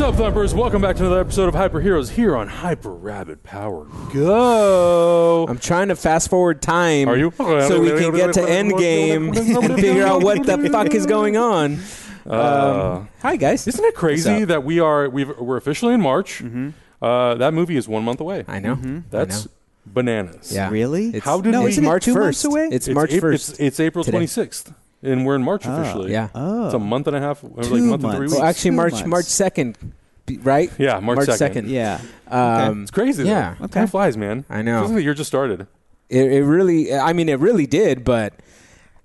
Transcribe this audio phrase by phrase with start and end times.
[0.00, 0.54] What's up, Thumpers?
[0.54, 3.84] Welcome back to another episode of Hyper Heroes here on Hyper Rabbit Power.
[4.14, 5.44] Go!
[5.46, 7.06] I'm trying to fast forward time.
[7.06, 7.30] Are you?
[7.36, 11.80] So we can get to Endgame and figure out what the fuck is going on.
[12.26, 13.68] Uh, Um, hi guys.
[13.68, 14.48] isn't it crazy up?
[14.48, 16.42] that we are we've, we're officially in March?
[17.02, 18.46] Uh, that movie is one month away.
[18.48, 18.76] I know.
[19.10, 19.48] That's
[19.84, 20.50] bananas.
[20.50, 20.70] Yeah.
[20.70, 21.08] Really?
[21.08, 22.20] It's, How did No, we- isn't it March two 1st.
[22.20, 22.68] months away?
[22.72, 23.34] It's, It's March Ap- 1st.
[23.34, 24.20] It's, it's April today.
[24.20, 26.12] 26th, and we're in March ah, officially.
[26.12, 26.28] yeah.
[26.34, 26.66] Oh.
[26.66, 26.80] It's a ah.
[26.80, 28.20] month and a half, or like Two month and three months.
[28.20, 28.32] weeks.
[28.34, 29.06] well, actually, Two March months.
[29.06, 29.76] March 2nd,
[30.42, 30.72] right?
[30.78, 31.68] yeah, March, 2nd.
[31.68, 32.00] Yeah.
[32.28, 33.24] Um, It's crazy.
[33.24, 33.30] Though.
[33.30, 33.54] Yeah.
[33.70, 34.44] Time flies, man.
[34.48, 34.80] I know.
[34.80, 35.66] Feels like the year just started.
[36.08, 38.34] It, it really, I mean, it really did, but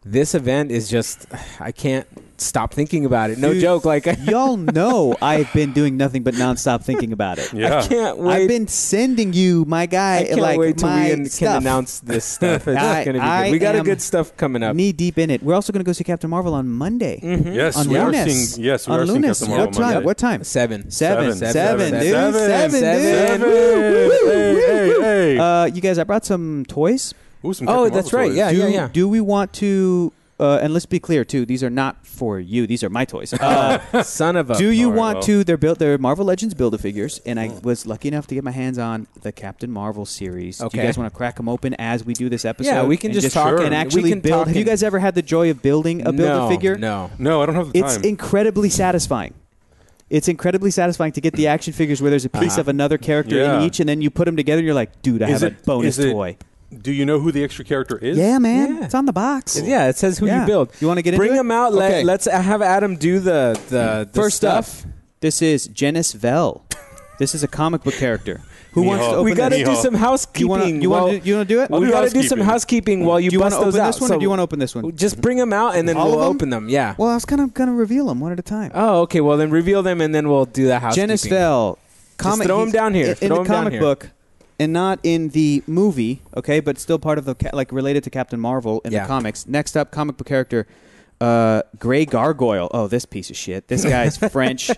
[0.04, 1.28] this event is just,
[1.60, 2.08] I can't
[2.38, 3.38] stop thinking about it.
[3.38, 3.86] No Dude, joke.
[3.86, 7.54] Like, Y'all know I've been doing nothing but nonstop thinking about it.
[7.54, 7.80] Yeah.
[7.80, 8.34] I can't wait.
[8.44, 11.48] I've been sending you, my guy, I can't like wait till my we an- stuff.
[11.50, 12.68] can announce this stuff.
[12.68, 13.52] It's I- gonna be I good.
[13.52, 14.76] We got a good stuff coming up.
[14.76, 15.42] knee deep in it.
[15.44, 17.20] We're also going to go see Captain Marvel on Monday.
[17.24, 18.64] Yes, On we are seeing.
[18.66, 19.40] Yes, we on are seeing Lunas.
[19.40, 19.94] Captain Marvel What time?
[19.94, 20.06] Monday.
[20.06, 20.44] What time?
[20.44, 20.92] Seven.
[20.92, 21.34] Seven.
[21.36, 21.54] Seven.
[21.54, 22.00] Seven, Seven.
[22.02, 22.12] dude.
[22.12, 22.72] Seven.
[22.72, 24.12] Seven, dude.
[24.12, 24.26] Seven.
[24.26, 25.38] Hey, hey, hey.
[25.40, 27.14] Uh, you guys, I brought some toys.
[27.44, 28.28] Ooh, some Oh, Captain that's Marvel right.
[28.30, 28.38] toys.
[28.38, 28.90] Yeah, do, yeah, yeah.
[28.92, 30.12] Do we want to?
[30.38, 31.46] Uh, and let's be clear too.
[31.46, 32.68] These are not for you.
[32.68, 33.34] These are my toys.
[33.42, 34.58] Uh, Son of a.
[34.58, 35.44] do you All right, want to?
[35.46, 35.80] They're built.
[35.80, 39.32] They're Marvel Legends Build-A-Figures, and I was lucky enough to get my hands on the
[39.32, 40.58] Captain Marvel series.
[40.58, 40.80] Do Okay.
[40.80, 42.70] you guys want to crack them open as we do this episode?
[42.70, 44.40] Yeah, we can and just talk and and- we actually can build.
[44.40, 46.76] talk Have you and- guys ever had the joy of building a no, Build-A-Figure?
[46.78, 47.12] No.
[47.18, 47.86] No, I don't have the time.
[47.88, 48.06] It's time.
[48.06, 49.34] incredibly satisfying.
[50.10, 52.62] It's incredibly satisfying to get the action figures where there's a piece Uh-huh.
[52.62, 53.58] of another character Yeah.
[53.60, 54.60] in each, and then you put them together.
[54.60, 56.38] and You're like, dude, I Is have it- a bonus is it- toy.
[56.82, 58.18] Do you know who the extra character is?
[58.18, 58.86] Yeah, man, Yeah.
[58.86, 59.62] it's on the box.
[59.64, 60.42] Yeah, it says who Yeah.
[60.42, 60.70] you build.
[60.80, 61.38] You want to get into Bring it?
[61.38, 61.74] them out.
[61.74, 61.98] Okay.
[62.04, 64.86] Let, let's uh, have Adam do the the, the First stuff.
[64.86, 66.66] up, this is Genis-Vell.
[67.18, 68.42] This is a comic book character.
[68.74, 69.14] Who wants to Mijo.
[69.14, 69.68] open We got to this?
[69.70, 69.76] Mijo.
[69.76, 70.42] do some housekeeping.
[70.42, 71.70] You want to you while- want to you want to do it?
[71.72, 72.46] I'll we do got to do some housekeeping.
[73.00, 73.88] housekeeping while you, do you want bust to open those out.
[73.88, 74.96] this one, So or do you want to open this one?
[74.98, 76.28] Just bring them out and then All we'll them?
[76.36, 76.68] open them.
[76.68, 76.94] Yeah.
[76.98, 78.72] Well, I was kind of going to reveal them one at a time.
[78.76, 79.22] Oh, okay.
[79.22, 81.08] Well, then reveal them and then we'll do the housekeeping.
[81.08, 81.80] Genis-Vell,
[82.18, 82.48] comic.
[82.48, 83.06] throw 'em he's- down here.
[83.06, 83.82] In, in Throw the 'em down comic here.
[83.82, 84.10] book,
[84.60, 86.22] and not in the movie.
[86.36, 89.02] Okay, but still part of the ca- like related to Captain Marvel in Yeah.
[89.04, 89.48] the comics.
[89.48, 90.68] Next up, comic book character.
[91.22, 92.70] Uh, Grey Gargoyle.
[92.74, 93.70] Oh, this piece of shit.
[93.70, 94.70] This guy's French.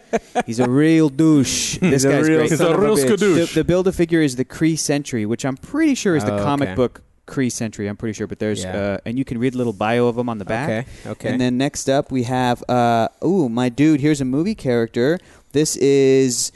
[0.45, 1.77] He's a real douche.
[1.79, 2.49] This a guy's real great.
[2.51, 3.05] He's son a of real bitch.
[3.17, 3.47] skadoosh.
[3.49, 6.35] The, the build a figure is the Kree Sentry, which I'm pretty sure is the
[6.39, 6.75] Oh, comic okay.
[6.75, 7.87] book Kree Sentry.
[7.87, 8.77] I'm pretty sure, but there's Yeah.
[8.77, 10.69] uh, and you can read a little bio of them on the back.
[10.69, 11.09] Okay.
[11.09, 11.29] Okay.
[11.29, 13.99] And then next up we have uh, ooh my dude.
[13.99, 15.17] Here's a movie character.
[15.53, 16.51] This is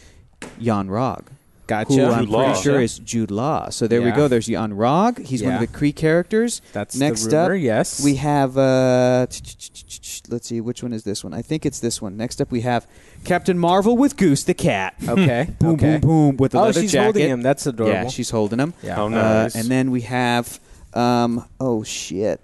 [0.60, 1.24] Yon-Rogg.
[1.72, 1.94] Gotcha.
[1.94, 2.46] Who I'm Jude Law.
[2.48, 3.70] pretty sure is Jude Law.
[3.70, 4.16] So there we Yeah.
[4.18, 4.28] go.
[4.28, 5.26] There's Yon-Rogg.
[5.26, 5.66] He's one of Yeah.
[5.68, 6.62] the Kree characters.
[6.74, 7.56] That's next the rumor.
[7.56, 7.62] up.
[7.62, 8.04] Yes.
[8.04, 9.28] We have uh,
[10.30, 11.34] let's see which one is this one.
[11.34, 12.18] I think it's this one.
[12.18, 12.86] Next up we have
[13.24, 14.96] Captain Marvel with Goose the cat.
[15.08, 15.48] Okay.
[15.60, 15.98] boom okay.
[15.98, 17.04] boom boom with the Oh, leather she's jacket.
[17.04, 17.42] holding him.
[17.42, 17.94] That's adorable.
[18.04, 18.74] Yeah, she's holding him.
[18.84, 18.96] Yeah.
[18.96, 19.56] How Uh, nice.
[19.56, 20.60] and then we have,
[20.94, 22.40] um, oh shit,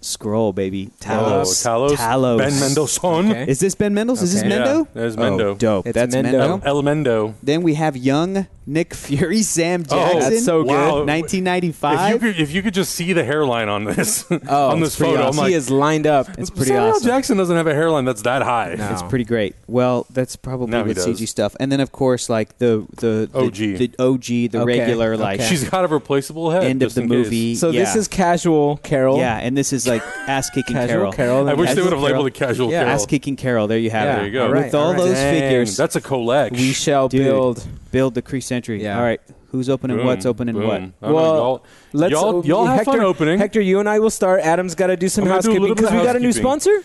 [0.00, 1.96] Scroll baby, Oh, Talos, Talos.
[1.96, 2.38] Talos.
[2.38, 3.30] Ben Mendelsohn.
[3.30, 3.46] Okay.
[3.48, 4.24] Is this Ben Mendelsohn?
[4.24, 4.78] Is this Mendo?
[4.86, 5.58] Yeah, there's Oh, Mendo.
[5.58, 5.86] dope.
[5.86, 6.60] It's That's Mendo.
[6.60, 6.62] Mendo.
[6.64, 7.34] El Mendo.
[7.42, 10.20] Then we have young Nick Fury, Sam Oh, Jackson.
[10.32, 10.70] that's so good.
[10.72, 10.88] Wow.
[10.88, 12.20] If you 1995.
[12.20, 15.26] could, if you could just see the hairline on this, Oh, on this photo, awesome.
[15.30, 16.28] I'm like, he is lined up.
[16.38, 17.06] It's pretty Samuel awesome.
[17.06, 18.74] Jackson doesn't have a hairline that's that high.
[18.76, 18.88] No.
[18.90, 19.54] It's pretty great.
[19.68, 20.98] Well, that's probably Now he with.
[20.98, 21.54] CG stuff.
[21.60, 23.54] And then of course, like the the, the OG.
[23.54, 25.40] the OG, the Okay, regular like.
[25.40, 26.64] She's got a replaceable head.
[26.64, 27.16] end of the in case.
[27.16, 27.54] movie.
[27.54, 29.18] So this is casual Carol.
[29.18, 31.12] yeah, and this is like ass kicking Carol.
[31.12, 31.48] Carol.
[31.48, 32.02] I wish they would have Carol.
[32.02, 32.80] labeled it casual Yeah.
[32.80, 32.92] Carol.
[32.94, 33.66] Ass kicking Carol.
[33.66, 34.16] There you have Yeah, it.
[34.16, 34.42] There you go.
[34.46, 34.98] all right, With all all right.
[34.98, 36.54] those Dang, figures, That's a collect.
[36.56, 37.22] We shall Dude.
[37.24, 37.66] build.
[37.92, 38.82] build the Kree Sentry.
[38.82, 38.96] Yeah.
[38.98, 39.20] All right,
[39.50, 40.66] who's opening Boom, what's opening boom.
[40.66, 40.76] what?
[40.76, 43.38] I don't know, Well, y'all, Let's y'all, uh, y'all have Hector, fun opening.
[43.38, 44.40] Hector, you and I will start.
[44.40, 46.32] Adam's got to do some I'm gonna do a housekeeping because we got a new
[46.32, 46.82] sponsor.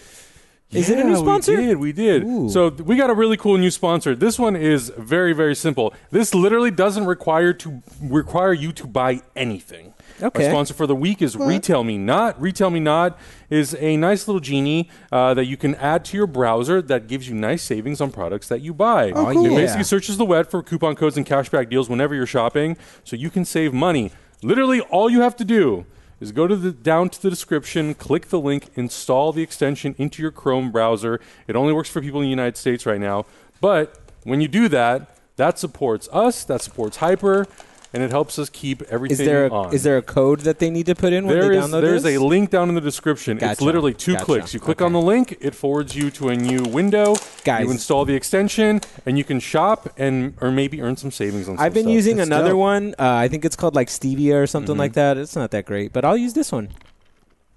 [0.72, 1.58] Is it a new Yeah, sponsor?
[1.58, 1.78] We did.
[1.80, 2.24] We did.
[2.24, 2.50] Ooh.
[2.50, 4.16] So we got a really cool new sponsor.
[4.16, 5.94] This one is very, very simple.
[6.12, 9.94] This literally doesn't require to require you to buy anything.
[10.24, 10.46] Okay.
[10.46, 12.36] Our sponsor for the week is RetailMeNot.
[12.38, 13.18] Retail Me Not
[13.50, 17.28] is a nice little genie uh, that you can add to your browser that gives
[17.28, 19.12] you nice savings on products that you buy.
[19.12, 19.46] Oh, cool.
[19.46, 23.16] It basically searches the web for coupon codes and cashback deals whenever you're shopping, so
[23.16, 24.12] you can save money.
[24.44, 25.86] Literally, all you have to do
[26.20, 30.22] is go to the down to the description, click the link, install the extension into
[30.22, 31.20] your Chrome browser.
[31.48, 33.26] It only works for people in the United States right now,
[33.60, 37.48] but when you do that, that supports us, that supports Hyper,
[37.94, 39.74] and it helps us keep everything Is there a, on.
[39.74, 41.82] is there a code that they need to put in when There they is download
[41.82, 42.18] there's this?
[42.18, 43.38] a link down in the description.
[43.42, 44.26] It's literally two Gotcha.
[44.26, 44.54] clicks.
[44.54, 44.86] You click Okay.
[44.86, 47.16] on the link, it forwards you to a new window.
[47.44, 47.66] Guys.
[47.66, 51.58] you install the extension, and you can shop and or maybe earn some savings on.
[51.58, 51.94] Some I've been stuff.
[51.94, 52.60] using It's another dope.
[52.60, 52.96] one.
[53.00, 54.80] Uh, I think it's called like Stevia or something Mm-hmm.
[54.80, 55.18] like that.
[55.18, 56.70] It's not that great, but I'll use this one.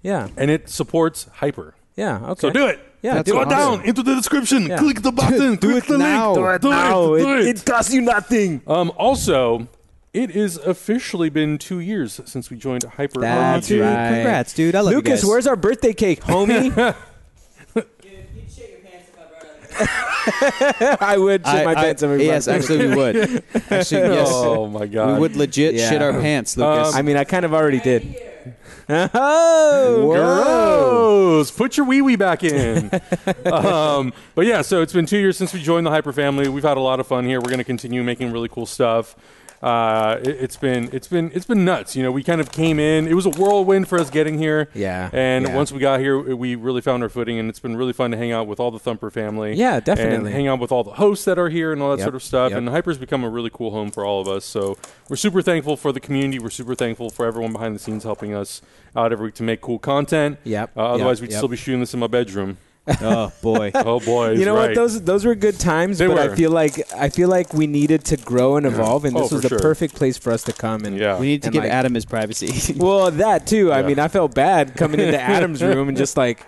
[0.01, 1.73] Yeah, and it supports Hyper.
[1.95, 2.41] yeah, okay.
[2.41, 2.79] So do it.
[3.01, 3.47] Yeah, That's do Go it.
[3.51, 3.79] awesome.
[3.79, 4.65] down into the description.
[4.65, 4.77] Yeah.
[4.79, 5.55] Click the button.
[5.57, 6.33] Do click it the now.
[6.33, 6.61] link.
[6.61, 6.89] Do Do it it.
[6.89, 7.57] No, Do it, it.
[7.59, 8.61] it costs you nothing.
[8.65, 9.67] Um, also,
[10.15, 13.21] it is officially been two years since we joined Hyper.
[13.21, 13.69] That's RPG.
[13.69, 14.07] Dude, right.
[14.13, 14.75] congrats, dude.
[14.75, 15.25] I love you Lucas, guys.
[15.29, 16.95] where's our birthday cake, homie?
[19.77, 22.61] I would shit my pants if I- pants every yes, month.
[22.61, 23.43] actually we would.
[23.69, 25.13] Actually, yes, Oh my god.
[25.15, 25.89] we would legit Yeah.
[25.89, 26.95] shit our pants, Lucas.
[26.95, 28.15] I mean, I kind of already did.
[28.87, 31.51] Oh, Gross.
[31.51, 32.89] Put your wee wee back in.
[33.51, 36.47] um, but yeah, so it's been two years since we joined the Hyper family.
[36.47, 37.39] We've had a lot of fun here.
[37.39, 39.15] We're going to continue making really cool stuff.
[39.63, 41.95] Uh, it, it's been it's been it's been nuts.
[41.95, 43.07] You know, we kind of came in.
[43.07, 44.69] It was a whirlwind for us getting here.
[44.73, 45.55] Yeah, And yeah.
[45.55, 48.17] once we got here, we really found our footing, and it's been really fun to
[48.17, 49.55] hang out with all the Thumper family.
[49.55, 50.31] Yeah, And definitely.
[50.31, 52.23] hang out with all the hosts that are here and all that Yep, sort of
[52.23, 52.49] stuff.
[52.51, 52.57] yep.
[52.59, 54.45] And Hyper's become a really cool home for all of us.
[54.45, 54.77] So
[55.09, 56.37] we're super thankful for the community.
[56.39, 58.61] We're super thankful for everyone behind the scenes helping us
[58.95, 60.37] out every week to make cool content.
[60.43, 61.37] Yep, Uh, otherwise, yep, we'd yep.
[61.39, 62.57] still be shooting this in my bedroom.
[63.01, 63.71] Oh boy.
[63.75, 64.69] Oh boy, you know right.
[64.69, 64.75] what?
[64.75, 66.31] Those those were good times, They but were.
[66.33, 69.31] I feel like I feel like we needed to grow and evolve, and Oh, this
[69.31, 69.59] was the sure.
[69.59, 70.85] perfect place for us to come.
[70.85, 71.19] And Yeah.
[71.19, 72.73] We need to give like- Adam his privacy.
[72.77, 73.71] well, that too.
[73.73, 76.45] I mean, I felt bad coming into Adam's room and just like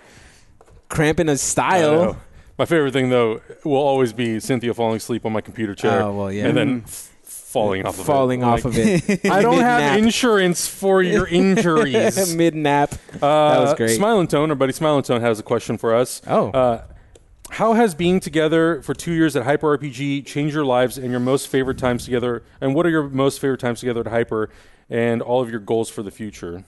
[0.88, 2.16] cramping his style.
[2.58, 6.02] My favorite thing though will always be Cynthia falling asleep on my computer chair.
[6.02, 6.46] Oh, well, yeah.
[6.46, 7.10] and then f-
[7.48, 8.44] falling off of falling it.
[8.44, 9.26] off Like, of it.
[9.30, 9.98] I don't have Mid-nap.
[9.98, 12.34] insurance for your injuries.
[12.34, 12.92] Mid nap.
[13.14, 13.96] Uh, was great.
[13.96, 16.20] Smile and Tone, our buddy Smile and Tone, has a question for us.
[16.26, 16.50] Oh.
[16.50, 16.84] Uh,
[17.50, 21.20] how has being together for two years at Hyper RPG changed your lives and your
[21.20, 22.42] most favorite times together?
[22.60, 24.50] And what are your most favorite times together at Hyper
[24.90, 26.64] and all of your goals for the future?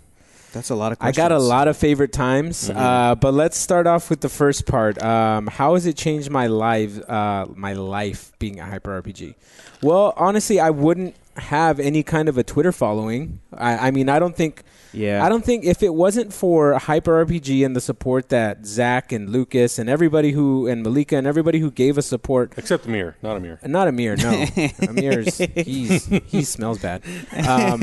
[0.53, 2.79] That's a lot of I got a lot of favorite times, Mm-hmm.
[2.79, 5.01] uh, but let's start off with the first part.
[5.03, 6.99] Um, how has it changed my life?
[7.09, 9.35] Uh, my life being a hyper RPG.
[9.83, 13.41] Well, honestly, I wouldn't have any kind of a Twitter following.
[13.53, 14.63] I, I mean, I don't think.
[14.93, 15.25] Yeah.
[15.25, 19.31] I don't think if it wasn't for Hyper RPG and the support that Zach and
[19.31, 23.37] Lucas and everybody who and Malika and everybody who gave us support Except Amir, not
[23.37, 23.61] Amir.
[23.65, 24.47] not Amir, no.
[24.89, 27.03] Amir's he's he smells bad.
[27.47, 27.81] Um,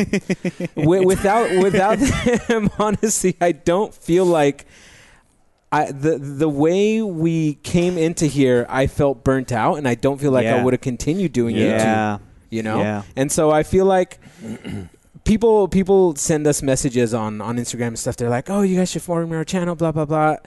[0.75, 1.97] wi- without without
[2.49, 4.65] them, honestly, I don't feel like
[5.71, 10.19] I the the way we came into here, I felt burnt out, and I don't
[10.19, 11.63] feel like I would have continued doing Yeah.
[11.71, 11.79] YouTube.
[11.79, 12.17] Yeah.
[12.49, 13.03] You know, Yeah.
[13.15, 14.19] and so I feel like.
[15.23, 18.15] People people send us messages on, on Instagram and stuff.
[18.15, 20.37] They're like, "Oh, you guys should form our channel." Blah blah blah.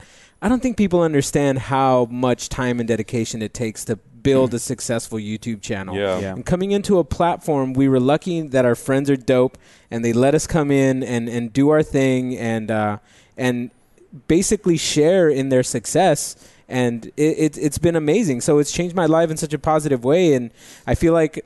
[0.41, 4.59] I don't think people understand how much time and dedication it takes to build a
[4.59, 5.95] successful YouTube channel.
[5.95, 6.19] Yeah.
[6.19, 6.33] Yeah.
[6.33, 9.55] And coming into a platform, we were lucky that our friends are dope,
[9.91, 12.97] and they let us come in and, and do our thing, and uh,
[13.37, 13.69] and
[14.27, 16.35] basically share in their success.
[16.67, 18.41] And it, it it's been amazing.
[18.41, 20.49] So it's changed my life in such a positive way, and
[20.87, 21.45] I feel like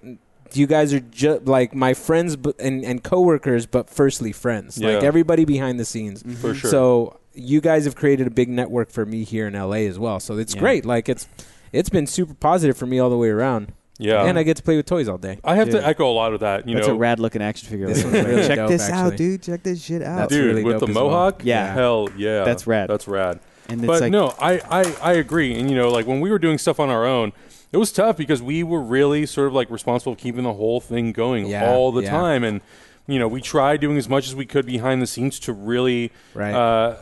[0.54, 5.04] you guys are just like my friends b- and and coworkers, but firstly friends, like
[5.04, 6.24] everybody behind the scenes.
[6.24, 6.34] Mm-hmm.
[6.36, 6.70] For sure.
[6.72, 10.20] So you guys have created a big network for me here in LA as well.
[10.20, 10.62] So it's Yeah.
[10.62, 10.86] great.
[10.86, 11.28] Like it's
[11.74, 13.74] it's been super positive for me all the way around.
[13.98, 14.24] yeah.
[14.24, 15.40] And I get to play with toys all day.
[15.44, 15.82] I have Dude.
[15.82, 16.68] to echo a lot of that.
[16.68, 17.88] You That's know, a rad looking action figure.
[17.88, 19.42] This really Check dope, this out, dude.
[19.42, 20.16] Check this shit out.
[20.18, 21.06] That's dude really with the as well.
[21.10, 21.44] mohawk.
[21.44, 21.74] Yeah.
[21.74, 22.90] hell yeah, That's rad.
[22.90, 23.40] That's rad.
[23.68, 25.58] and it's But like no, I, I I agree.
[25.60, 27.34] And you know, like when we were doing stuff on our own,
[27.76, 30.80] it was tough because we were really sort of like responsible for keeping the whole
[30.80, 32.10] thing going Yeah, all the yeah.
[32.10, 32.44] time.
[32.46, 32.62] And
[33.08, 36.12] you know, we tried doing as much as we could behind the scenes to really
[36.34, 36.54] Right.
[36.56, 36.96] uh,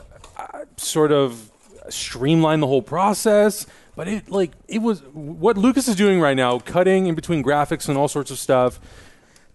[0.78, 1.52] sort of
[1.90, 3.66] streamline the whole process.
[3.96, 7.88] But it like it was what Lucas is doing right now, cutting in between graphics
[7.88, 8.80] and all sorts of stuff.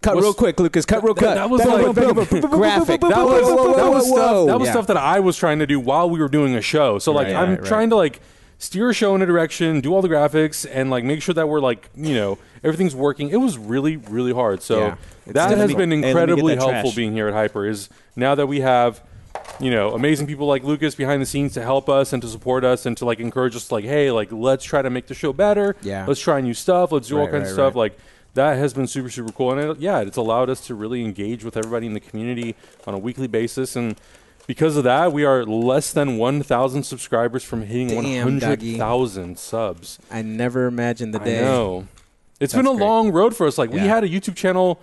[0.00, 0.86] Cut Was- real quick, Lucas.
[0.86, 1.34] Cut real quick.
[1.34, 2.50] that was like- up, back up, back up.
[2.52, 3.00] graphic.
[3.00, 4.72] that was that was stuff that was Yeah.
[4.72, 7.00] stuff that I was trying to do while we were doing a show.
[7.00, 7.64] So like Right, I'm right.
[7.64, 8.20] trying to like
[8.58, 11.48] steer a show in a direction, do all the graphics, and like make sure that
[11.48, 13.30] we're like you know everything's working.
[13.30, 14.62] It was really really hard.
[14.62, 14.96] So Yeah.
[15.26, 15.78] It's that has difficult.
[15.78, 16.96] been Hey, let me get incredibly that helpful trash.
[16.96, 17.66] being here at Hyper.
[17.66, 19.02] Is now that we have.
[19.60, 22.64] You know, amazing people like Lucas behind the scenes to help us and to support
[22.64, 25.32] us and to like encourage us, like, hey, like let's try to make the show
[25.32, 25.74] better.
[25.82, 26.04] Yeah.
[26.06, 26.92] let's try new stuff.
[26.92, 27.74] Let's do all Right, kinds right, of stuff.
[27.74, 27.92] right.
[27.92, 27.98] Like
[28.34, 31.44] that has been super super cool and it, yeah it's allowed us to really engage
[31.44, 32.54] with everybody in the community
[32.86, 33.96] on a weekly basis and
[34.48, 40.22] because of that we are less than 1000 subscribers from hitting Damn, 100000 subs I
[40.22, 41.38] never imagined the day.
[41.38, 41.86] i know
[42.40, 42.84] it's That's been a great.
[42.86, 43.84] long road for us like we Yeah.
[43.94, 44.80] had a youtube channel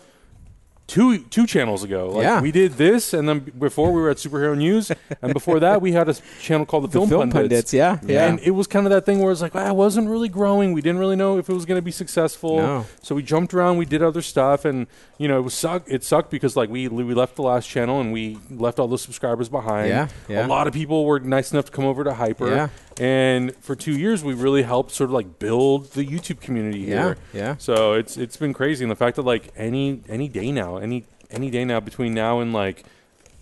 [0.88, 2.42] two two channels ago like Yeah.
[2.42, 5.94] we did this and then before we were at superhero news and before that we
[5.94, 7.34] had a channel called the, The film, film pundits,
[7.72, 8.28] pundits, yeah, yeah.
[8.28, 10.74] and it was kind of that thing where it's like, ah, it wasn't really growing.
[10.74, 12.58] We didn't really know if it was going to be successful.
[12.58, 12.86] No.
[13.02, 13.78] So we jumped around.
[13.78, 14.86] We did other stuff, and
[15.18, 15.84] you know, it was suck.
[15.88, 19.02] It sucked because like we we left the last channel and we left all those
[19.02, 19.90] subscribers behind.
[19.90, 20.46] Yeah, yeah.
[20.46, 22.48] A lot of people were nice enough to come over to Hyper.
[22.48, 22.70] Yeah.
[23.00, 27.04] And for two years, we really helped sort of like build the YouTube community Yeah,
[27.04, 27.18] here.
[27.34, 27.56] yeah.
[27.58, 31.06] So it's it's been crazy, and the fact that like any any day now, any
[31.30, 32.84] any day now between now and like.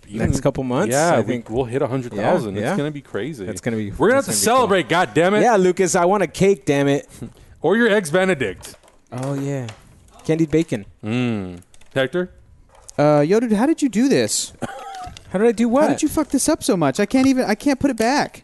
[0.06, 2.56] Next couple months, yeah, I we- think- we'll hit a hundred thousand.
[2.56, 2.68] Yeah, yeah.
[2.72, 3.46] It's gonna be crazy.
[3.46, 4.44] It's gonna be- We're gonna have to gonna cool.
[4.44, 4.86] celebrate.
[4.90, 5.40] God damn it!
[5.40, 7.08] Yeah, Lucas, I want a cake, damn it.
[7.62, 8.74] Or your eggs Benedict.
[9.10, 9.66] Oh yeah.
[10.26, 10.84] Candied bacon.
[11.02, 11.62] Mm.
[11.94, 12.30] Hector.
[12.98, 14.52] Uh, yo, dude, how did you do this?
[15.30, 15.84] How did I do what?
[15.84, 17.00] How did you fuck this up so much?
[17.00, 17.46] I can't even.
[17.46, 18.42] I can't put it back.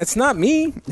[0.00, 0.74] It's not me.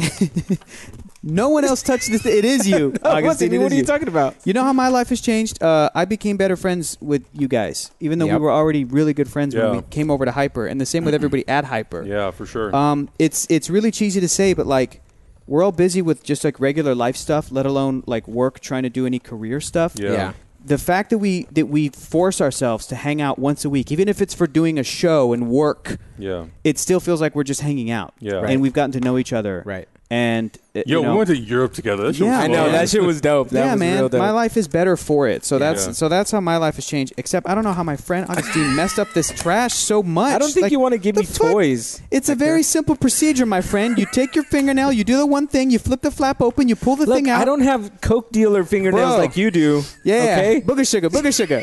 [1.25, 2.27] No one else touched this.
[2.27, 2.89] It is you.
[3.01, 4.35] What's Augustine, it- it what is are you talking about?
[4.45, 5.63] You know how my life has changed?
[5.63, 8.35] Uh, I became better friends with you guys, even though Yep.
[8.41, 11.05] we were already really good friends when we came over to Hyper, and the same
[11.05, 12.03] with everybody at Hyper.
[12.03, 12.75] Yeah, for sure.
[12.75, 15.01] Um, it's it's really cheesy to say, but like
[15.47, 18.91] we're all busy with just like regular life stuff, let alone like work, trying to
[18.91, 19.95] do any career stuff.
[19.97, 20.11] yeah.
[20.13, 20.33] yeah.
[20.65, 24.09] The fact that we that we force ourselves to hang out once a week, even
[24.09, 26.47] if it's for doing a show and work, Yeah.
[26.65, 28.15] it still feels like we're just hanging out.
[28.21, 28.43] Yeah.
[28.47, 29.63] and we've gotten to know each other.
[29.67, 29.89] Right.
[30.13, 32.03] And uh, Yo, you know, we went to Europe together.
[32.05, 33.49] That shit Yeah, was I know that shit was dope.
[33.49, 34.19] That yeah, was man, real dope.
[34.19, 35.43] my life is better for it.
[35.43, 35.93] So that's Yeah.
[35.93, 37.15] so that's how my life has changed.
[37.17, 40.35] Except I don't know how my friend Augustine messed up this trash so much.
[40.35, 41.53] I don't think Like, you want to give me fuck?
[41.53, 42.03] toys.
[42.11, 43.97] It's a very simple procedure, my friend.
[43.97, 46.77] You take your fingernail, you do the one thing, you flip the flap open, you
[46.77, 47.41] pull the Look, thing out.
[47.41, 49.19] I don't have coke dealer fingernails Bro.
[49.19, 49.83] like you do.
[50.05, 50.61] Yeah, Okay.
[50.61, 51.63] booger sugar, booger sugar.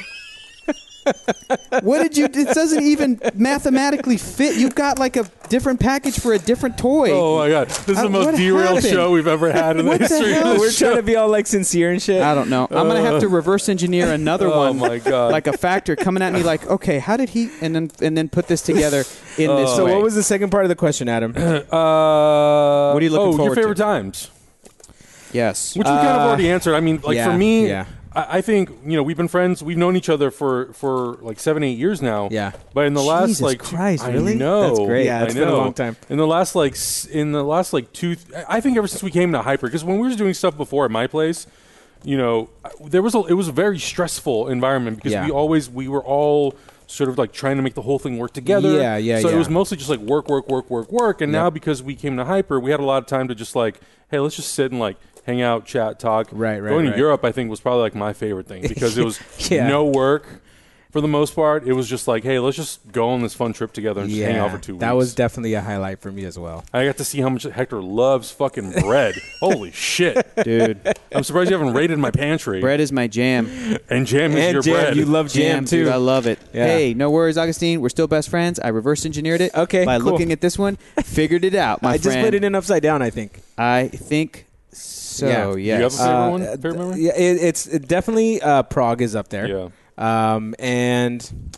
[1.81, 2.25] What did you?
[2.25, 4.55] It doesn't even mathematically fit.
[4.57, 7.09] You've got like a different package for a different toy.
[7.11, 8.93] Oh my god, this is Uh, the most what derailed happened?
[8.93, 10.47] show we've ever had in the What the history hell?
[10.49, 10.85] of the We're show.
[10.87, 12.21] trying to be all like sincere and shit.
[12.21, 12.63] I don't know.
[12.69, 14.77] I'm gonna have to reverse engineer another Oh one.
[14.77, 15.31] my God.
[15.31, 17.49] Like a factor coming at me, like, okay, how did he?
[17.61, 18.99] And then and then put this together
[19.37, 19.93] in this so way.
[19.93, 21.33] what was the second part of the question, Adam?
[21.71, 23.81] Uh, What are you looking oh, forward your favorite to?
[23.83, 24.29] times,
[25.31, 25.75] yes.
[25.75, 26.75] which we kind of Uh, already answered.
[26.75, 27.85] I mean, like yeah, for me, yeah.
[28.27, 29.63] I, I think you know we've been friends.
[29.63, 32.29] We've known each other for for like seven, eight years now.
[32.31, 32.51] Yeah.
[32.73, 34.35] But in the last like Christ, I really?
[34.35, 35.05] know That's great.
[35.05, 35.95] Yeah, I it's been a long time.
[36.09, 38.15] In the last like s- in the last like two,
[38.47, 40.85] I think ever since we came to Hyper, because when we were doing stuff before
[40.85, 41.47] at my place,
[42.03, 42.49] you know,
[42.83, 45.25] there was a, it was a very stressful environment because Yeah.
[45.25, 46.55] we always we were all
[46.87, 48.71] sort of like trying to make the whole thing work together.
[48.73, 49.35] Yeah, yeah, So yeah.
[49.35, 51.21] it was mostly just like work, work, work, work, work.
[51.21, 53.55] And now because we came to Hyper, we had a lot of time to just
[53.55, 54.97] like, hey, let's just sit and like
[55.29, 56.27] hang out, chat, talk.
[56.31, 56.91] Right, right, Going right.
[56.93, 59.19] to Europe, I think, was probably like my favorite thing because it was
[59.49, 59.67] Yeah.
[59.67, 60.41] no work
[60.91, 61.67] for the most part.
[61.67, 64.23] It was just like, hey, let's just go on this fun trip together and just
[64.23, 64.81] hang out for two weeks.
[64.81, 66.65] that was definitely a highlight for me as well.
[66.73, 69.13] I got to see how much Hector loves fucking bread.
[69.39, 70.17] Holy shit.
[70.43, 70.79] dude?
[71.13, 72.59] I'm surprised you haven't raided my pantry.
[72.59, 73.45] Bread is my jam.
[73.87, 74.95] And jam is And your jam, bread.
[74.95, 75.83] you love jam, too.
[75.83, 75.93] dude.
[75.93, 76.39] I love it.
[76.53, 76.65] Yeah.
[76.65, 77.81] Hey, no worries, Augustine.
[77.81, 78.59] We're still best friends.
[78.59, 79.53] I reverse engineered it.
[79.53, 80.11] Okay, By cool.
[80.13, 81.83] looking at this one, figured it out.
[81.83, 83.03] My I just put it in upside down.
[83.03, 83.41] I think.
[83.59, 85.08] I think so.
[85.27, 85.55] Yeah.
[85.55, 86.45] You have a favorite Uh, one?
[86.45, 87.01] Favorite memory?
[87.01, 89.47] Yeah, it, it's it definitely uh, Prague is up there.
[89.47, 89.69] Yeah.
[89.97, 91.51] Um, and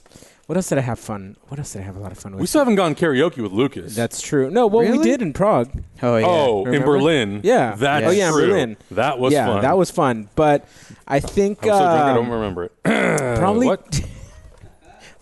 [0.48, 1.38] what else did I have fun?
[1.48, 2.42] What else did I have a lot of fun with?
[2.42, 3.96] We still haven't gone karaoke with Lucas.
[3.96, 4.50] That's true.
[4.50, 5.70] No, well, we did in Prague.
[6.02, 6.26] oh yeah.
[6.28, 7.42] oh, in Berlin.
[7.44, 7.76] Yeah.
[7.76, 8.48] That's Oh, yeah, in true.
[8.48, 8.78] Berlin.
[8.92, 9.62] That was yeah, fun.
[9.62, 10.28] that was fun.
[10.36, 10.68] But
[11.08, 12.74] I think I'm so drunk I um, don't remember it.
[13.40, 13.68] probably.
[13.68, 14.02] what?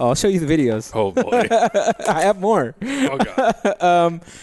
[0.01, 0.91] Oh, I'll show you the videos.
[0.96, 1.46] Oh boy.
[2.10, 2.74] I have more.
[2.81, 4.22] oh god.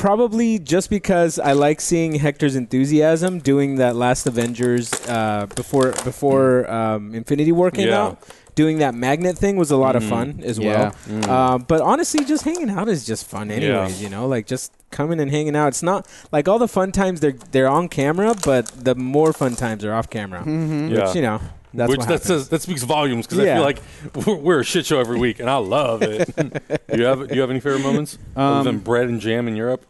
[0.00, 6.70] Probably just because I like seeing Hector's enthusiasm doing that last Avengers uh, before before
[6.72, 8.02] um, Infinity War came Yeah.
[8.04, 8.18] out.
[8.54, 10.08] Doing that magnet thing was a lot of Mhm.
[10.08, 10.92] fun as Yeah.
[11.06, 11.30] well.
[11.30, 14.02] Um, but honestly, just hanging out is just fun, anyways.
[14.02, 15.68] You know, like just coming and hanging out.
[15.68, 19.54] It's not like all the fun times they're they're on camera, but the more fun
[19.54, 20.42] times are off camera.
[20.46, 21.04] Yeah.
[21.04, 21.40] Which you know,
[21.72, 23.80] that's Which that says that speaks volumes because I feel like
[24.26, 26.34] we're, we're a shit show every week, and I love it.
[26.36, 29.46] do you have Do you have any favorite moments other Um, than bread and jam
[29.48, 29.84] in Europe?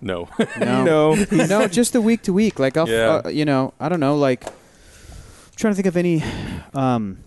[0.00, 0.28] No.
[0.58, 0.84] No.
[0.84, 1.14] no,
[1.46, 2.58] no, just the week to week.
[2.58, 3.22] Like, I'll, Yeah.
[3.24, 4.16] uh, you know, I don't know.
[4.16, 4.52] Like, I'm
[5.56, 6.22] trying to think of any.
[6.74, 7.18] Um,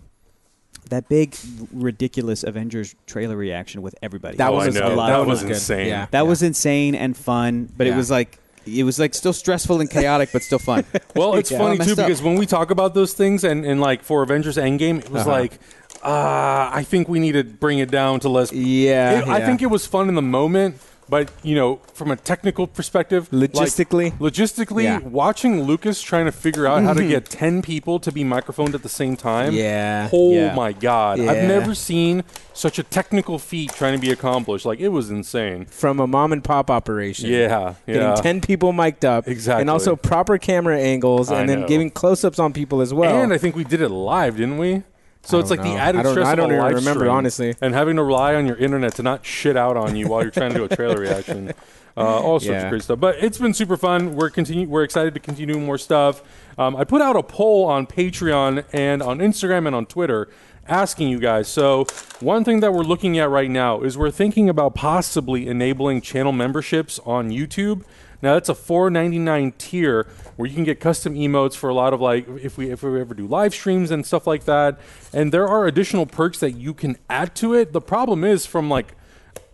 [0.90, 1.36] that big,
[1.74, 4.36] ridiculous Avengers trailer reaction with everybody.
[4.38, 4.90] that Oh, was I a know.
[4.90, 5.52] good- That that was good.
[5.52, 5.88] insane.
[5.88, 6.22] Yeah, that yeah.
[6.24, 7.98] was insane and fun, but it Yeah.
[7.98, 10.86] was like it was like still stressful and chaotic, but still fun.
[11.16, 11.58] Well, it's Yeah.
[11.58, 12.08] funny Messed too up.
[12.08, 15.24] because when we talk about those things, and, and like for Avengers Endgame, it was
[15.24, 15.32] Uh-huh.
[15.32, 15.60] like,
[16.04, 18.52] uh, I think we need to bring it down to less.
[18.54, 20.76] yeah, It- I think it was fun in the moment,
[21.12, 24.18] but you know, from a technical perspective, like, logistically.
[24.18, 25.00] logistically, Yeah.
[25.00, 27.10] watching Lucas trying to figure out how to mm-hmm.
[27.10, 29.54] get ten people to be microphoned at the same time.
[29.54, 30.56] yeah, Oh Yeah.
[30.56, 31.20] my god!
[31.20, 34.66] I've never seen such a technical feat trying to be accomplished.
[34.66, 35.66] Like it was insane.
[35.66, 37.30] from a mom and pop operation.
[37.30, 39.28] Yeah, Getting 10 people mic'd up.
[39.28, 39.62] Exactly.
[39.62, 41.68] And also proper camera angles I and then know.
[41.68, 43.22] giving close ups on people as well.
[43.22, 44.84] and I think we did it live, didn't we?
[45.24, 45.78] So I it's like the know.
[45.78, 47.12] added I don't, stress I don't of a live remember, stream.
[47.12, 47.56] honestly.
[47.62, 50.32] and having to rely on your internet to not shit out on you while you're
[50.32, 51.54] trying to do a trailer reaction.
[51.96, 52.64] Uh, all sorts Yeah.
[52.64, 53.00] of great stuff.
[53.00, 54.16] But it's been super fun.
[54.16, 54.68] We're continue.
[54.68, 56.24] We're excited to continue more stuff.
[56.58, 60.28] Um, I put out a poll on Patreon and on Instagram and on Twitter
[60.68, 61.48] asking you guys.
[61.48, 61.86] So
[62.20, 66.32] one thing that we're looking at right now is we're thinking about possibly enabling channel
[66.32, 67.84] memberships on YouTube.
[68.22, 72.02] Now that's a $4.99 tier where you can get custom emotes for a lot of
[72.02, 74.80] like if we if we ever do live streams and stuff like that.
[75.14, 77.74] And there are additional perks that you can add to it.
[77.74, 78.96] The problem is from like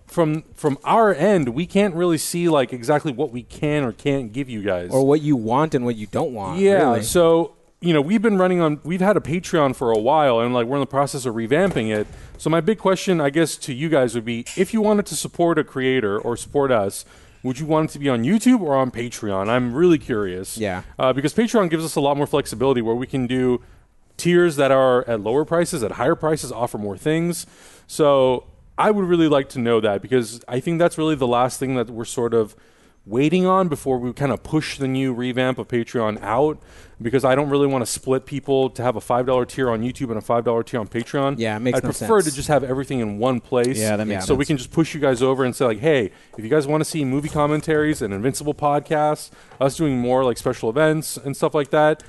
[0.08, 4.32] from from our end, we can't really see like exactly what we can or can't
[4.32, 4.92] give you guys.
[4.92, 6.60] Or what you want and what you don't want.
[6.60, 7.04] yeah, really.
[7.04, 10.54] so you know we've been running on we've had a Patreon for a while, and
[10.54, 12.08] like we're in the process of revamping it.
[12.38, 15.16] So my big question, I guess, to you guys would be: if you wanted to
[15.16, 17.06] support a creator or support us.
[17.48, 19.48] Would you want it to be on YouTube or on Patreon?
[19.48, 20.58] I'm really curious.
[20.58, 20.84] Yeah.
[21.00, 23.64] Uh, because Patreon gives us a lot more flexibility where we can do
[24.18, 27.48] tiers that are at lower prices, at higher prices, offer more things.
[27.88, 31.58] So I would really like to know that because I think that's really the last
[31.58, 32.54] thing that we're sort of
[33.08, 36.60] waiting on before we kind of push the new revamp of Patreon out
[37.02, 40.10] because I don't really want to split people to have a $5 tier on YouTube
[40.10, 41.36] and a $5 tier on Patreon.
[41.38, 42.34] Yeah, it makes I'd no prefer sense.
[42.34, 43.78] to just have everything in one place.
[43.78, 46.12] Yeah, that makes So we can just push you guys over and say like, hey,
[46.38, 49.30] if you guys want to see movie commentaries and Invincible podcasts,
[49.62, 52.04] us doing more like special events and stuff like that,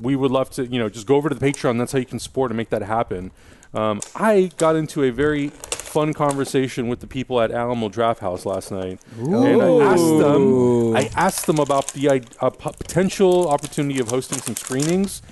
[0.00, 1.78] we would love to, you know, just go over to the Patreon.
[1.78, 3.32] That's how you can support and make that happen.
[3.74, 5.52] Um, I got into a very
[5.98, 10.96] fun conversation with the people at Alamo Drafthouse last night, and I asked them.
[10.96, 15.22] I asked them about the i- uh, potential opportunity of hosting some screenings.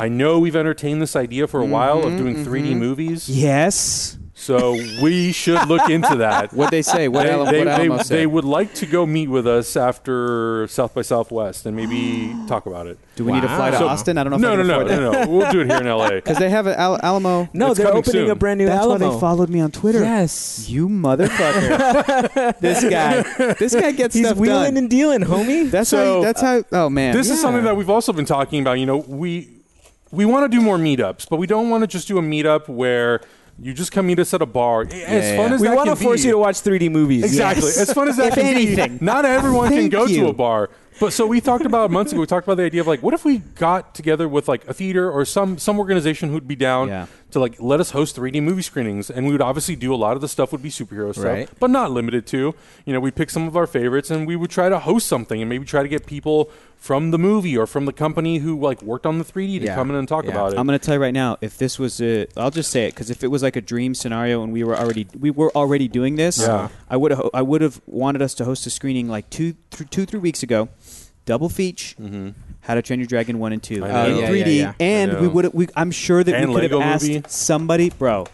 [0.00, 4.16] I know we've entertained this idea for a while of doing 3D movies, Yes.
[4.42, 6.52] So we should look into that.
[6.62, 7.08] What they say?
[7.08, 8.26] What, They, Al- they, what they, Alamo they say?
[8.26, 12.86] would like to go meet with us after South by Southwest and maybe talk about
[12.88, 12.98] it.
[13.16, 13.88] Do we need to fly to Wow.
[13.88, 14.18] Austin?
[14.18, 14.36] I don't know.
[14.36, 15.30] If No, I no, can no, afford no, no.
[15.30, 16.08] We'll do it here in LA.
[16.22, 17.48] Because they have an Al- Alamo.
[17.52, 18.30] No, It's they're coming opening soon.
[18.30, 19.12] a brand new That's why Alamo.
[19.14, 20.00] they followed me on Twitter.
[20.00, 20.68] Yes.
[20.68, 22.58] You motherfucker.
[22.60, 23.22] this guy.
[23.54, 24.76] This guy gets He's stuff wheeling done.
[24.76, 25.70] and dealing, homie.
[25.70, 26.22] That's So, how.
[26.22, 26.62] That's how.
[26.72, 27.14] Oh man.
[27.14, 27.42] This is Yeah.
[27.42, 28.78] something that we've also been talking about.
[28.78, 29.48] You know, we
[30.10, 32.68] we want to do more meetups, but we don't want to just do a meetup
[32.68, 33.20] where
[33.60, 34.82] you just come meet us at a bar.
[34.82, 35.36] as yeah.
[35.36, 37.24] fun as we want to force be, you to watch 3D movies.
[37.24, 37.66] Exactly.
[37.66, 37.78] Yes.
[37.88, 38.98] As fun as that If can anything.
[38.98, 40.22] be, not everyone can go you.
[40.24, 40.70] to a bar.
[41.00, 42.20] But so we talked about months ago.
[42.20, 44.74] We talked about the idea of like, what if we got together with like a
[44.74, 47.06] theater or some some organization who'd be down Yeah.
[47.32, 50.14] To like let us host 3D movie screenings, and we would obviously do a lot
[50.14, 51.48] of the stuff would be superhero stuff, Right.
[51.58, 52.54] but not limited to.
[52.86, 55.40] You know, we pick some of our favorites, and we would try to host something,
[55.40, 58.82] and maybe try to get people from the movie or from the company who like
[58.82, 59.74] worked on the 3D to Yeah.
[59.76, 60.32] come in and talk Yeah.
[60.32, 60.58] about it.
[60.58, 61.36] I'm going to tell you right now.
[61.40, 63.94] If this was a, I'll just say it because if it was like a dream
[63.94, 66.68] scenario and we were already we were already doing this, Yeah.
[66.90, 69.88] I would have I would have wanted us to host a screening like two th-
[69.90, 70.68] two three weeks ago,
[71.24, 71.94] double feature.
[72.00, 72.30] mm-hmm.
[72.60, 74.20] How to Train Your Dragon one and two I in know.
[74.20, 74.72] Yeah, 3D, yeah, yeah.
[74.78, 77.22] and we would we I'm sure that And we could Lego have asked movie.
[77.28, 78.26] somebody, bro.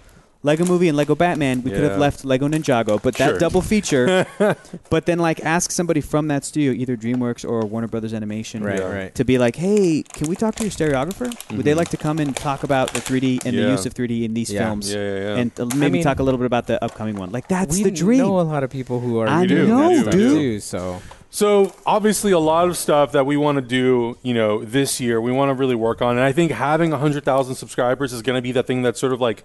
[0.45, 3.39] Lego Movie and Lego Batman, we could have left Lego Ninjago, but that Sure.
[3.41, 4.25] double feature.
[4.89, 8.79] but then, like, ask somebody from that studio, either DreamWorks or Warner Brothers Animation, Right,
[8.79, 8.85] Yeah.
[8.95, 9.15] right.
[9.17, 11.35] to be like, "Hey, can we talk to your stereographer?
[11.57, 11.77] Would they Mhm.
[11.77, 14.49] like to come and talk about the 3D and the use of 3D in these
[14.53, 14.67] Yeah.
[14.67, 15.37] films, Yeah, yeah, yeah.
[15.41, 17.31] and maybe mean- talk a little bit about the upcoming one?
[17.33, 18.19] Like, that's the dream.
[18.21, 20.29] We know a lot of people who are I do, know, we do, stuff do.
[20.35, 20.61] too.
[20.61, 24.99] So So obviously, a lot of stuff that we want to do, you know, this
[25.01, 28.23] year, we want to really work on, and I think having hundred thousand subscribers is
[28.23, 29.45] going to be the thing that sort of like,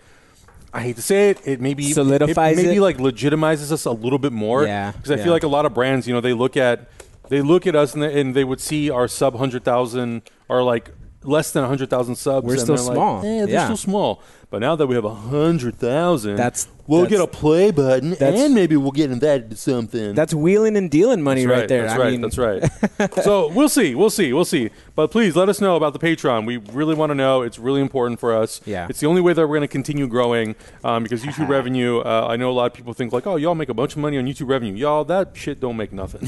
[0.74, 2.82] I hate to say it, it maybe Solidifies it, maybe it?
[2.82, 4.64] like legitimizes us a little bit more.
[4.66, 5.24] Yeah, because I yeah.
[5.26, 6.88] feel like a lot of brands, you know, they look at
[7.28, 10.64] they look at us and they, and they would see our sub hundred thousand or
[10.64, 10.90] like
[11.24, 12.48] less than hundred thousand subs.
[12.48, 13.20] We're and still they're like, small.
[13.20, 13.66] "Eh, they're Yeah.
[13.66, 14.22] still small.
[14.50, 18.54] But now that we have a hundred thousand, That's- we'll get a play button, and
[18.54, 20.14] maybe we'll get that into something.
[20.14, 21.84] that's wheeling and dealing money right, right, there.
[21.84, 22.12] That's I right.
[22.12, 22.64] mean, that's right.
[23.24, 23.96] so we'll see.
[23.96, 24.34] We'll see.
[24.34, 24.70] We'll see.
[24.96, 26.46] But please let us know about the Patreon.
[26.46, 27.42] We really want to know.
[27.42, 28.62] It's really important for us.
[28.66, 28.88] Yeah.
[28.90, 32.00] It's the only way that we're going to continue growing um, because YouTube revenue.
[32.00, 34.00] Uh, I know a lot of people think like, oh, y'all make a bunch of
[34.00, 34.74] money on YouTube revenue.
[34.74, 36.22] Y'all, that shit don't make nothing.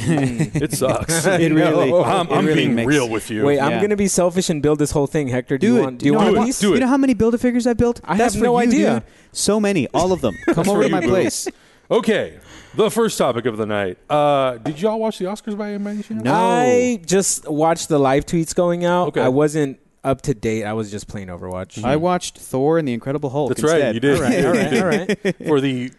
[0.56, 1.26] it sucks.
[1.26, 3.46] It really- I'm, it I'm really being makes- real with you.
[3.46, 5.28] Wait, I'm gonna be selfish and build this whole thing.
[5.28, 5.84] Hector, do Do you it.
[5.84, 5.98] want?
[6.00, 6.76] Do you know want how- a do it.
[6.76, 8.02] You know how many Build-A-Figures I built?
[8.04, 8.94] I That's have no you, idea.
[9.00, 9.04] dude.
[9.36, 10.36] So many, all of them.
[10.54, 11.48] Come over to my place.
[11.92, 12.40] Okay.
[12.76, 13.98] The first topic of the night.
[14.10, 16.24] Uh, did y'all watch the Oscars by any chance?
[16.24, 16.34] No.
[16.34, 19.10] I just watched the live tweets going out.
[19.10, 19.22] Okay.
[19.22, 20.64] I wasn't up to date.
[20.66, 21.84] I was just playing Overwatch.
[21.84, 23.50] I watched Thor and the Incredible Hulk.
[23.50, 23.82] That's right.
[23.82, 23.94] instead.
[23.96, 24.16] You did.
[24.18, 25.20] all right, all right, You all did.
[25.24, 25.36] right.
[25.48, 25.92] For the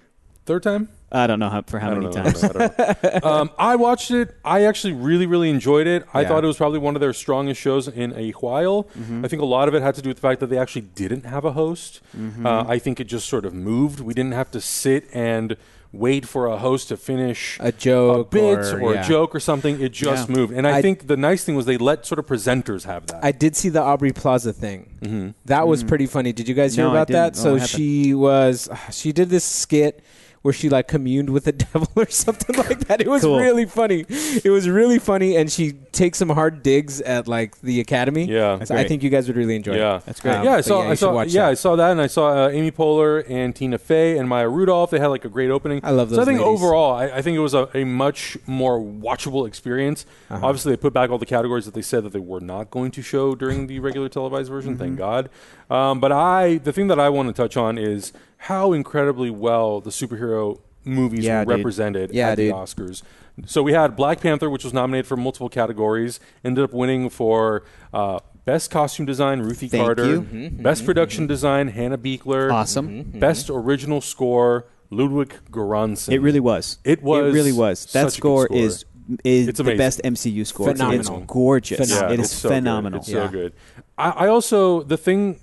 [0.45, 0.89] third time.
[1.13, 2.13] I don't know how, for how many know.
[2.13, 2.43] times.
[2.43, 2.79] I don't
[3.25, 3.31] know.
[3.31, 4.35] um, I watched it.
[4.45, 6.05] I actually really, really enjoyed it.
[6.13, 6.29] I Yeah.
[6.29, 8.85] thought it was probably one of their strongest shows in a while.
[8.99, 9.25] Mm-hmm.
[9.25, 10.83] I think a lot of it had to do with the fact that they actually
[10.95, 12.01] didn't have a host.
[12.17, 12.45] Mm-hmm.
[12.45, 14.01] Uh, I think it just sort of moved.
[14.01, 15.57] We didn't have to sit and
[15.93, 19.05] wait for a host to finish A joke a bit or, or, yeah.
[19.05, 19.81] a joke or something.
[19.81, 20.35] It just Yeah.
[20.35, 20.53] moved.
[20.53, 23.25] And I, I- think the nice thing was they let sort of presenters have that.
[23.25, 24.91] I did see the Aubrey Plaza thing.
[25.01, 25.29] mm-hmm.
[25.47, 26.33] That was pretty funny.
[26.33, 27.33] Did you guys hear No, I about that?
[27.35, 27.47] didn't.
[27.47, 27.71] Oh, So happened?
[27.71, 30.03] she was she did this skit
[30.47, 33.01] where she like communed with the devil or something like that.
[33.01, 33.41] It was Cool.
[33.41, 34.07] really funny.
[34.09, 38.27] It was really funny and she takes some hard digs at like the academy.
[38.27, 38.63] Yeah.
[38.63, 40.07] So I think you guys would really enjoy Yeah, it.
[40.07, 40.37] That's great.
[40.37, 40.85] Um, yeah, I saw.
[40.85, 41.13] you I saw.
[41.13, 41.51] watch Yeah, that.
[41.51, 44.91] I saw that, and I saw uh, Amy Poehler and Tina Fey and Maya Rudolph.
[44.91, 45.81] They had like a great opening.
[45.83, 46.63] I love So I think ladies.
[46.63, 50.07] overall, I, I think it was a, a much more watchable experience.
[50.31, 50.47] Uh-huh.
[50.47, 52.93] Obviously, they put back all the categories that they said that they were not going
[52.93, 54.75] to show during the regular televised version.
[54.75, 54.83] Mm-hmm.
[54.83, 55.29] Thank God.
[55.71, 58.13] Um, but I, the thing that I want to touch on is
[58.49, 61.57] how incredibly well the superhero movies Yeah, were dude.
[61.59, 62.51] represented Yeah, at the.
[62.51, 63.03] Oscars.
[63.45, 67.65] So we had Black Panther, which was nominated for multiple categories, ended up winning for
[67.93, 70.23] uh, best costume design, Ruthie Thank Carter, you.
[70.23, 73.03] Mm-hmm, best production design, Hannah Beachler, Awesome.
[73.03, 76.13] best original score, Ludwig Göransson.
[76.13, 76.79] It really was.
[76.85, 77.85] It was It really was.
[77.93, 78.57] That score, score.
[78.57, 78.85] is
[79.25, 79.79] is It's the amazing.
[79.79, 80.71] best MCU score.
[80.71, 81.19] It's- Phenomenal.
[81.23, 81.79] It's gorgeous.
[81.79, 82.13] Phenomenal.
[82.15, 82.55] It it's is so good.
[82.57, 82.99] phenomenal.
[83.01, 83.27] It's Yeah.
[83.27, 83.53] so good.
[83.99, 85.39] I, I also the thing,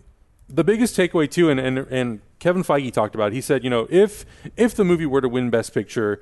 [0.50, 3.32] the biggest takeaway too, and, and and Kevin Feige talked about.
[3.32, 4.26] it, He said, you know, if
[4.58, 6.22] if the movie were to win Best Picture,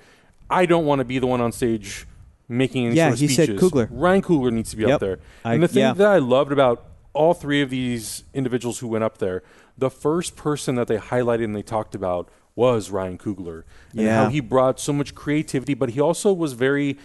[0.49, 2.05] I don't want to be the one on stage
[2.47, 3.61] making any Yeah, sort of he said speeches.
[3.71, 3.87] Coogler.
[3.91, 4.91] Ryan Coogler needs to be Yep.
[4.93, 5.19] up there.
[5.45, 5.93] I- and the thing yeah.
[5.93, 9.41] that I loved about all three of these individuals who went up there,
[9.77, 14.23] the first person that they highlighted and they talked about was Ryan Coogler and Yeah.
[14.25, 16.97] how he brought so much creativity, but he also was very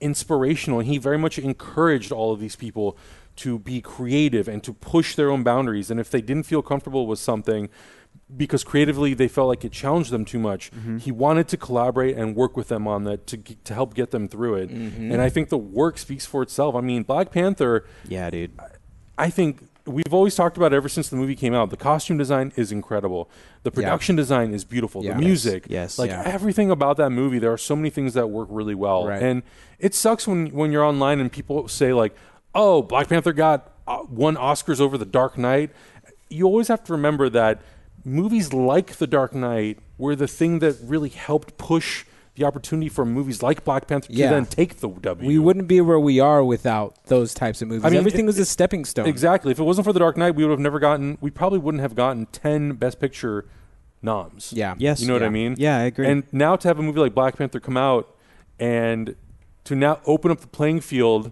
[0.00, 0.80] inspirational.
[0.80, 2.96] and He very much encouraged all of these people
[3.36, 5.90] to be creative and to push their own boundaries.
[5.90, 7.68] And if they didn't feel comfortable with something,
[8.36, 10.98] because creatively they felt like it challenged them too much, mm-hmm.
[10.98, 14.28] he wanted to collaborate and work with them on that to to help get them
[14.28, 14.70] through it.
[14.70, 15.12] Mm-hmm.
[15.12, 16.74] And I think the work speaks for itself.
[16.74, 17.84] I mean, Black Panther.
[18.08, 18.52] Yeah, dude.
[19.18, 21.70] I think we've always talked about it ever since the movie came out.
[21.70, 23.30] The costume design is incredible.
[23.64, 25.04] The production design is beautiful.
[25.04, 25.14] Yeah.
[25.14, 25.98] The music, Yes.
[25.98, 26.22] like Yeah.
[26.24, 27.38] everything about that movie.
[27.38, 29.22] There are so many things that work really well, Right.
[29.22, 29.42] and
[29.78, 32.16] it sucks when when you're online and people say like,
[32.54, 35.70] "Oh, Black Panther got uh, won Oscars over The Dark Knight."
[36.28, 37.60] You always have to remember that
[38.04, 43.04] movies like The Dark Knight were the thing that really helped push the opportunity for
[43.04, 44.28] movies like Black Panther Yeah.
[44.28, 45.28] to then take the W.
[45.28, 47.84] We wouldn't be where we are without those types of movies.
[47.84, 49.06] I mean, Everything it- was a stepping stone.
[49.06, 49.52] Exactly.
[49.52, 51.16] If it wasn't for The Dark Knight, we would have never gotten.
[51.20, 53.44] We probably wouldn't have gotten ten Best Picture
[54.02, 54.52] noms.
[54.52, 54.74] Yeah.
[54.78, 55.00] Yes.
[55.00, 55.54] You know what I mean?
[55.58, 56.08] Yeah, I agree.
[56.08, 58.12] And now to have a movie like Black Panther come out
[58.58, 59.14] and
[59.64, 61.30] to now open up the playing field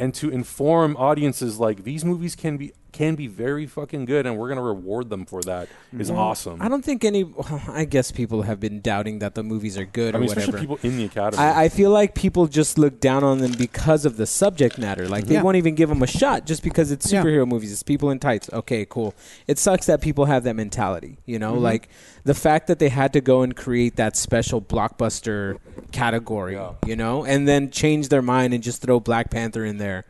[0.00, 4.36] and to inform audiences like these movies can be can be very fucking good and
[4.36, 6.60] we're going to reward them for that is awesome.
[6.60, 7.24] I don't think any.
[7.68, 10.56] I guess people have been doubting that the movies are good I or mean, whatever.
[10.56, 11.42] especially people in the academy.
[11.42, 15.08] I, I feel like people just look down on them because of the subject matter.
[15.08, 15.42] Like they Yeah.
[15.42, 17.22] won't even give them a shot just because it's Yeah.
[17.22, 17.72] superhero movies.
[17.72, 18.50] It's people in tights.
[18.52, 19.14] Okay, cool.
[19.46, 21.18] It sucks that people have that mentality.
[21.26, 21.64] You know, mm-hmm.
[21.64, 21.88] like
[22.24, 25.58] the fact that they had to go and create that special blockbuster
[25.92, 26.54] category.
[26.54, 26.72] Yeah.
[26.86, 30.04] You know, and then change their mind and just throw Black Panther in there.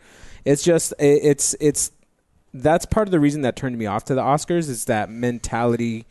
[0.44, 1.92] It's just it, it's it's
[2.52, 6.06] that's part of the reason that turned me off to the Oscars is that mentality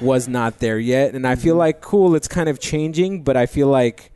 [0.00, 1.60] was not there yet and I feel mm-hmm.
[1.60, 4.12] like cool it's kind of changing but I feel like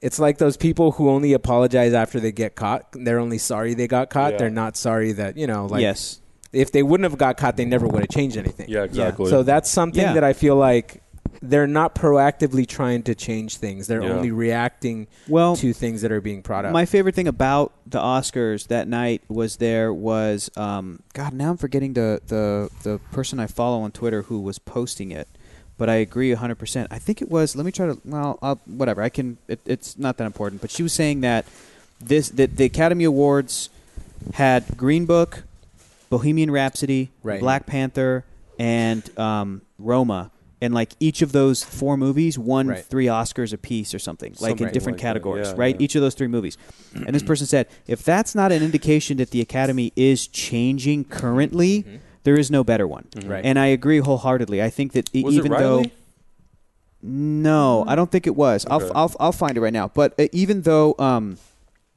[0.00, 3.88] it's like those people who only apologize after they get caught they're only sorry they
[3.88, 4.38] got caught Yeah.
[4.38, 6.20] they're not sorry that you know like yes.
[6.52, 9.28] if they wouldn't have got caught they never would have changed anything yeah, exactly.
[9.28, 10.14] so that's something Yeah.
[10.14, 11.02] that I feel like
[11.42, 14.12] they're not proactively trying to change things they're Yeah.
[14.12, 17.98] only reacting Well, to things that are being brought up My favorite thing about the
[17.98, 21.32] Oscars that night was there was um, God.
[21.32, 25.28] Now I'm forgetting the, the the person I follow on Twitter who was posting it,
[25.78, 26.54] but I agree 100.
[26.56, 27.54] percent I think it was.
[27.56, 27.98] Let me try to.
[28.04, 29.02] Well, I'll, whatever.
[29.02, 29.38] I can.
[29.48, 30.60] It, it's not that important.
[30.60, 31.44] But she was saying that
[32.00, 33.68] this that the Academy Awards
[34.34, 35.42] had Green Book,
[36.10, 37.40] Bohemian Rhapsody, Right.
[37.40, 38.24] Black Panther,
[38.58, 40.30] and um, Roma.
[40.62, 42.84] And like each of those four movies won Right.
[42.84, 45.74] three Oscars apiece or something, like Something in different like categories, yeah, right?
[45.78, 45.84] yeah.
[45.84, 46.56] Each of those three movies.
[46.94, 51.84] And this person said, if that's not an indication that the Academy is changing currently,
[52.22, 53.08] there is no better one.
[53.10, 53.28] Mm-hmm.
[53.28, 53.44] Right.
[53.44, 54.62] And I agree wholeheartedly.
[54.62, 55.84] I think that Was even though
[57.02, 58.64] no, I don't think it was.
[58.70, 59.88] I'll, I'll I'll find it right now.
[59.88, 61.38] But uh, even though um,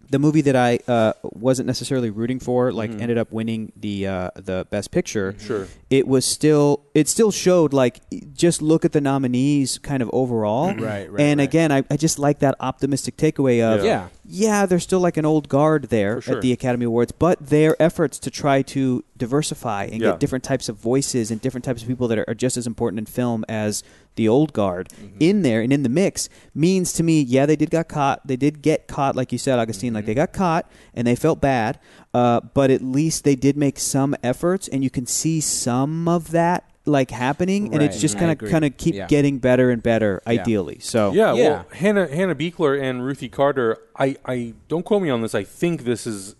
[0.09, 3.01] the movie that I uh, wasn't necessarily rooting for, like, Mm-hmm.
[3.01, 5.67] ended up winning the uh, the best picture, Sure.
[5.89, 8.01] it was still it still showed like
[8.33, 10.67] just look at the nominees kind of overall.
[10.75, 11.43] Right, right, And right.
[11.49, 15.25] again, I, I just like that optimistic takeaway of yeah yeah, there's still like an
[15.25, 16.35] old guard there sure.
[16.37, 20.11] at the Academy Awards, but their efforts to try to diversify and Yeah.
[20.11, 22.65] get different types of voices and different types of people that are, are just as
[22.65, 23.83] important in film as
[24.15, 25.17] the old guard Mm-hmm.
[25.19, 28.25] in there and in the mix means to me, yeah, they did got caught.
[28.25, 29.93] They did get caught, like you said, Augustine.
[29.93, 30.19] Like they Mm-hmm.
[30.21, 31.79] got caught and they felt bad,
[32.13, 36.31] uh, but at least they did make some efforts, and you can see some of
[36.31, 39.07] that like happening, and it's just I kind of kind of keep Yeah.
[39.07, 40.21] getting better and better.
[40.25, 40.33] Yeah.
[40.33, 41.49] Ideally, so Yeah, Yeah.
[41.49, 43.77] well, Hannah Hannah Beachler and Ruthie Carter.
[43.97, 45.33] I, I don't quote me on this.
[45.33, 46.35] I think this is.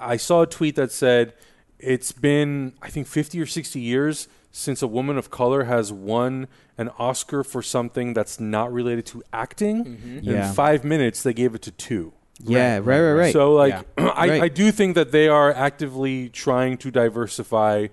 [0.00, 1.34] I saw a tweet that said
[1.78, 4.26] it's been I think fifty or sixty years
[4.58, 9.22] since a woman of color has won an Oscar for something that's not related to
[9.32, 9.84] acting.
[9.84, 10.18] Mm-hmm.
[10.18, 10.52] In Yeah.
[10.52, 12.12] five minutes, they gave it to two.
[12.40, 13.32] yeah, right, right, right.
[13.32, 14.08] So like, Yeah.
[14.24, 14.42] I, Right.
[14.42, 17.86] I do think that they are actively trying to diversify,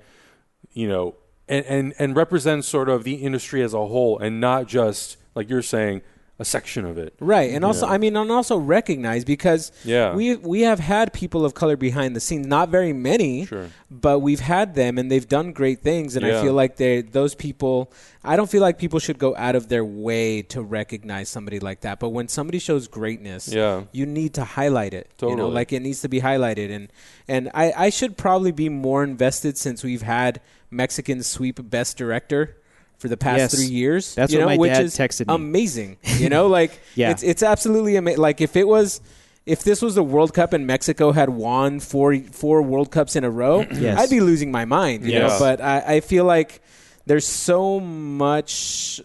[0.74, 1.16] you know,
[1.48, 5.48] and, and and represent sort of the industry as a whole, and not just like
[5.50, 6.02] you're saying
[6.38, 7.14] a section of it.
[7.22, 7.94] Right, and also Yeah.
[7.94, 10.14] I mean, and also recognize because Yeah.
[10.14, 13.68] we we have had people of color behind the scenes, not very many, Sure.
[13.90, 17.36] but we've had them, and they've done great things, and I feel like they those
[17.36, 17.90] people.
[18.22, 21.82] I don't feel like people should go out of their way to recognize somebody like
[21.82, 23.84] that, but when somebody shows greatness, Yeah.
[23.94, 25.08] you need to highlight it.
[25.22, 25.54] You know, Totally.
[25.54, 26.90] like it needs to be highlighted, and
[27.30, 32.58] and I I should probably be more invested since we've had Mexicans sweep Best Director.
[32.98, 33.56] For the past Yes.
[33.56, 34.16] three years.
[34.16, 35.36] That's you what know, my which dad is texted me.
[35.36, 37.12] Amazing, you know, like Yeah.
[37.12, 38.22] it's it's absolutely amazing.
[38.22, 39.02] Like if it was.
[39.48, 43.24] If this was the World Cup and Mexico had won four four World Cups in
[43.24, 44.00] a row, Yes.
[44.00, 45.06] I'd be losing my mind.
[45.06, 45.38] You know?
[45.38, 46.64] But I, I feel like
[47.06, 49.00] there's so much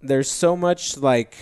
[0.00, 1.34] there's so much like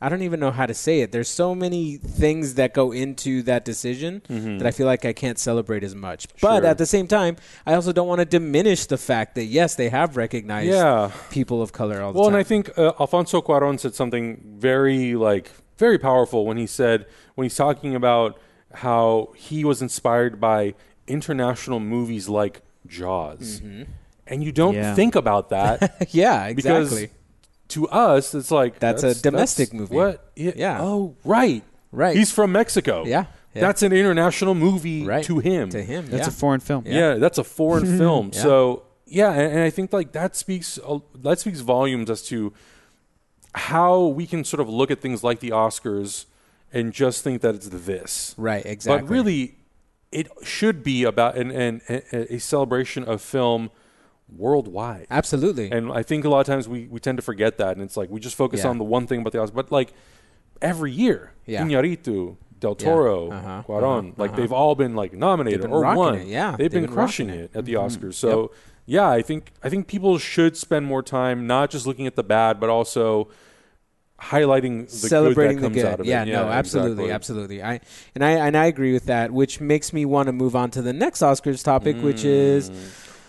[0.00, 1.10] I don't even know how to say it.
[1.10, 5.38] There's so many things that go into that decision that I feel like I can't
[5.38, 6.28] celebrate as much.
[6.42, 6.66] But Sure.
[6.66, 9.88] at the same time, I also don't want to diminish the fact that yes, they
[9.88, 11.10] have recognized Yeah.
[11.30, 12.34] people of color all the Well, time.
[12.34, 16.66] Well, and I think uh, Alfonso Cuarón said something very like very powerful when he
[16.66, 18.38] said when he's talking about
[18.74, 20.74] how he was inspired by
[21.06, 23.62] international movies like Jaws,
[24.26, 24.94] and you don't Yeah.
[24.94, 27.10] think about that yeah, exactly.
[27.68, 29.94] To us it's like That's a domestic that's- movie.
[29.96, 30.30] What?
[30.36, 30.52] Yeah.
[30.56, 30.78] Yeah.
[30.82, 31.62] Oh, right.
[31.92, 32.16] Right.
[32.16, 33.04] He's from Mexico.
[33.06, 33.60] Yeah, yeah.
[33.62, 35.70] That's an international movie right to him.
[35.70, 36.28] To him, That's yeah.
[36.28, 36.84] a foreign film.
[36.86, 38.30] Yeah, that's a foreign film.
[38.34, 38.42] Yeah.
[38.42, 42.52] So yeah, and, and I think like that speaks uh, that speaks volumes as to
[43.54, 46.26] how we can sort of look at things like the Oscars
[46.72, 48.34] and just think that it's this.
[48.36, 48.64] right.
[48.66, 49.06] Exactly.
[49.06, 49.54] But really,
[50.12, 53.70] it should be about an, an, a, a celebration of film
[54.38, 55.06] worldwide.
[55.10, 55.70] absolutely.
[55.70, 57.96] And I think a lot of times we, we tend to forget that, and it's
[57.96, 58.70] like we just focus Yeah.
[58.70, 59.54] on the one thing about the Oscars.
[59.54, 59.92] But like
[60.62, 61.62] every year, Yeah.
[61.64, 63.62] Iñárritu, Del Toro, Uh-huh.
[63.66, 64.12] Cuarón, Uh-huh.
[64.16, 64.40] like Uh-huh.
[64.40, 66.14] they've all been like nominated been or won.
[66.14, 66.50] it, yeah.
[66.52, 68.06] they've, They've been, been crushing it at the Mm-hmm.
[68.06, 68.14] Oscars.
[68.14, 68.50] So
[68.86, 72.22] yeah, I think I think people should spend more time not just looking at the
[72.22, 73.28] bad, but also
[74.20, 75.92] highlighting the celebrating good that comes the good.
[75.92, 76.28] out of yeah, it.
[76.28, 77.12] no, absolutely, exactly.
[77.12, 77.62] absolutely.
[77.62, 77.80] I
[78.14, 80.82] and I and I agree with that, which makes me want to move on to
[80.82, 82.70] the next Oscars topic, which is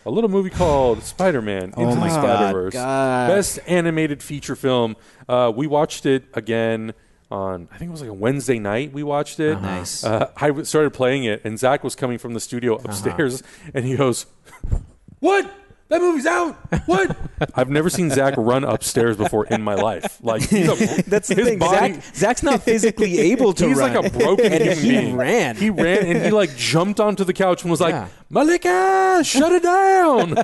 [0.08, 2.74] A little movie called Spider-Man Oh Into the my God, Spider-Verse.
[2.74, 3.28] God.
[3.28, 4.96] Best animated feature film.
[5.28, 6.94] Uh, we watched it again
[7.30, 8.94] on I think it was like a Wednesday night.
[8.94, 9.60] We watched it.
[9.62, 10.06] Nice.
[10.06, 12.86] Uh, I w- started playing it, and Zach was coming from the studio Uh-huh.
[12.88, 13.44] upstairs,
[13.74, 14.28] and he goes,
[15.20, 15.52] "What?
[15.90, 16.56] That movie's out?
[16.86, 17.16] What?"
[17.56, 20.18] I've never seen Zach run upstairs before in my life.
[20.22, 21.60] Like he's a, That's the his thing.
[21.60, 23.94] body- Zach, Zach's not physically able to He's run.
[23.94, 25.16] like a broken and human he being.
[25.16, 25.56] ran.
[25.56, 29.64] He ran and he like jumped onto the couch and was like, "Malika, shut it
[29.64, 30.36] down."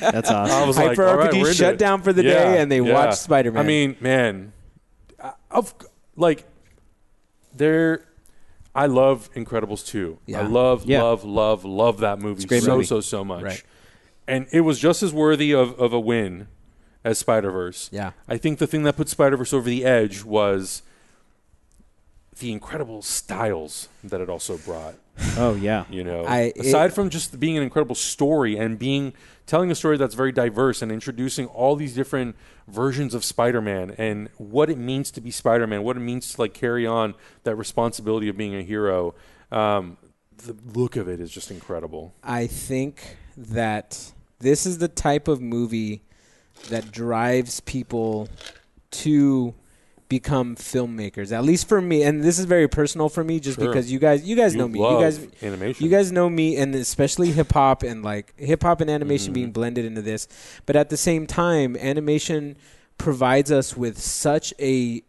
[0.00, 0.54] That's awesome.
[0.62, 1.78] I was Hyper like, all right, RPG we're into shut it.
[1.78, 3.64] down for the day and they watched Spider-Man.
[3.64, 4.52] I mean, man,
[5.22, 5.74] I- of
[6.16, 6.46] like
[7.54, 8.02] there.
[8.74, 10.18] I love Incredibles 2.
[10.26, 10.40] Yeah.
[10.40, 11.02] I love, Yeah.
[11.02, 12.84] love, love, love that movie a great so, movie.
[12.84, 13.42] so, so much.
[13.42, 13.62] Right.
[14.28, 16.48] And it was just as worthy of, of a win
[17.04, 17.88] as Spider Verse.
[17.92, 18.12] Yeah.
[18.28, 20.82] I think the thing that put Spider Verse over the edge was
[22.38, 24.94] the incredible styles that it also brought.
[25.38, 25.84] oh yeah.
[25.88, 29.14] You know, I- it- aside from just being an incredible story and being
[29.46, 32.36] telling a story that's very diverse and introducing all these different
[32.68, 36.52] versions of Spider-Man and what it means to be Spider-Man, what it means to like
[36.52, 39.14] carry on that responsibility of being a hero.
[39.52, 39.96] Um,
[40.38, 42.12] the look of it is just incredible.
[42.22, 46.02] I think that this is the type of movie
[46.70, 48.28] that drives people
[48.90, 49.54] to
[50.08, 51.32] become filmmakers.
[51.32, 53.66] At least for me, and this is very personal for me, just Sure.
[53.66, 54.78] because you guys, you guys You know me.
[54.78, 55.84] You guys, animation.
[55.84, 59.32] you guys know me, and especially hip hop and like hip hop and animation Mm-hmm.
[59.34, 60.28] being blended into this.
[60.64, 62.56] But at the same time, animation
[62.98, 65.02] provides us with such a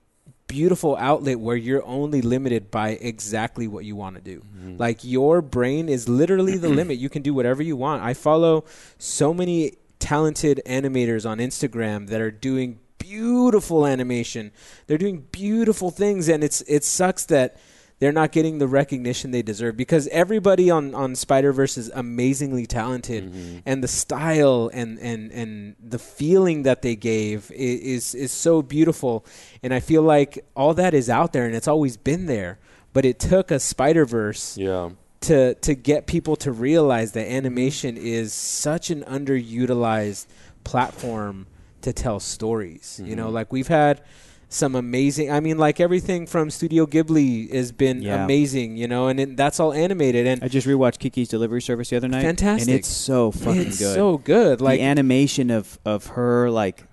[0.48, 4.40] beautiful outlet where you're only limited by exactly what you want to do.
[4.40, 4.78] Mm-hmm.
[4.78, 6.98] Like your brain is literally the limit.
[6.98, 8.04] You can do whatever you want.
[8.04, 8.66] I follow
[8.98, 14.52] so many talented animators on Instagram that are doing beautiful animation.
[14.88, 17.58] They're doing beautiful things and it's it sucks that
[18.00, 22.66] they're not getting the recognition they deserve because everybody on, on Spider Verse is amazingly
[22.68, 23.34] talented,
[23.66, 29.26] and the style and, and, and the feeling that they gave is is so beautiful,
[29.64, 32.60] and I feel like all that is out there and it's always been there,
[32.94, 34.90] but it took a Spider Verse yeah.
[35.22, 40.28] to to get people to realize that animation is such an underutilized
[40.64, 41.48] platform
[41.82, 43.00] to tell stories.
[43.04, 43.16] You Mm-hmm.
[43.16, 44.02] know, like we've had
[44.50, 45.32] some amazing.
[45.32, 48.24] I mean, like everything from Studio Ghibli has been Yeah.
[48.24, 48.78] amazing.
[48.78, 51.98] You know, and it, that's all animated and I just rewatched Kiki's Delivery Service the
[51.98, 52.22] other night.
[52.24, 52.68] Fantastic.
[52.70, 53.96] And it's so fucking it's good.
[53.96, 54.62] so good.
[54.62, 56.86] Like the animation of of her like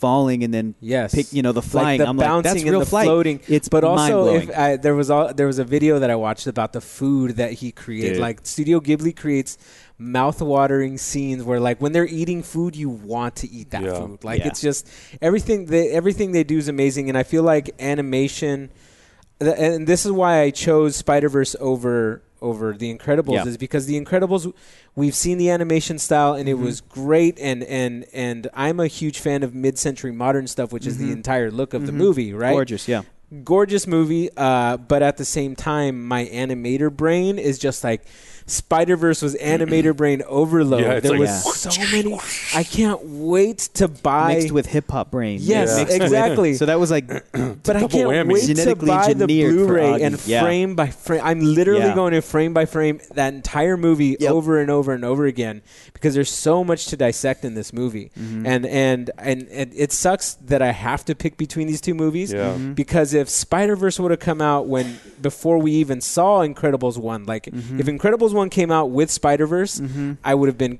[0.00, 1.14] falling and then Yes.
[1.14, 2.00] pick you know the flying.
[2.00, 3.06] Like the I'm bouncing like that's and real the flight.
[3.06, 3.40] floating.
[3.48, 6.46] It's but also if I, there was all, there was a video that I watched
[6.46, 8.14] about the food that he created.
[8.14, 8.22] Dude.
[8.22, 9.58] Like Studio Ghibli creates
[9.98, 13.94] mouth-watering scenes where like when they're eating food, you want to eat that Yeah.
[14.00, 14.24] food.
[14.24, 14.48] Like Yeah.
[14.48, 14.88] it's just
[15.22, 15.66] everything.
[15.66, 18.70] They, everything they do is amazing, and I feel like animation.
[19.40, 23.46] th- And this is why I chose Spider Verse over over The Incredibles Yeah.
[23.46, 24.52] is because The Incredibles
[24.96, 26.64] we've seen the animation style and it Mm-hmm.
[26.64, 30.98] was great and and and I'm a huge fan of mid-century modern stuff which is
[30.98, 32.54] the entire look of the movie right Mm-hmm.
[32.56, 32.88] gorgeous.
[32.88, 33.02] Yeah,
[33.44, 38.02] gorgeous movie uh, but at the same time my animator brain is just like
[38.46, 40.82] Spider Verse was animator brain overload.
[40.82, 41.70] Yeah, there like- was Yeah.
[41.70, 42.18] so many.
[42.54, 44.34] I can't wait to buy.
[44.34, 45.38] mixed with hip hop brain.
[45.42, 46.54] Yes, Mixed with- exactly.
[46.54, 47.06] so that was like
[47.62, 48.32] but I can't whammy.
[48.34, 50.42] wait to buy the Blu-ray and Yeah.
[50.42, 51.20] frame by frame.
[51.24, 51.94] I'm literally Yeah.
[51.94, 54.30] going to frame by frame that entire movie Yep.
[54.32, 58.10] over and over and over again because there's so much to dissect in this movie,
[58.18, 58.46] Mm-hmm.
[58.46, 62.32] and, and and and it sucks that I have to pick between these two movies.
[62.32, 62.52] Yeah.
[62.54, 62.72] Mm-hmm.
[62.74, 67.24] Because if Spider Verse would have come out when before we even saw Incredibles one,
[67.24, 67.80] like Mm-hmm.
[67.80, 69.80] if Incredibles one came out with Spider Verse,
[70.24, 70.78] I would have been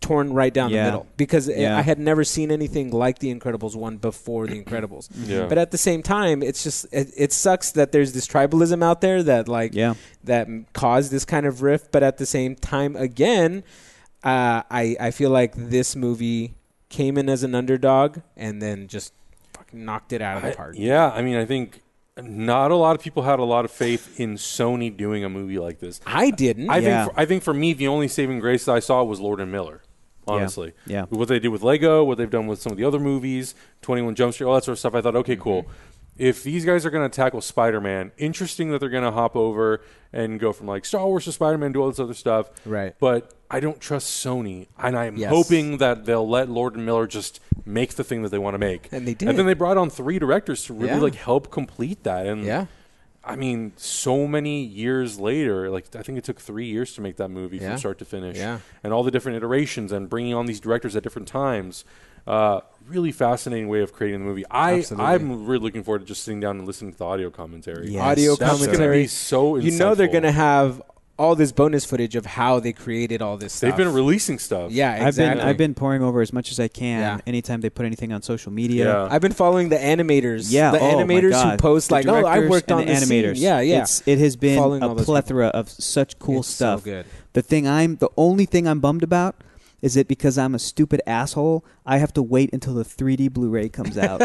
[0.00, 0.84] torn right down Yeah.
[0.84, 1.76] the middle because Yeah.
[1.76, 5.10] I had never seen anything like the Incredibles one before the Incredibles.
[5.26, 5.44] Yeah.
[5.46, 9.02] But at the same time, it's just it, it sucks that there's this tribalism out
[9.02, 9.94] there that like Yeah.
[10.24, 11.92] that caused this kind of rift.
[11.92, 13.62] But at the same time, again,
[14.24, 16.54] uh, I I feel like this movie
[16.88, 19.12] came in as an underdog and then just
[19.52, 20.74] fucking knocked it out of the I- park.
[20.78, 21.82] yeah, I mean, I think
[22.22, 25.58] not a lot of people had a lot of faith in Sony doing a movie
[25.58, 26.00] like this.
[26.06, 26.68] I didn't.
[26.70, 27.04] I Yeah.
[27.04, 29.40] think for, I think for me, the only saving grace that I saw was Lord
[29.40, 29.82] and Miller.
[30.26, 31.06] Honestly, Yeah.
[31.08, 34.02] What they did with Lego, what they've done with some of the other movies, Twenty
[34.02, 34.94] One Jump Street, all that sort of stuff.
[34.94, 35.62] I thought, okay, cool.
[35.62, 35.72] Mm-hmm.
[36.18, 39.36] If these guys are going to tackle Spider Man, interesting that they're going to hop
[39.36, 39.80] over
[40.12, 42.50] and go from like Star Wars to Spider Man, do all this other stuff.
[42.66, 42.94] Right.
[42.98, 45.30] But I don't trust Sony, and I'm Yes.
[45.30, 48.58] hoping that they'll let Lord and Miller just make the thing that they want to
[48.58, 48.88] make.
[48.92, 49.28] And they did.
[49.28, 50.98] And then they brought on three directors to really Yeah.
[50.98, 52.26] like help complete that.
[52.26, 52.66] And yeah.
[53.24, 57.16] I mean, so many years later, like I think it took three years to make
[57.16, 57.70] that movie Yeah.
[57.70, 58.58] from start to finish, Yeah.
[58.82, 61.84] and all the different iterations and bringing on these directors at different times.
[62.26, 64.44] Uh, really fascinating way of creating the movie.
[64.50, 65.06] I Absolutely.
[65.06, 67.90] I'm really looking forward to just sitting down and listening to the audio commentary.
[67.90, 68.02] Yes.
[68.02, 69.02] Audio That's gonna commentary.
[69.02, 69.56] be so.
[69.56, 70.80] you know they're going to have
[71.18, 73.68] all this bonus footage of how they created all this stuff.
[73.70, 74.70] They've been releasing stuff.
[74.70, 75.40] Yeah, I've exactly.
[75.40, 77.18] been I've been pouring over as much as I can Yeah.
[77.26, 78.84] anytime they put anything on social media.
[78.86, 79.08] Yeah.
[79.10, 80.46] I've been following the animators.
[80.52, 83.06] Yeah, the oh my animators who post The like, "Oh, I worked on the this
[83.08, 83.34] scene." animators.
[83.36, 83.82] Yeah, yeah.
[83.82, 86.84] It's, it has been Following a those plethora of such cool It's so stuff.
[86.84, 87.04] good.
[87.32, 89.34] The thing I'm the only thing I'm bummed about
[89.80, 93.68] is it because I'm a stupid asshole, I have to wait until the 3D Blu-ray
[93.68, 94.18] comes out.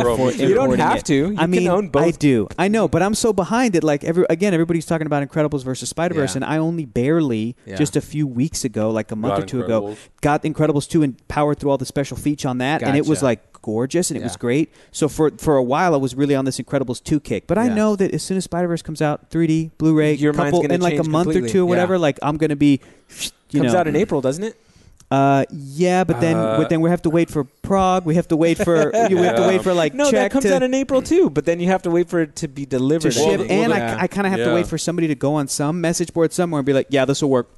[0.00, 0.32] Bro, before.
[0.32, 1.04] You don't have it.
[1.06, 1.14] to.
[1.14, 2.02] You I can mean, own both.
[2.04, 2.48] I do.
[2.58, 3.82] I know, but I'm so behind it.
[3.84, 6.38] Like every again, everybody's talking about Incredibles versus Spider Verse, Yeah.
[6.38, 7.76] and I only barely Yeah.
[7.76, 11.02] just a few weeks ago, like a month Got or two ago, got Incredibles two
[11.02, 13.24] and powered through all the special features on that, and it was Gotcha.
[13.60, 14.72] Like gorgeous and it was great.
[14.92, 17.46] So for for a while, I was really on this Incredibles two kick.
[17.46, 17.74] But I Yeah.
[17.74, 20.94] know that as soon as Spider Verse comes out, 3D Blu-ray, Your couple in like
[20.94, 22.00] a change month or two or whatever, Yeah.
[22.00, 22.80] like I'm gonna be.
[23.50, 24.56] You Comes know, out in April, doesn't it?
[25.10, 28.04] uh, yeah, but then Uh, but then we have to wait for Prague.
[28.04, 30.44] We have to wait for we have to wait for like No, check that comes
[30.44, 31.28] to, out in April too.
[31.30, 33.12] But then you have to wait for it to be delivered.
[33.12, 33.50] to I ship, think.
[33.50, 33.96] and Yeah.
[33.98, 36.32] I, I kind of have to wait for somebody to go on some message board
[36.32, 37.48] somewhere and be like, "Yeah, this will work.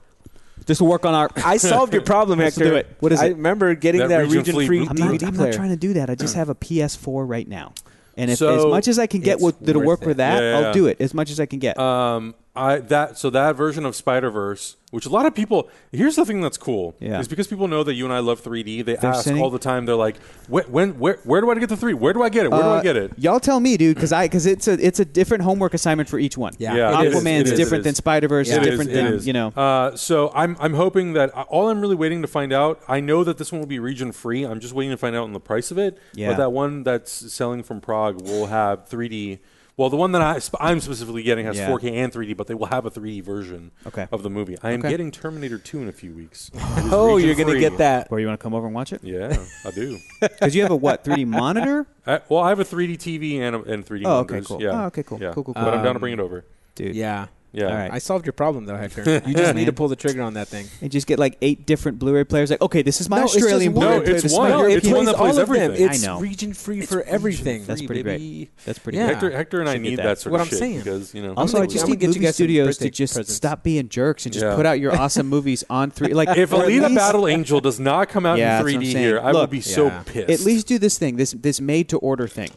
[0.66, 2.70] This will work on our." I solved your problem, Let's Hector.
[2.70, 2.96] do it.
[3.00, 3.36] What is I it?
[3.36, 5.50] remember getting That that, region region free free boot I'm DVD DVD not, I'm player.
[5.50, 6.10] not trying to do that.
[6.10, 7.72] I just have a PS4 right now,
[8.16, 10.10] and if So- as much as I can get It's with, that'll worth work for
[10.10, 10.16] it.
[10.18, 10.72] that, Yeah, yeah, I'll yeah.
[10.72, 11.78] do it as much as I can get.
[11.78, 15.70] Um, I that so that version of Spider Verse, which a lot of people.
[15.90, 16.94] Here's the thing that's cool.
[17.00, 17.18] Yeah.
[17.18, 18.84] Is because people know that you and I love 3D.
[18.84, 19.86] They They're ask sitting- all the time.
[19.86, 20.16] They're like,
[20.48, 21.94] when, when where where do I get the three?
[21.94, 22.50] Where do I get it?
[22.50, 23.12] Where do Uh, I get it?
[23.16, 26.18] Y'all tell me, dude, because I because it's a it's a different homework assignment for
[26.18, 26.52] each one.
[26.58, 26.74] Yeah.
[26.74, 27.96] Yeah, it is, Aquaman's it is, different it than is.
[27.96, 28.48] Spider Verse.
[28.50, 28.60] Yeah.
[28.60, 29.26] is different is, it than is.
[29.26, 29.48] you know.
[29.48, 32.82] Uh, so I'm I'm hoping that all I'm really waiting to find out.
[32.86, 34.44] I know that this one will be region free.
[34.44, 35.96] I'm just waiting to find out on the price of it.
[36.12, 36.28] Yeah.
[36.32, 39.38] But that one that's selling from Prague will have 3D.
[39.82, 41.68] Well, the one that I, sp- I'm specifically getting has Yeah.
[41.68, 44.06] 4K and 3D, but they will have a 3D version Okay.
[44.12, 44.56] of the movie.
[44.62, 44.90] I am Okay.
[44.90, 46.52] getting Terminator 2 in a few weeks.
[46.54, 47.58] It is Oh, region you're gonna free.
[47.60, 48.08] get that.
[48.08, 49.00] Where you want to come over and watch it?
[49.02, 49.98] Yeah, I do.
[50.20, 53.56] Because you have a what 3D monitor, I, well, I have a 3D TV and,
[53.56, 54.46] a, and 3D Oh, okay, monitors.
[54.46, 54.62] cool.
[54.62, 54.82] Yeah.
[54.82, 55.18] Oh, okay, cool.
[55.20, 55.32] Yeah.
[55.32, 55.64] Cool, cool, cool.
[55.64, 56.44] But I'm down Um, to bring it over.
[56.76, 56.94] dude.
[56.94, 57.26] Yeah.
[57.54, 57.66] Yeah.
[57.66, 57.90] All right.
[57.92, 59.20] I solved your problem though, Hector.
[59.26, 60.66] You just need to pull the trigger on that thing.
[60.80, 62.50] And just get like eight different Blu-ray players.
[62.50, 63.86] Like, okay, this is my No, Australian one.
[63.86, 64.16] Blu-ray No, player.
[64.16, 64.48] it's one.
[64.50, 65.56] No, it's one that plays all of them.
[65.60, 65.86] everything.
[65.90, 66.18] It's I know.
[66.20, 67.64] region free for everything.
[67.66, 68.50] That's pretty baby.
[68.64, 69.04] That's pretty Yeah.
[69.08, 69.14] great.
[69.16, 70.02] Hector, Hector and I need that.
[70.04, 70.78] that, sort What of I'm shit saying.
[70.78, 71.34] because you know.
[71.36, 73.34] Also, I just I'm gonna need get you movie guys studios to just presents.
[73.36, 74.56] stop being jerks and just Yeah.
[74.56, 76.14] put out your awesome movies on three.
[76.14, 78.80] Like, if or at Alita Battle Angel does not come out in that's what I'm
[78.80, 80.30] 3D here, I will be so pissed.
[80.30, 82.48] at least do this thing, this this made to order thing.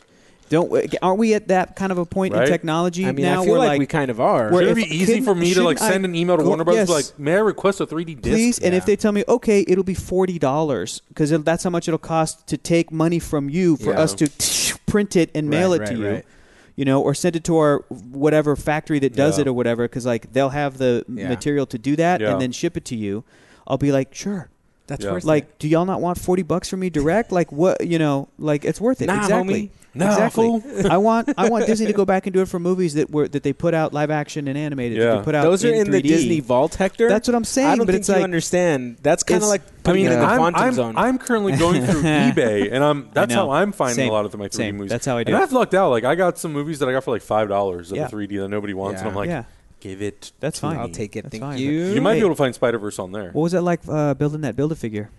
[0.50, 2.44] Don't aren't we at that kind of a point Right?
[2.44, 4.52] in technology I mean, now I feel where like, we kind of are.
[4.52, 6.44] Where Should it be easy for me to like shouldn't I send an email to
[6.44, 7.10] go- Warner Brothers yes.
[7.12, 8.34] like, may I request a 3D disc?
[8.34, 8.60] please?
[8.60, 11.98] And if they tell me, okay, it'll be forty dollars because that's how much it'll
[11.98, 14.00] cost to take money from you for Yeah.
[14.02, 14.30] us to
[14.86, 16.08] print it and mail Right, it to you.
[16.08, 16.26] right.
[16.76, 17.80] You know, or send it to our
[18.12, 19.44] whatever factory that does Yeah.
[19.44, 21.30] it or whatever, because like they'll have the Yeah.
[21.30, 22.34] material to do that Yeah.
[22.34, 23.24] and then ship it to you.
[23.66, 24.50] I'll be like, sure.
[24.88, 25.12] That's Yeah.
[25.14, 25.28] worth it.
[25.28, 27.32] Like, do y'all not want forty bucks from me direct?
[27.32, 27.86] Like, what?
[27.86, 29.08] You know, like it's worth it.
[29.08, 29.64] Nah, exactly.
[29.64, 29.70] homie.
[29.98, 30.46] Nah, exactly.
[30.60, 30.64] fool.
[30.92, 33.28] I want I want Disney to go back and do it for movies that were
[33.30, 35.00] that they put out live action and animated.
[35.02, 35.22] that Yeah.
[35.24, 36.08] put out Those are in, the 3D.
[36.08, 37.08] Disney Vault, Hector.
[37.08, 37.68] That's what I'm saying.
[37.68, 38.98] I don't but think it's you like understand.
[39.02, 40.98] That's kind of it's- like I putting mean, it in the I'm, quantum I'm, zone.
[40.98, 44.10] I'm currently going through eBay, and I'm that's how I'm finding Same.
[44.10, 44.78] a lot of my 3D Same.
[44.78, 44.92] movies.
[44.92, 45.44] That's how I do And it.
[45.44, 45.90] I've lucked out.
[45.92, 48.08] Like I got some movies that I got for like five dollars of Yeah.
[48.08, 49.44] the 3D that nobody wants, and I'm like, yeah.
[49.86, 50.32] Give it.
[50.40, 50.78] That's fine.
[50.80, 51.26] I'll take it.
[51.26, 51.60] That's Thank fine.
[51.60, 51.70] you.
[51.70, 53.30] You might be able to find Spider Verse on there.
[53.34, 55.12] What was it like uh, building that build a figure?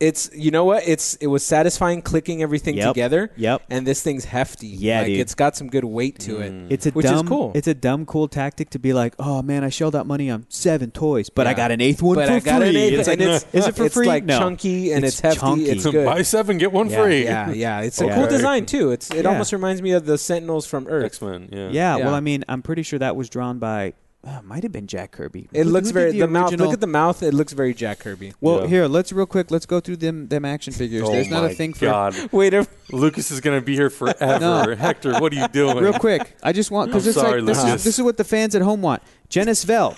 [0.00, 0.82] It's you know what?
[0.88, 2.88] It's it was satisfying clicking everything Yep.
[2.94, 3.30] together.
[3.36, 3.62] Yep.
[3.68, 4.66] And this thing's hefty.
[4.68, 5.20] Yeah, like, dude.
[5.20, 6.40] It's got some good weight to Mm.
[6.66, 6.72] it.
[6.72, 7.52] It's a Which is dumb, cool.
[7.54, 10.46] It's a dumb, cool tactic to be like, oh man, I shelled out money on
[10.48, 11.56] seven toys, but I Yeah.
[11.56, 12.70] got an eighth one but for I got free.
[12.70, 14.06] an eighth, It's like, and it's, is it for it's free?
[14.06, 14.38] like no.
[14.38, 15.40] chunky and It's it's, hefty.
[15.40, 15.64] chunky.
[15.70, 16.06] It's good.
[16.06, 17.24] Buy seven, get one Yeah, free.
[17.24, 17.80] Yeah, yeah.
[17.82, 18.14] It's a Yeah.
[18.14, 18.92] cool design too.
[18.92, 19.30] It's it Yeah.
[19.30, 21.04] almost reminds me of the Sentinels from Earth.
[21.04, 21.48] X Men.
[21.52, 21.68] Yeah.
[21.70, 22.04] Yeah, Yeah.
[22.06, 23.92] well, I mean, I'm pretty sure that was drawn by,
[24.26, 25.48] uh, might have been Jack Kirby.
[25.52, 26.52] It Who- looks who very did the, mouth.
[26.52, 27.22] Look at the mouth.
[27.22, 28.34] It looks very Jack Kirby.
[28.40, 28.66] Well, Yeah.
[28.66, 29.50] here, let's real quick.
[29.50, 31.02] Let's go through them them action figures.
[31.06, 32.14] Oh There's not a thing for God.
[32.32, 34.38] Wait, a, Lucas is gonna be here forever.
[34.40, 34.74] No.
[34.76, 35.78] Hector, what are you doing?
[35.78, 36.36] real quick.
[36.42, 37.84] I just want because I'm it's sorry, like this is, Lucas.
[37.84, 39.02] this is what the fans at home want.
[39.30, 39.96] Genis-Vell,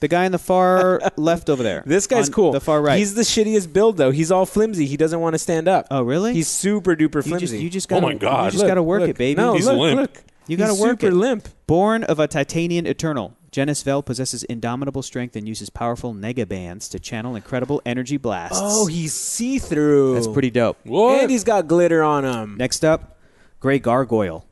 [0.00, 1.82] the guy in the far left over there.
[1.86, 2.52] this guy's On cool.
[2.52, 2.98] The far right.
[2.98, 4.10] He's the shittiest build though.
[4.10, 4.84] He's all flimsy.
[4.84, 5.86] He doesn't want to stand up.
[5.90, 6.34] oh really?
[6.34, 7.46] He's super duper you flimsy.
[7.46, 8.44] just you just Oh gotta, my God.
[8.46, 9.10] You just Look, got to work look.
[9.10, 9.40] it, baby.
[9.40, 10.00] No, He's look, limp.
[10.00, 10.22] look.
[10.48, 11.14] You gotta He's work super it.
[11.14, 11.48] limp.
[11.66, 16.98] Born of a Titanian Eternal, Genis-Vell possesses indomitable strength and uses powerful nega bands to
[16.98, 18.58] channel incredible energy blasts.
[18.60, 20.14] Oh, he's see through.
[20.14, 20.78] that's pretty dope.
[20.84, 21.20] What?
[21.20, 22.56] And he's got glitter on him.
[22.56, 23.18] Next up,
[23.60, 24.46] Grey Gargoyle.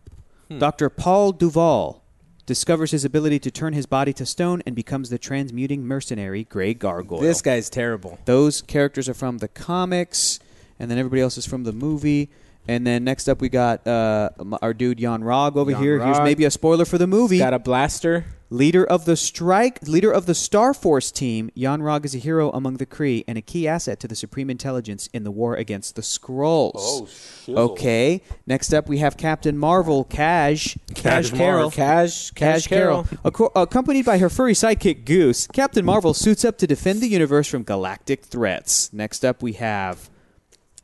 [0.59, 0.91] Dr.
[0.91, 2.03] Paul Duval
[2.45, 6.75] discovers his ability to turn his body to stone and becomes the transmuting mercenary Grey
[6.75, 7.21] Gargoyle.
[7.21, 8.19] This guy's terrible.
[8.25, 10.41] Those characters are from the comics,
[10.81, 12.31] and then everybody else is from the movie.
[12.67, 14.31] And then next up, we got uh,
[14.61, 16.01] our dude Yon-Rogg over Jan here.
[16.03, 16.25] Here's Rog.
[16.25, 17.39] maybe a spoiler for the movie.
[17.39, 18.25] Got a blaster.
[18.53, 22.79] Leader of the strike, leader of the Star Force team, Yon-Rogg is a hero among
[22.79, 26.03] the Kree and a key asset to the Supreme Intelligence in the war against the
[26.03, 26.73] Skrulls.
[26.75, 27.57] Oh, shizzle.
[27.57, 28.23] Okay.
[28.49, 34.05] Next up, we have Captain Marvel, Cash, Cash Cash Carroll, Cash, Cash Carroll, Acco- accompanied
[34.05, 35.47] by her furry sidekick Goose.
[35.47, 38.93] Captain Marvel suits up to defend the universe from galactic threats.
[38.93, 40.11] Next up, we have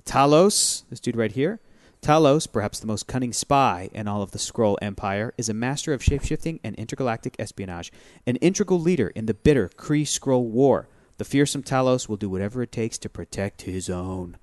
[0.04, 1.58] Talos, this dude right here.
[2.06, 5.92] Talos, perhaps the most cunning spy in all of the Skrull Empire, is a master
[5.92, 7.90] of shapeshifting and intergalactic espionage,
[8.28, 10.86] an integral leader in the bitter Kree Skrull War.
[11.18, 14.36] The fearsome Talos will do whatever it takes to protect his own.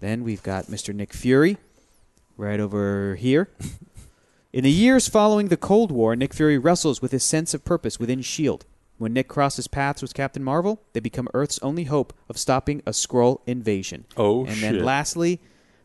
[0.00, 0.94] Then we've got Mr.
[0.94, 1.56] Nick Fury,
[2.36, 3.48] right over here.
[4.52, 7.98] In the years following the Cold War, Nick Fury wrestles with his sense of purpose
[7.98, 8.66] within S.H.I.E.L.D.
[8.98, 12.90] When Nick crosses paths with Captain Marvel, they become Earth's only hope of stopping a
[12.90, 14.04] Skrull invasion.
[14.18, 14.60] Oh, and shit.
[14.60, 15.40] then lastly,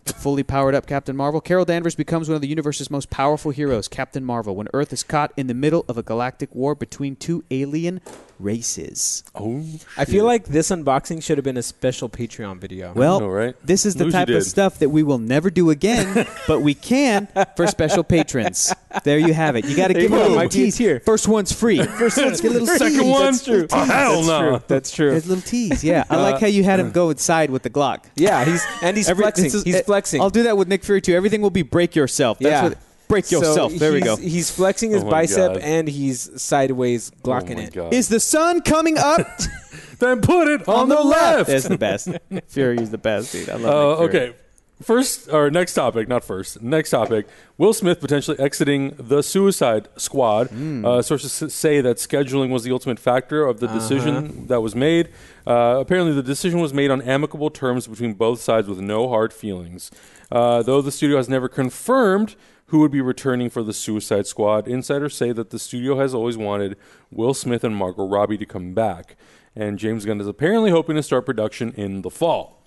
[0.05, 3.87] fully powered up Captain Marvel, Carol Danvers becomes one of the universe's most powerful heroes,
[3.87, 7.43] Captain Marvel, when Earth is caught in the middle of a galactic war between two
[7.51, 8.01] alien
[8.39, 9.23] races.
[9.35, 9.63] Oh,
[9.97, 12.93] I feel like this unboxing should have been a special Patreon video.
[12.93, 13.55] Well, know, right?
[13.63, 14.37] this is the Luigi type did.
[14.37, 18.73] of stuff that we will never do again, but we can for special patrons.
[19.03, 19.65] There you have it.
[19.65, 20.21] You got to give you it a go.
[20.23, 20.77] little Might be a tease.
[20.77, 20.99] tier.
[21.01, 21.83] First one's free.
[21.99, 23.07] First one's get a little Second tease.
[23.11, 23.23] one?
[23.25, 23.67] That's true.
[23.71, 24.39] Oh, hell That's no.
[24.49, 24.63] true.
[24.67, 25.11] That's true.
[25.11, 25.83] There's a little tease.
[25.83, 26.91] Yeah, I like uh, how you had him uh.
[26.91, 28.05] go inside with the Glock.
[28.15, 29.45] Yeah, he's and he's Every- flexing.
[29.45, 30.21] is- he's flexing.
[30.21, 31.15] I'll do that with Nick Fury too.
[31.15, 32.39] Everything will be break yourself.
[32.39, 32.77] That's yeah, what
[33.09, 33.73] break So yourself.
[33.73, 34.15] there we go.
[34.15, 35.61] He's flexing his Oh my bicep God.
[35.61, 37.73] and he's sideways glocking oh my it.
[37.73, 37.93] God.
[37.93, 39.27] Is the sun coming up
[39.99, 41.49] then put it on, the, left.
[41.49, 42.07] That's the best.
[42.47, 43.49] Fury is the best, dude.
[43.49, 44.27] I love Uh, Nick Fury.
[44.29, 44.37] okay.
[44.81, 46.61] First or next topic, not first.
[46.61, 50.47] Next topic: Will Smith potentially exiting the Suicide Squad.
[50.51, 50.85] Hmm.
[50.85, 54.33] Uh, sources s- say that scheduling was the ultimate factor of the decision Uh-huh.
[54.47, 55.09] that was made.
[55.45, 59.33] Uh, apparently, the decision was made on amicable terms between both sides, with no hard
[59.33, 59.91] feelings.
[60.31, 62.37] Uh, though the studio has never confirmed
[62.69, 66.37] who would be returning for the Suicide Squad, insiders say that the studio has always
[66.37, 66.77] wanted
[67.11, 69.15] Will Smith and Margot Robbie to come back,
[69.55, 72.63] and James Gunn is apparently hoping to start production in the fall.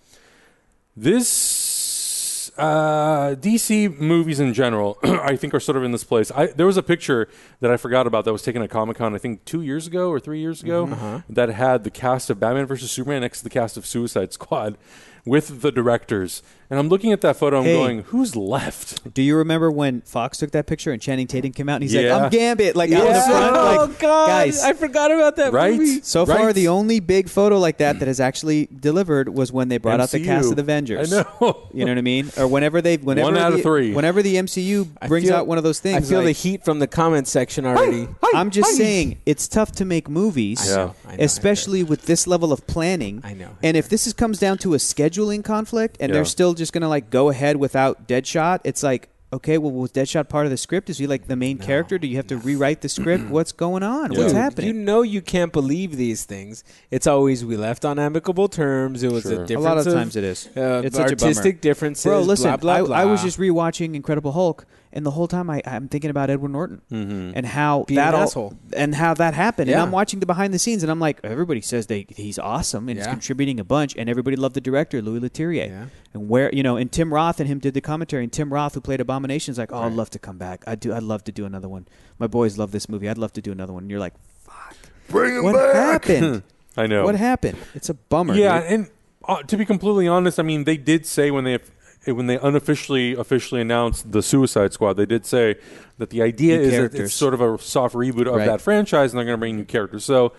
[0.97, 6.31] This uh, DC movies in general, I think, are sort of in this place.
[6.33, 7.29] I, there was a picture
[7.61, 10.11] that I forgot about that was taken at Comic Con, I think, two years ago
[10.11, 13.51] or three years ago, that had the cast of Batman versus Superman next to the
[13.51, 14.77] cast of Suicide Squad
[15.25, 16.43] with the directors.
[16.73, 17.75] And I'm looking at that photo, I'm Hey.
[17.75, 19.13] going, who's left?
[19.13, 21.93] Do you remember when Fox took that picture and Channing Tatum came out and he's
[21.93, 22.15] Yeah.
[22.17, 23.29] like, "I'm Gambit," like out in the Yeah.
[23.29, 24.63] front, oh like, God, guys.
[24.65, 25.77] I forgot about that Right?
[25.79, 26.01] movie.
[26.03, 26.39] So Right?
[26.39, 30.01] far, the only big photo like that that has actually delivered was when they brought
[30.01, 31.13] out the cast of the Avengers.
[31.13, 31.59] I know.
[31.75, 32.31] You know what I mean?
[32.39, 33.93] Or whenever they, whenever One out the, of three.
[33.93, 36.65] Whenever the MCU brings feel- out one of those things, I feel like, the heat
[36.65, 38.09] from the comment section already.
[38.35, 42.27] I'm just saying it's tough to make movies, I know, I know, especially with this
[42.27, 43.21] level of planning.
[43.25, 43.49] I know.
[43.63, 46.15] And if this is, comes down to a scheduling conflict, and Yeah.
[46.15, 49.09] they're still just going to like go ahead without Deadshot, it's like.
[49.35, 50.91] Okay, well, was Deadshot part of the script?
[50.91, 51.97] Is he like the main character?
[51.99, 53.25] Do you have to rewrite the script?
[53.31, 54.13] What's going on?
[54.13, 54.19] Yeah.
[54.19, 54.67] What's happening?
[54.67, 56.63] You know you can't believe these things.
[56.91, 59.03] It's always we left on amicable terms.
[59.03, 59.33] It was Sure.
[59.41, 60.51] a A difference a lot of times it is.
[60.55, 61.29] uh, it's such a bummer.
[61.31, 62.05] artistic differences.
[62.05, 63.03] Bro, listen, blah, blah, I.
[63.03, 66.51] I was just rewatching Incredible Hulk, and the whole time I, I'm thinking about Edward
[66.53, 67.33] Norton Mhm.
[67.35, 68.55] and how Being that an all, asshole.
[68.77, 69.69] and how that happened.
[69.71, 69.83] And Yeah.
[69.83, 72.99] I'm watching the behind the scenes, and I'm like, everybody says they he's awesome and
[72.99, 75.69] he's contributing a bunch, and everybody loved the director Louis Leterrier.
[75.69, 75.85] Yeah.
[76.15, 78.75] And where you know, and Tim Roth and him did the commentary, and Tim Roth
[78.75, 80.65] who played Abomination is like, oh, I'd love to come back.
[80.67, 80.93] I do.
[80.93, 81.87] I'd love to do another one.
[82.19, 83.09] My boys love this movie.
[83.09, 83.85] I'd love to do another one.
[83.85, 84.77] And you're like, fuck,
[85.09, 85.55] Bring him back.
[85.55, 86.43] What happened?
[86.77, 87.05] I know.
[87.05, 87.59] What happened?
[87.75, 88.35] It's a bummer.
[88.35, 88.71] Yeah, dude.
[88.71, 88.91] and
[89.29, 91.59] uh, to be completely honest, I mean, they did say when they
[92.07, 95.57] when they unofficially officially announced the Suicide Squad, they did say
[95.99, 98.47] that the idea New is that it's sort of a soft reboot of Right.
[98.47, 100.05] that franchise, and they're going to bring new characters.
[100.05, 100.33] So,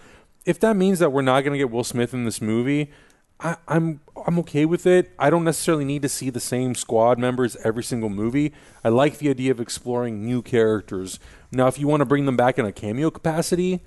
[0.45, 2.91] if that means that we're not going to get Will Smith in this movie,
[3.39, 5.11] I, I'm I'm okay with it.
[5.17, 8.53] I don't necessarily need to see the same squad members every single movie.
[8.83, 11.17] I like the idea of exploring new characters.
[11.51, 13.81] Now, if you want to bring them back in a cameo capacity,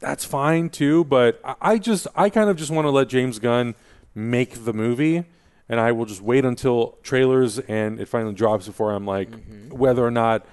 [0.00, 1.04] that's fine too.
[1.04, 3.74] But I, I just, I kind of just want to let James Gunn
[4.14, 5.24] make the movie,
[5.68, 9.28] and I will just wait until trailers and it finally drops before I'm like,
[9.70, 10.46] whether or not,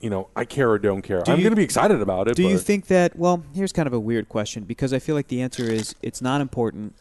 [0.00, 1.22] you know, I care or don't care.
[1.22, 2.36] Do I'm going to be excited about it.
[2.36, 3.16] Do you think that?
[3.16, 6.20] Well, here's kind of a weird question because I feel like the answer is it's
[6.20, 6.94] not important.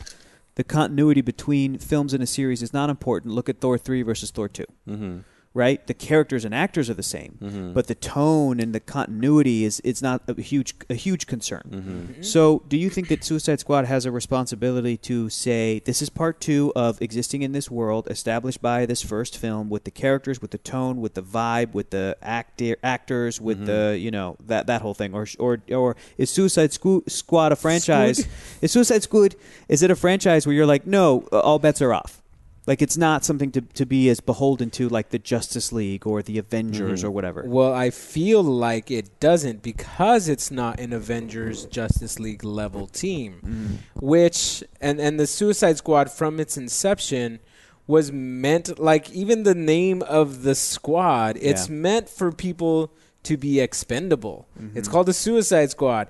[0.55, 3.33] The continuity between films in a series is not important.
[3.33, 5.17] Look at Thor three versus Thor 2 Mm-hmm.
[5.55, 5.85] Right?
[5.85, 10.01] The characters and actors are the same, but the tone and the continuity is it's
[10.01, 11.61] not a huge a huge concern.
[11.69, 12.21] Mm-hmm.
[12.23, 16.39] So, do you think that Suicide Squad has a responsibility to say this is part
[16.41, 20.51] two of existing in this world established by this first film with the characters, with
[20.51, 23.65] the tone, with the vibe, with the actor actors, with Mm-hmm.
[23.65, 27.55] the you know that that whole thing, or or or is Suicide Squ- Squad a
[27.55, 28.27] franchise?
[28.61, 29.35] Is Suicide Squad
[29.69, 32.22] is it a franchise where you're like, no, all bets are off?
[32.65, 36.21] Like it's not something to, to be as beholden to like the Justice League or
[36.21, 37.07] the Avengers Mm-hmm.
[37.07, 37.43] or whatever.
[37.45, 43.79] Well, I feel like it doesn't because it's not an Avengers Justice League level team,
[43.95, 47.39] which and and the Suicide Squad from its inception
[47.85, 51.75] was meant like even the name of the squad, it's Yeah.
[51.75, 52.93] meant for people
[53.23, 54.47] to be expendable.
[54.73, 56.07] It's called the Suicide Squad.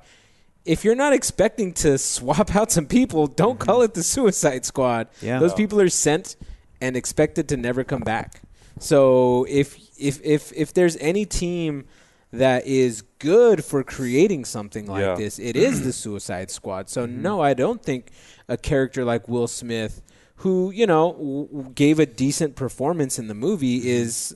[0.66, 3.86] If you're not expecting to swap out some people, don't call mm-hmm.
[3.86, 5.08] it the Suicide Squad.
[5.22, 5.40] Yeah.
[5.40, 6.36] Those people are sent
[6.82, 8.42] and expected to never come back.
[8.80, 11.86] So if if if if there's any team
[12.32, 15.16] that is good for creating something like Yeah.
[15.16, 16.90] this, it is the Suicide Squad.
[16.90, 17.22] So mm-hmm.
[17.22, 18.12] no, I don't think
[18.48, 20.02] a character like Will Smith,
[20.38, 23.88] who you know w- gave a decent performance in the movie, mm-hmm.
[23.88, 24.36] is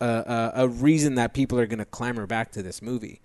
[0.00, 3.20] a, a, a reason that people are going to clamor back to this movie.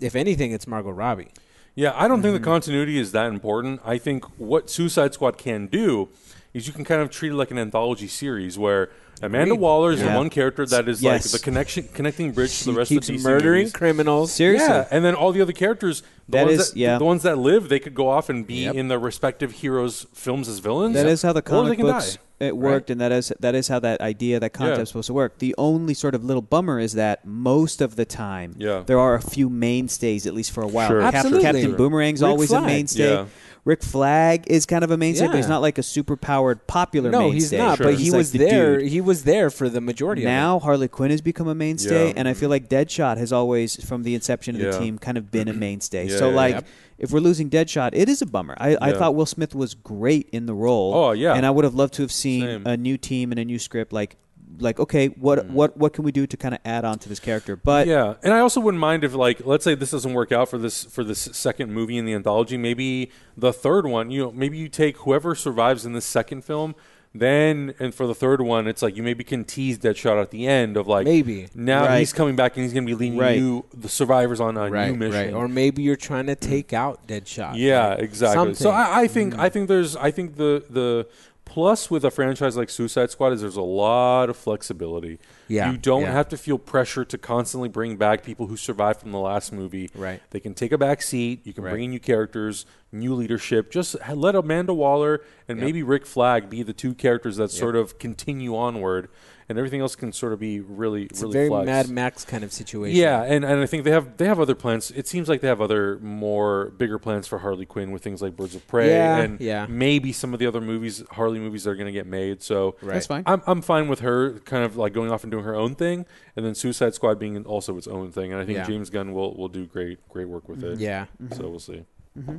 [0.00, 1.30] If anything, it's Margot Robbie.
[1.74, 2.22] Yeah, I don't Mm-hmm.
[2.22, 3.80] think the continuity is that important.
[3.84, 6.08] I think what Suicide Squad can do
[6.54, 8.90] is you can kind of treat it like an anthology series where
[9.22, 9.60] Amanda Agreed.
[9.60, 10.12] Waller is Yeah.
[10.12, 11.26] the one character that is Yes.
[11.26, 13.72] like the connection connecting bridge to the rest keeps of the DC murdering movies.
[13.72, 14.32] criminals.
[14.32, 14.66] Seriously.
[14.68, 16.98] Yeah, and then all the other characters, the That ones is- that, yeah.
[16.98, 18.74] the ones that live, they could go off and be Yep.
[18.76, 20.94] in their respective heroes' films as villains.
[20.94, 22.46] That is how the or they comic can books die.
[22.46, 24.82] it worked, and that is that is how that idea, that concept Yeah.
[24.84, 25.38] is supposed to work.
[25.38, 28.84] The only sort of little bummer is that most of the time, Yeah.
[28.86, 30.88] there are a few mainstays, at least for a while.
[30.88, 31.00] Sure.
[31.02, 31.42] Captain, Absolutely.
[31.44, 31.78] Captain Sure.
[31.78, 32.66] Boomerang's Rick always a Flag.
[32.66, 33.10] mainstay.
[33.12, 33.24] Yeah.
[33.64, 37.10] Rick Flag is kind of a mainstay, but he's not like a super powered popular
[37.10, 37.34] No, mainstay.
[37.34, 37.76] he's not.
[37.76, 37.86] Sure.
[37.88, 38.78] But He's he like was the there.
[38.78, 38.88] dude.
[38.88, 42.14] He was there for the majority Now Harley Quinn has become a mainstay, Yeah.
[42.16, 44.70] and I feel like Deadshot has always, from the inception of Yeah.
[44.70, 46.08] the team, kind of been a mainstay.
[46.08, 46.66] Yeah, so yeah, like, Yep.
[46.98, 48.54] if we're losing Deadshot, it is a bummer.
[48.58, 50.94] I, I thought Will Smith was great in the role.
[50.94, 51.34] Oh, yeah.
[51.34, 52.66] and I would have loved to have seen Same.
[52.66, 53.92] a new team and a new script.
[53.92, 54.16] Like,
[54.58, 55.50] like okay, what Mm.
[55.50, 57.56] what what can we do to kind of add on to this character?
[57.56, 60.48] But yeah, and I also wouldn't mind if, like, let's say this doesn't work out
[60.48, 62.56] for this for this second movie in the anthology.
[62.56, 66.74] Maybe the third one, you know, maybe you take whoever survives in this second film.
[67.12, 70.46] Then, and for the third one, it's like you maybe can tease Deadshot at the
[70.46, 71.48] end of like Maybe.
[71.56, 71.98] now Right.
[71.98, 73.36] he's coming back and he's going to be leading Right.
[73.36, 74.70] you the survivors on a.
[74.70, 75.12] Right, new mission.
[75.14, 75.34] right.
[75.34, 77.54] Or maybe you're trying to take out Deadshot.
[77.56, 78.54] Yeah, Like, exactly.
[78.54, 78.70] So.
[78.70, 81.08] I, I think I think there's I think the the
[81.50, 85.18] plus with a franchise like Suicide Squad is there's a lot of flexibility.
[85.48, 86.12] Yeah, you don't yeah.
[86.12, 89.90] have to feel pressure to constantly bring back people who survived from the last movie.
[89.96, 90.22] Right.
[90.30, 91.44] They can take a back seat.
[91.44, 91.72] You can Right.
[91.72, 93.72] bring in new characters, new leadership.
[93.72, 95.64] Just let Amanda Waller and Yep.
[95.64, 99.08] maybe Rick Flag be the two characters that sort of continue onward,
[99.50, 101.66] and everything else can sort of be really it's really a very flexed.
[101.66, 102.96] Mad Max kind of situation.
[102.98, 104.90] Yeah, and, and I think they have they have other plans.
[104.92, 108.36] It seems like they have other more bigger plans for Harley Quinn with things like
[108.36, 109.66] Birds of Prey Yeah, and yeah.
[109.68, 112.42] maybe some of the other movies Harley movies that are going to get made.
[112.42, 112.94] So Right.
[112.94, 113.24] that's fine.
[113.26, 116.06] I'm I'm fine with her kind of like going off and doing her own thing,
[116.36, 118.32] and then Suicide Squad being also its own thing.
[118.32, 118.64] And I think Yeah.
[118.66, 120.78] James Gunn will will do great great work with it.
[120.78, 121.06] Yeah.
[121.36, 121.84] So we'll see.
[122.18, 122.36] Mm-hmm.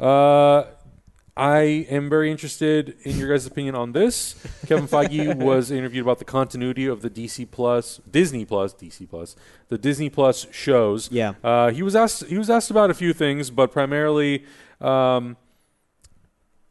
[0.00, 0.62] Uh,
[1.38, 4.34] I am very interested in your guys' opinion on this.
[4.66, 9.36] Kevin Feige was interviewed about the continuity of the DC Plus, Disney Plus, DC Plus,
[9.68, 11.10] the Disney Plus shows.
[11.12, 11.34] Yeah.
[11.44, 12.24] Uh, he was asked.
[12.26, 14.44] He was asked about a few things, but primarily.
[14.80, 15.36] Um,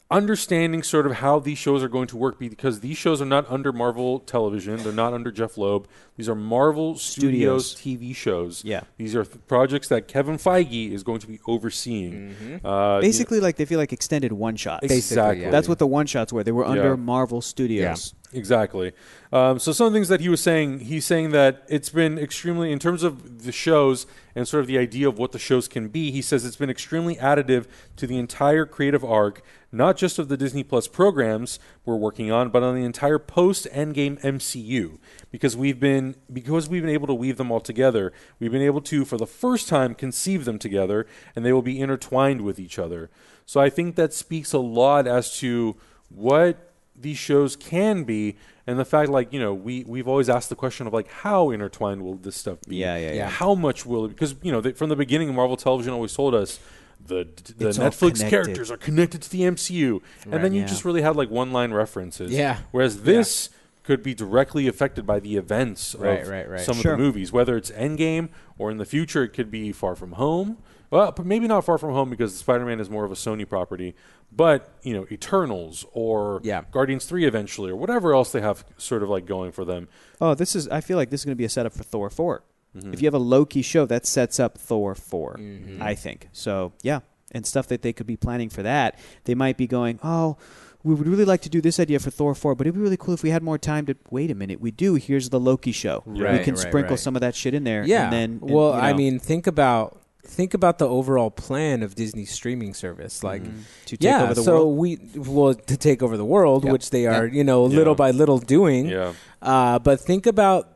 [0.10, 3.46] understanding sort of how these shows are going to work because these shows are not
[3.52, 4.78] under Marvel Television.
[4.78, 5.88] They're not under Jeph Loeb.
[6.16, 8.64] These are Marvel Studios, TV shows.
[8.64, 8.82] Yeah.
[8.98, 12.62] These are th- projects that Kevin Feige is going to be overseeing.
[12.64, 14.90] Uh, Basically, like they feel like extended one shots.
[14.90, 15.44] Exactly.
[15.44, 15.52] yeah.
[15.52, 16.44] That's what the one shots were.
[16.44, 16.96] They were under Yeah.
[16.96, 18.14] Marvel Studios.
[18.34, 18.92] Exactly.
[19.32, 22.80] Um, so some things that he was saying, he's saying that it's been extremely, in
[22.80, 24.06] terms of the shows
[24.38, 26.70] and sort of the idea of what the shows can be, he says it's been
[26.70, 27.66] extremely additive
[27.96, 32.50] to the entire creative arc, not just of the Disney Plus programs we're working on,
[32.50, 35.00] but on the entire post Endgame MCU.
[35.32, 38.82] Because we've been because we've been able to weave them all together, we've been able
[38.82, 42.78] to, for the first time, conceive them together, and they will be intertwined with each
[42.78, 43.10] other.
[43.48, 45.78] So I think that speaks a lot as to
[46.10, 48.38] what these shows can be
[48.68, 51.50] and the fact like you know we we've always asked the question of like how
[51.50, 53.30] intertwined will this stuff be Yeah, yeah, yeah.
[53.30, 56.36] how much will it because you know they, from the beginning marvel television always told
[56.36, 56.60] us
[57.06, 60.68] the the It's netflix characters are connected to the mcu and then you yeah.
[60.68, 62.60] just really had like one line references Yeah.
[62.72, 63.50] whereas this
[63.84, 66.60] could be directly affected by the events Right, of right, right.
[66.60, 66.94] some Sure.
[66.94, 70.14] of the movies whether it's endgame or in the future it could be far from
[70.14, 70.58] home
[70.90, 73.94] well, but maybe not Far From Home because Spider-Man is more of a Sony property.
[74.32, 76.64] But you know, Eternals or Yeah.
[76.72, 79.88] Guardians Three eventually, or whatever else they have sort of like going for them.
[80.22, 80.68] Oh, this is.
[80.68, 82.44] I feel like this is going to be a setup for Thor 4
[82.76, 82.94] Mm-hmm.
[82.94, 85.82] If you have a Loki show, that sets up Thor 4 Mm-hmm.
[85.82, 86.74] I think so.
[86.84, 87.00] Yeah,
[87.32, 89.00] and stuff that they could be planning for that.
[89.24, 90.38] They might be going, oh.
[90.84, 92.96] We would really like to do this idea for Thor 4, but it'd be really
[92.96, 93.96] cool if we had more time to.
[94.10, 94.94] Wait a minute, we do.
[94.94, 96.04] Here's the Loki show.
[96.06, 97.00] we can right, sprinkle right.
[97.00, 97.84] some of that shit in there.
[97.84, 98.04] Yeah.
[98.06, 101.96] And then, and, well, you I mean, think about think about the overall plan of
[101.96, 103.24] Disney's streaming service.
[103.24, 103.44] Like,
[103.86, 104.78] to take yeah, over the so world.
[104.78, 106.72] we well to take over the world, Yep.
[106.74, 107.34] which they are, Yep.
[107.34, 107.78] you know, Yeah.
[107.78, 108.88] little by little doing.
[108.88, 110.70] Yeah, Uh, but think about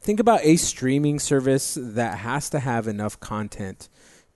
[0.00, 3.88] think about a streaming service that has to have enough content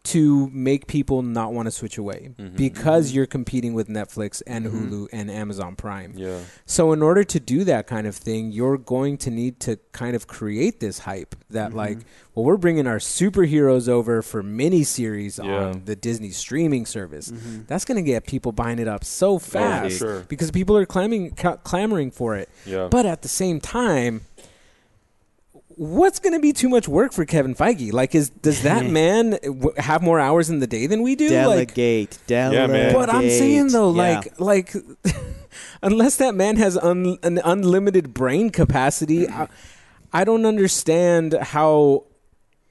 [0.05, 2.57] to make people not want to switch away Mm-hmm.
[2.57, 6.15] because you're competing with Netflix and Hulu and Amazon Prime.
[6.17, 9.79] yeah, So in order to do that kind of thing, you're going to need to
[9.93, 11.77] kind of create this hype that Mm-hmm.
[11.77, 11.99] like,
[12.35, 15.67] well, we're bringing our superheroes over for miniseries Yeah.
[15.67, 17.31] on the Disney streaming service.
[17.31, 17.63] Mm-hmm.
[17.69, 20.21] That's going to get people buying it up so fast sure.
[20.29, 22.49] because people are clamoring ca- clamoring for it.
[22.67, 22.89] yeah.
[22.91, 24.23] But at the same time,
[25.83, 27.93] what's going to be too much work for Kevin Feige?
[27.93, 31.25] Like, is does that man w- have more hours in the day than we do?
[31.25, 32.71] Like, delegate, delegate.
[32.71, 32.93] man.
[32.95, 34.21] but I'm saying though, Yeah.
[34.21, 34.75] like, like,
[35.83, 39.49] unless that man has un, an unlimited brain capacity, I,
[40.13, 42.05] I don't understand how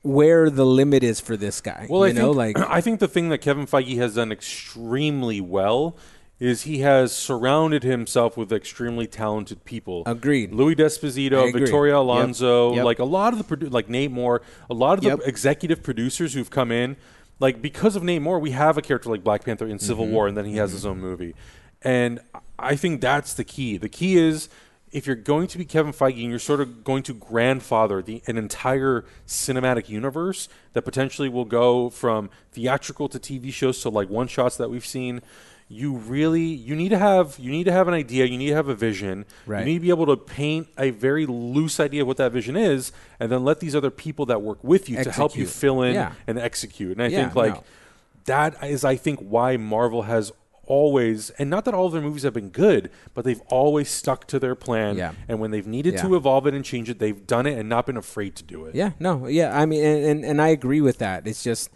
[0.04, 1.86] where the limit is for this guy.
[1.90, 4.32] Well, you I know, think like, I think the thing that Kevin Feige has done
[4.32, 5.96] extremely well
[6.42, 10.02] is he has surrounded himself with extremely talented people.
[10.08, 10.52] Agreed.
[10.52, 11.54] Louis D'Esposito.
[11.54, 12.84] Victoria Alonso, Yep.
[12.84, 15.20] like a lot of the produ- like Nate Moore, a lot of the Yep.
[15.26, 16.98] executive producers who've come in.
[17.40, 20.14] Like because of Nate Moore, we have a character like Black Panther in Civil Mm-hmm.
[20.16, 21.36] War, and then he has his own movie.
[21.84, 22.20] And
[22.58, 23.78] I think that's the key.
[23.78, 24.50] The key is
[24.92, 28.22] if you're going to be Kevin Feige and you're sort of going to grandfather the
[28.28, 34.10] an entire cinematic universe that potentially will go from theatrical to TV shows to like
[34.10, 35.22] one shots that we've seen,
[35.72, 38.56] you really you need to have you need to have an idea, you need to
[38.56, 39.26] have a vision.
[39.46, 39.60] Right.
[39.60, 42.56] You need to be able to paint a very loose idea of what that vision
[42.58, 45.82] is, and then let these other people that work with you to help you fill
[45.82, 46.12] in Yeah.
[46.28, 46.92] and execute.
[46.98, 47.64] And I Yeah, think like no.
[48.26, 50.32] that is I think why Marvel has
[50.66, 54.28] always and not that all of their movies have been good, but they've always stuck
[54.28, 54.96] to their plan.
[54.98, 55.14] Yeah.
[55.28, 57.86] And when they've needed to evolve it and change it, they've done it and not
[57.86, 58.76] been afraid to do it.
[58.76, 59.58] yeah, no, yeah.
[59.58, 61.28] I mean, and, and, and I agree with that.
[61.28, 61.70] It's just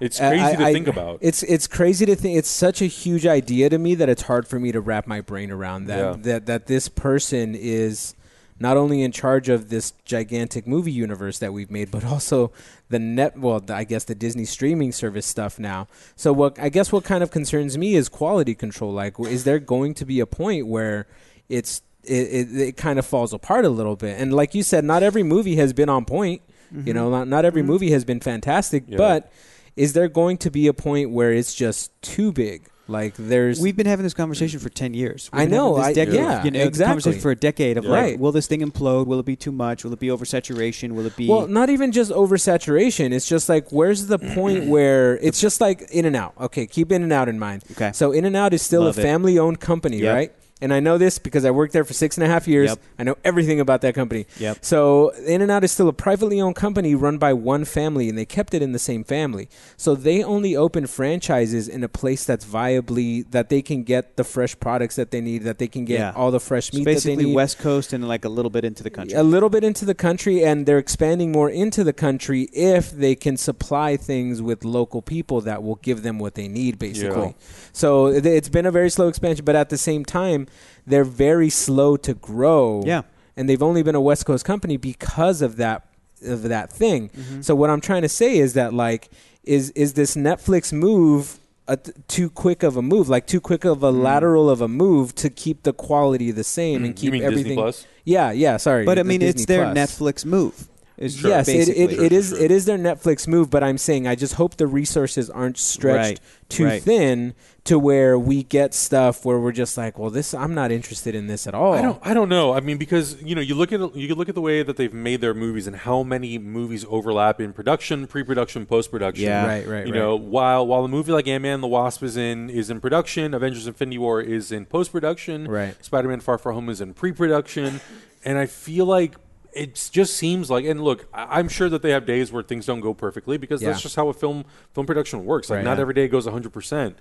[0.00, 1.18] It's crazy I- to I- think about.
[1.20, 2.38] It's it's crazy to think.
[2.38, 5.20] It's such a huge idea to me that it's hard for me to wrap my
[5.20, 5.98] brain around that.
[5.98, 6.16] Yeah.
[6.22, 8.14] That that this person is
[8.58, 12.50] not only in charge of this gigantic movie universe that we've made, but also
[12.88, 13.38] the net.
[13.38, 15.86] Well, the- I guess the Disney streaming service stuff now.
[16.16, 18.92] So what I guess what kind of concerns me is quality control.
[18.92, 21.06] Like, is there going to be a point where
[21.48, 24.18] it's it, it, it kind of falls apart a little bit?
[24.18, 26.40] And like you said, not every movie has been on point.
[26.72, 26.92] You mm-hmm.
[26.92, 27.70] know, not, not every mm-hmm.
[27.72, 28.96] movie has been fantastic, Yeah.
[28.96, 29.32] but
[29.76, 32.68] is there going to be a point where it's just too big?
[32.88, 35.30] Like there's We've been having this conversation for ten years.
[35.32, 37.12] We've I know, This I- yeah, you know, exactly.
[37.20, 37.90] For a decade of Yeah.
[37.90, 38.18] like, Right.
[38.18, 39.06] will this thing implode?
[39.06, 39.84] Will it be too much?
[39.84, 40.92] Will it be oversaturation?
[40.92, 41.28] Will it be?
[41.28, 43.12] well, not even just oversaturation.
[43.12, 46.34] It's just like where's the point where it's just like In and Out.
[46.40, 47.62] Okay, keep In and Out in mind.
[47.72, 47.92] Okay.
[47.94, 50.14] So In and Out is still Love a family-owned company, Yep.
[50.14, 50.32] right?
[50.60, 52.70] And I know this because I worked there for six and a half years.
[52.70, 52.78] Yep.
[52.98, 54.26] I know everything about that company.
[54.38, 54.58] Yep.
[54.62, 58.18] So In and Out is still a privately owned company run by one family, and
[58.18, 59.48] they kept it in the same family.
[59.76, 64.24] So they only open franchises in a place that's viably that they can get the
[64.24, 66.12] fresh products that they need, that they can get Yeah.
[66.14, 67.32] all the fresh meat that they basically.
[67.34, 69.16] West Coast and like a little bit into the country.
[69.16, 73.14] A little bit into the country, and they're expanding more into the country if they
[73.14, 77.28] can supply things with local people that will give them what they need, basically.
[77.28, 77.32] Yeah.
[77.72, 80.46] So it's been a very slow expansion, but at the same time,
[80.86, 82.82] they're very slow to grow.
[82.86, 83.02] Yeah.
[83.36, 85.86] and they've only been a West Coast company because of that
[86.22, 87.08] of that thing.
[87.10, 87.40] Mm-hmm.
[87.42, 89.08] So what I'm trying to say is that like
[89.44, 91.38] is is this Netflix move
[91.68, 94.66] a t- too quick of a move, like too quick of a lateral of a
[94.68, 96.98] move to keep the quality the same and Mm.
[96.98, 97.44] You keep mean everything.
[97.44, 97.86] Disney Plus?
[98.04, 98.56] Yeah, yeah.
[98.56, 99.78] Sorry, But I the mean, it's Disney their Plus.
[99.78, 100.68] Netflix move.
[101.00, 102.38] Yes, it, it, it is sure.
[102.38, 106.20] it is their Netflix move, but I'm saying I just hope the resources aren't stretched
[106.20, 106.20] Right,
[106.50, 106.82] too right.
[106.82, 107.34] thin
[107.64, 111.26] to where we get stuff where we're just like, well, this I'm not interested in
[111.26, 111.72] this at all.
[111.72, 111.98] I don't.
[112.02, 112.52] I don't know.
[112.52, 114.92] I mean, because you know, you look at you look at the way that they've
[114.92, 119.24] made their movies and how many movies overlap in production, pre-production, post-production.
[119.24, 119.46] Yeah.
[119.46, 119.98] Right, right, You right.
[119.98, 122.78] know, while while a movie like Ant Man and the Wasp is in is in
[122.80, 125.48] production, Avengers: Infinity War is in post-production.
[125.48, 125.82] Right.
[125.82, 127.80] Spider-Man: Far From Home is in pre-production,
[128.22, 129.14] and I feel like.
[129.52, 132.80] It just seems like, and look, I'm sure that they have days where things don't
[132.80, 135.50] go perfectly because that's just how a film film production works.
[135.50, 135.64] Like, Right.
[135.64, 135.82] not Yeah.
[135.82, 136.52] every day goes 100.
[136.52, 136.96] percent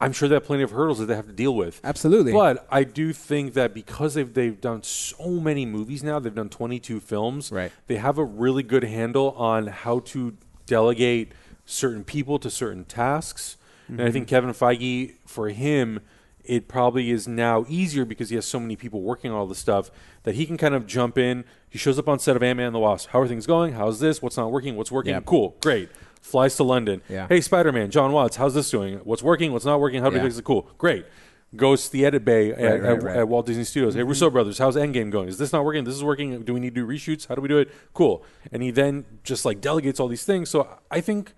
[0.00, 1.80] I'm sure they have plenty of hurdles that they have to deal with.
[1.84, 2.32] Absolutely.
[2.32, 6.48] But I do think that because they've they've done so many movies now, they've done
[6.48, 7.50] 22 films.
[7.52, 7.72] Right.
[7.86, 10.36] They have a really good handle on how to
[10.66, 11.32] delegate
[11.64, 13.56] certain people to certain tasks.
[13.88, 14.12] And I mm-hmm.
[14.12, 16.00] think Kevin Feige, for him,
[16.44, 19.58] it probably is now easier because he has so many people working on all this
[19.58, 19.90] stuff
[20.26, 21.44] that he can kind of jump in.
[21.70, 23.10] He shows up on set of Ant Man and the Wasp.
[23.10, 23.74] How are things going?
[23.74, 24.20] How's this?
[24.20, 24.74] What's not working?
[24.74, 25.12] What's working?
[25.14, 25.20] Yeah.
[25.24, 25.88] Cool, great.
[26.20, 27.00] Flies to London.
[27.08, 27.28] Yeah.
[27.28, 28.96] Hey, Spider Man, Jon Watts, how's this doing?
[29.04, 29.52] What's working?
[29.52, 30.02] What's not working?
[30.02, 30.44] How do we fix it?
[30.44, 31.06] Cool, great.
[31.54, 32.98] Goes to the edit bay at, Right, right, at, right.
[32.98, 33.18] Mm-hmm.
[33.20, 33.94] at Walt Disney Studios.
[33.94, 35.28] Hey, Russo brothers, how's Endgame going?
[35.28, 35.84] Is this not working?
[35.84, 36.42] This is working.
[36.42, 37.28] Do we need to do reshoots?
[37.28, 37.72] How do we do it?
[37.94, 38.24] Cool.
[38.50, 40.50] And he then just like delegates all these things.
[40.50, 41.32] So I think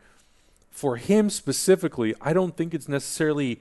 [0.71, 3.61] for him specifically, I don't think it's necessarily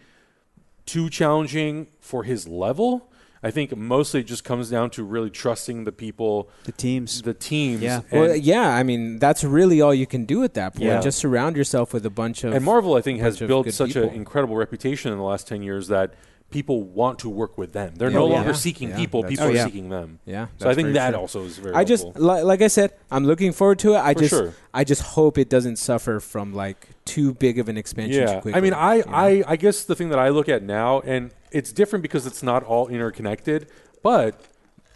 [0.86, 3.12] too challenging for his level.
[3.44, 7.22] I think mostly it just comes down to really trusting the people, the teams.
[7.22, 7.82] the teams.
[7.82, 8.02] Yeah.
[8.12, 10.86] Well, yeah, I mean that's really all you can do at that point.
[10.86, 11.02] Yeah.
[11.02, 14.10] Just surround yourself with a bunch of and Marvel, I think, has built such an
[14.10, 16.14] incredible reputation in the last 10 years that
[16.50, 17.94] people want to work with them.
[17.98, 18.16] They're Yeah.
[18.20, 18.34] no Oh, yeah.
[18.36, 19.60] longer seeking Yeah, people, that's people true.
[19.60, 20.20] are seeking them.
[20.26, 21.20] Yeah, So I think that true.
[21.20, 23.98] also is very I just li- like I said, I'm looking forward to it.
[23.98, 24.54] I For just sure.
[24.74, 28.26] I just hope it doesn't suffer from like too big of an expansion.
[28.26, 29.12] too Yeah, quickly, I mean, I, you know?
[29.12, 32.44] I, I guess the thing that I look at now, and it's different because it's
[32.44, 33.68] not all interconnected,
[34.04, 34.42] but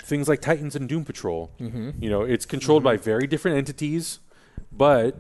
[0.04, 1.91] things like Titans and Doom Patrol, Mm-hmm.
[2.04, 4.20] you know, it's controlled by very different entities,
[4.72, 5.20] but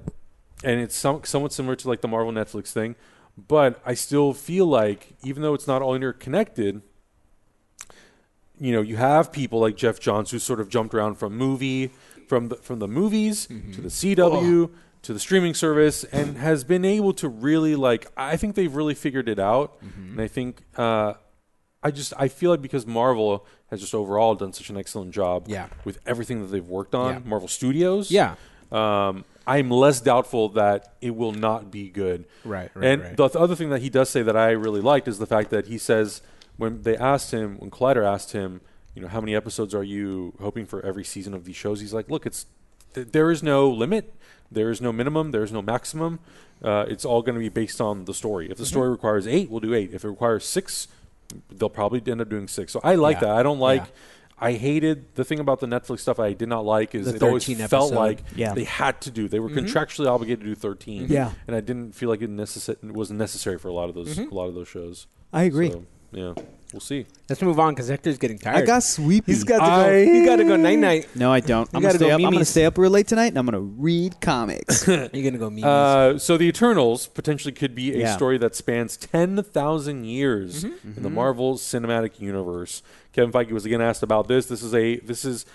[0.63, 2.95] and it's some, somewhat similar to like the Marvel Netflix thing,
[3.47, 6.81] but I still feel like even though it's not all interconnected,
[8.59, 11.91] you know, you have people like Geoff Johns who sort of jumped around from movie
[12.27, 13.71] from the, from the movies Mm-hmm.
[13.73, 14.69] to the CW
[15.03, 18.93] to the streaming service and has been able to really like I think they've really
[18.95, 20.11] figured it out Mm-hmm.
[20.11, 21.13] and I think uh,
[21.83, 25.45] I just I feel like because Marvel has just overall done such an excellent job
[25.47, 25.67] Yeah.
[25.85, 27.19] with everything that they've worked on Yeah.
[27.29, 28.35] Marvel Studios yeah,
[28.71, 33.17] um, I'm less doubtful that it will not be good right, right, and right.
[33.17, 35.65] the other thing that he does say that I really liked is the fact that
[35.67, 36.21] he says
[36.57, 38.61] when they asked him, when Collider asked him,
[38.93, 41.79] you know, how many episodes are you hoping for every season of these shows?
[41.81, 42.45] He's like, look, it's
[42.93, 44.13] th- there is no limit,
[44.51, 46.19] there is no minimum, there is no maximum.
[46.63, 48.45] Uh, it's all going to be based on the story.
[48.45, 48.51] Mm-hmm.
[48.51, 49.93] If the story requires eight, we'll do eight.
[49.93, 50.87] If it requires six,
[51.49, 52.71] they'll probably end up doing six.
[52.73, 53.27] So I like Yeah.
[53.29, 53.35] that.
[53.37, 53.81] I don't like.
[53.81, 53.87] Yeah.
[54.43, 56.19] I hated the thing about the Netflix stuff.
[56.19, 58.53] I did not like is it always 13 felt like Yeah.
[58.55, 59.27] they had to do.
[59.27, 61.31] They were contractually obligated to do 13 Yeah.
[61.47, 64.17] and I didn't feel like it, necess- it was necessary for a lot of those
[64.17, 64.31] Mm-hmm.
[64.31, 65.05] a lot of those shows.
[65.31, 65.69] I agree.
[65.71, 66.33] So, yeah,
[66.73, 67.05] we'll see.
[67.29, 68.57] Let's move on because Hector's getting tired.
[68.63, 69.31] I got sweepy.
[69.31, 69.71] He's got to go.
[69.91, 71.07] I- He got to go night night.
[71.15, 71.69] no, I don't.
[71.73, 72.49] I'm gotta gonna, stay go up, I'm gonna Mimi's.
[72.49, 74.87] stay up real late tonight, and I'm gonna read comics.
[74.87, 75.63] You're gonna go meet.
[75.63, 78.15] Uh, so the Eternals potentially could be a Yeah.
[78.15, 80.97] story that spans ten thousand years Mm-hmm.
[80.97, 82.81] in the Marvel Cinematic Universe.
[83.13, 84.45] Kevin Feige was again asked about this.
[84.45, 85.45] This is a this is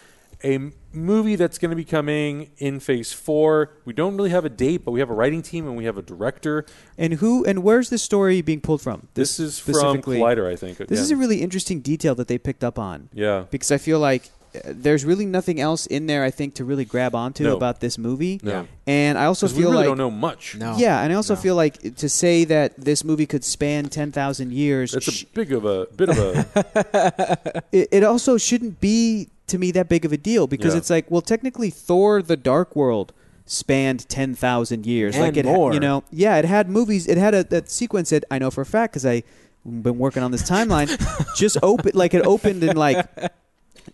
[0.44, 3.70] a m- movie that's going to be coming in Phase Four.
[3.84, 5.96] We don't really have a date, but we have a writing team and we have
[5.98, 6.64] a director.
[6.98, 9.08] and who and where's the story being pulled from?
[9.14, 10.78] This, is from specifically- Collider, I think.
[10.78, 11.02] This yeah.
[11.02, 13.44] is a really interesting detail that they picked up on yeah.
[13.50, 16.22] because I feel like uh, there's really nothing else in there.
[16.24, 17.56] I think to really grab onto No.
[17.56, 18.40] about this movie.
[18.42, 18.66] No.
[18.86, 20.54] And I also 'Cause we really like don't know much.
[20.56, 20.76] No.
[20.78, 21.40] Yeah, and I also No.
[21.40, 25.26] feel like to say that this movie could span ten thousand years, That's sh- a
[25.34, 30.04] big of a bit of a it, it also shouldn't be to me that big
[30.04, 30.78] of a deal because Yeah.
[30.78, 33.12] it's like, well, technically, Thor: The Dark World
[33.44, 35.72] spanned ten thousand years, And like it, more.
[35.72, 38.62] you know, yeah, it had movies, it had a that sequence that I know for
[38.62, 39.22] a fact because I
[39.64, 40.88] been working on this timeline,
[41.36, 43.06] just open like it opened in like.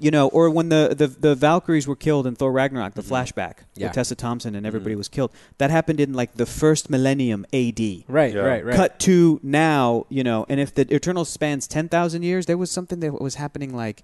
[0.01, 3.13] You know, or when the, the, the Valkyries were killed in Thor Ragnarok, the mm-hmm.
[3.13, 3.89] flashback Yeah.
[3.89, 4.99] with Tessa Thompson and everybody mm-hmm.
[4.99, 5.33] was killed.
[5.59, 7.79] That happened in like the first millennium AD
[8.09, 8.41] right, Yeah.
[8.41, 8.75] right, right.
[8.75, 13.01] cut to now, you know, and if the Eternal spans 10,000 years, there was something
[13.01, 14.03] that was happening like,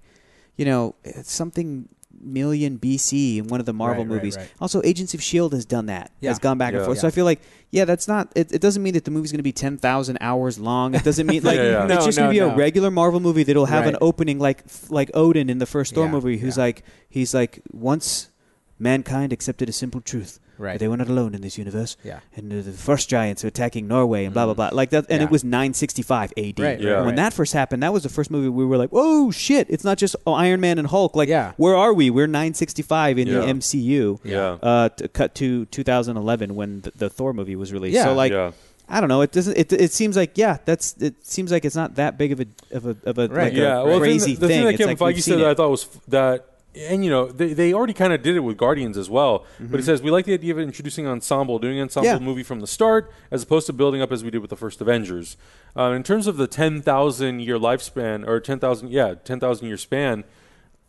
[0.59, 1.87] you know, eh, something
[2.21, 4.35] million BC in one of the Marvel Right, right, movies.
[4.35, 4.51] right.
[4.59, 5.55] Also, Agents of S.H.I.E.L.D.
[5.55, 6.31] has done that, Yeah.
[6.31, 6.85] has gone back and Yeah.
[6.85, 6.99] forth.
[6.99, 7.39] So I feel like,
[7.71, 10.59] yeah, that's not, it, it doesn't mean that the movie's going to be 10,000 hours
[10.59, 10.95] long.
[10.95, 11.83] It doesn't mean, like, Yeah, yeah.
[11.85, 12.51] it's No, just going to be no.
[12.51, 16.05] a regular Marvel movie that'll have an opening like like Odin in the first Thor
[16.07, 16.63] Yeah, movie, who's yeah.
[16.63, 18.29] like, he's like, once
[18.77, 20.39] mankind accepted a simple truth.
[20.59, 20.77] Right.
[20.79, 21.97] They were not alone in this universe.
[22.03, 22.19] Yeah.
[22.35, 24.69] And the first giants are attacking Norway and blah blah blah.
[24.73, 25.25] Like that, and Yeah.
[25.27, 26.59] it was 965 AD.
[26.59, 26.97] Right, Yeah.
[26.97, 27.15] And When right.
[27.15, 29.67] that first happened, that was the first movie we were like, "Oh shit!
[29.69, 31.15] It's not just oh, Iron Man and Hulk.
[31.15, 31.53] Like, Yeah.
[31.57, 32.09] where are we?
[32.09, 33.39] We're 965 in Yeah.
[33.39, 34.19] the MCU.
[34.23, 34.57] Yeah.
[34.61, 37.95] Uh, to cut to 2011 when the, the Thor movie was released.
[37.95, 38.03] Yeah.
[38.05, 38.51] So like, yeah.
[38.91, 39.21] I don't know.
[39.21, 39.55] It doesn't.
[39.55, 40.57] It, it seems like yeah.
[40.65, 40.95] That's.
[40.99, 43.45] It seems like it's not that big of a of a of a Right.
[43.45, 45.39] like yeah, a well, crazy the thing, the thing that Kevin like Feige seen said
[45.41, 45.57] that I it.
[45.57, 46.45] thought was f- that,
[46.75, 49.39] and you know, they, they already kind of did it with Guardians as well.
[49.39, 49.67] Mm-hmm.
[49.67, 52.19] But it says we like the idea of introducing ensemble, doing an ensemble Yeah.
[52.19, 54.79] movie from the start, as opposed to building up as we did with the first
[54.81, 55.35] Avengers.
[55.75, 59.67] Uh, in terms of the ten thousand year lifespan, or ten thousand, yeah, ten thousand
[59.67, 60.23] year span,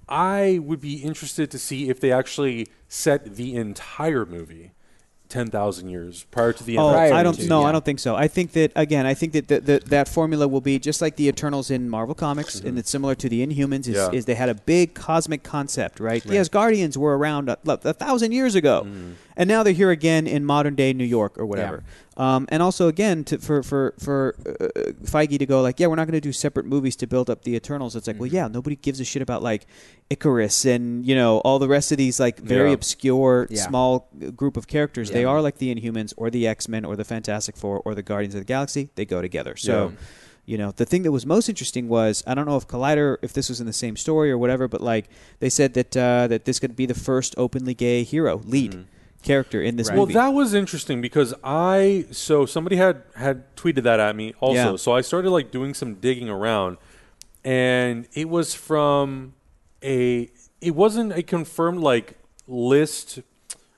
[0.09, 4.73] I would be interested to see if they actually set the entire movie
[5.31, 6.85] ten thousand years prior to the end.
[6.85, 7.35] Oh, of I don't.
[7.35, 7.69] to, no, yeah.
[7.69, 8.17] I don't think so.
[8.17, 9.07] I think that again.
[9.07, 12.15] I think that the, the, that formula will be just like the Eternals in Marvel
[12.15, 12.79] Comics, and mm-hmm.
[12.79, 13.89] it's similar to the Inhumans.
[13.89, 14.11] Is, Yeah.
[14.11, 16.25] is they had a big cosmic concept, right?
[16.27, 19.13] Yes, Guardians were around a, a thousand years ago, mm-hmm.
[19.37, 21.83] and now they're here again in modern day New York or whatever.
[22.21, 25.97] Um, and also again to, for for for uh, Feige to go like, yeah, we're
[25.97, 27.97] not going to do separate movies to build up the Eternals.
[27.97, 29.67] It's like, well, yeah, nobody gives a shit about like
[30.11, 32.75] Icarus and you know all the rest of these like very Yeah.
[32.75, 33.67] obscure Yeah.
[33.67, 35.11] small group of characters.
[35.11, 38.03] They are like the Inhumans or the X Men or the Fantastic Four or the
[38.03, 38.91] Guardians of the Galaxy.
[38.97, 39.57] They go together.
[39.57, 39.75] So.
[39.89, 39.97] Yeah.
[40.47, 43.33] You know, the thing that was most interesting was I don't know if Collider, if
[43.33, 45.05] this was in the same story or whatever, but like
[45.39, 48.85] they said that uh, that this could be the first openly gay hero lead
[49.23, 49.97] character in this Right.
[49.97, 54.73] Well, that was interesting because I so somebody had had tweeted that at me also.
[54.73, 54.77] Yeah.
[54.77, 56.79] So I started like doing some digging around,
[57.45, 59.35] and it was from
[59.83, 60.31] a.
[60.61, 63.21] It wasn't a confirmed like list,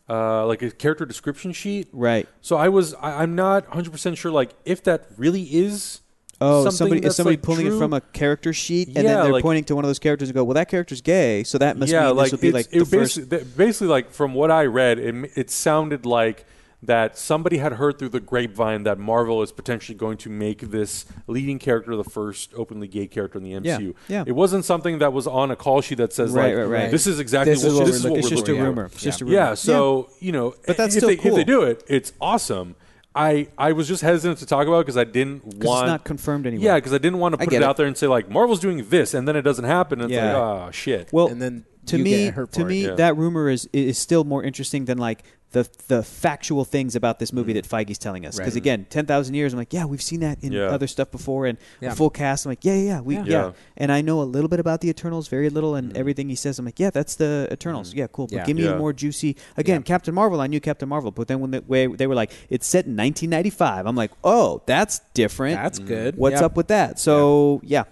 [0.09, 1.89] uh, like a character description sheet.
[1.93, 2.29] right.
[2.41, 6.01] So I was I, I'm not 100 percent sure like if that really is.
[6.43, 7.77] Oh, somebody is somebody like, pulling true.
[7.77, 9.99] it from a character sheet, and Yeah, then they're like- pointing to one of those
[9.99, 12.41] characters and go, "Well, that character's gay, so that must yeah, mean like this would
[12.41, 16.45] be like the first." basically, basically like from what I read, it, it sounded like
[16.85, 21.05] that somebody had heard through the grapevine that Marvel is potentially going to make this
[21.29, 23.95] leading character the first openly gay character in the MCU.
[24.09, 24.17] yeah.
[24.19, 24.25] yeah.
[24.27, 26.91] It wasn't something that was on a call sheet that says Right, like, right, right.
[26.91, 28.51] this is exactly This what, is what this we're is what it's we're just a
[28.51, 28.67] looking at.
[28.69, 28.85] rumor.
[28.87, 29.37] It's just a rumor.
[29.37, 31.31] Yeah, so you know, But that's if still they, cool.
[31.31, 32.75] If they do it, it's awesome.
[33.15, 36.05] I I was just hesitant to talk about it because I didn't want it's not
[36.05, 36.65] confirmed anywhere.
[36.67, 37.63] Yeah, because I didn't want to I put it it.
[37.63, 40.01] out there and say like Marvel's doing this, and then it doesn't happen.
[40.01, 40.31] And Yeah.
[40.31, 41.09] it's like, oh shit.
[41.13, 42.71] well, and then to you me, get hurt to for it.
[42.71, 42.95] me, Yeah.
[42.95, 47.33] that rumor is is still more interesting than like the the factual things about this
[47.33, 47.61] movie mm-hmm.
[47.61, 48.37] that Feige's telling us.
[48.37, 48.59] Because Right.
[48.59, 50.67] again, ten thousand years, I'm like, yeah, we've seen that in Yeah.
[50.67, 51.93] other stuff before, and Yeah.
[51.93, 52.45] a full cast.
[52.47, 53.25] I'm like, yeah, yeah, yeah, we, Yeah.
[53.25, 53.43] yeah.
[53.43, 53.53] Yeah.
[53.77, 55.99] and I know a little bit about the Eternals, very little, and mm-hmm.
[55.99, 57.91] everything he says, I'm like, yeah, that's the Eternals.
[57.91, 57.99] Mm-hmm.
[57.99, 58.27] Yeah, cool.
[58.27, 58.45] But Yeah.
[58.47, 58.73] give me Yeah.
[58.73, 59.37] a more juicy.
[59.57, 62.31] Again, Captain Marvel, I knew Captain Marvel, but then when they, way- they were like,
[62.51, 65.57] it's set in 1995, I'm like, oh, that's different.
[65.57, 66.17] That's good.
[66.17, 66.47] What's Yeah.
[66.47, 66.99] up with that?
[66.99, 67.85] So yeah,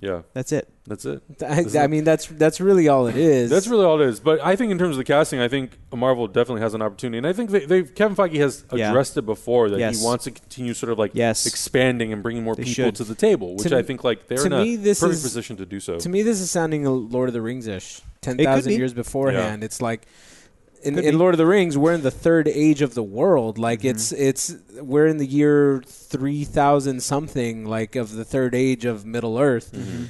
[0.00, 0.68] yeah, that's it.
[0.86, 1.22] That's it.
[1.46, 3.50] I, I mean, that's that's really all it is.
[3.50, 4.18] That's really all it is.
[4.18, 7.18] But I think in terms of the casting, I think Marvel definitely has an opportunity,
[7.18, 8.90] and I think they, they've Kevin Feige has Yeah.
[8.90, 10.00] addressed it before that Yes.
[10.00, 11.46] he wants to continue sort of like Yes.
[11.46, 12.96] expanding and bringing more They people should.
[12.96, 15.22] to the table, which To I think like they're in a me, this perfect is-
[15.22, 15.98] position to do so.
[15.98, 18.00] To me, this is sounding a Lord of the Rings ish.
[18.20, 19.62] Ten thousand years beforehand.
[19.62, 20.06] It's like
[20.82, 21.16] in, in.
[21.16, 23.56] Lord of the Rings, we're in the third age of the world.
[23.56, 23.88] Like Mm-hmm.
[23.90, 29.06] it's it's we're in the year three thousand something, like of the third age of
[29.06, 29.70] Middle Earth.
[29.72, 30.04] Mm-hmm.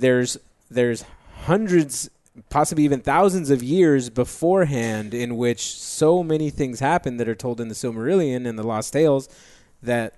[0.00, 0.38] There's
[0.70, 1.04] there's
[1.44, 2.10] hundreds,
[2.48, 7.60] possibly even thousands of years beforehand in which so many things happen that are told
[7.60, 9.28] in the Silmarillion and the Lost Tales
[9.82, 10.14] that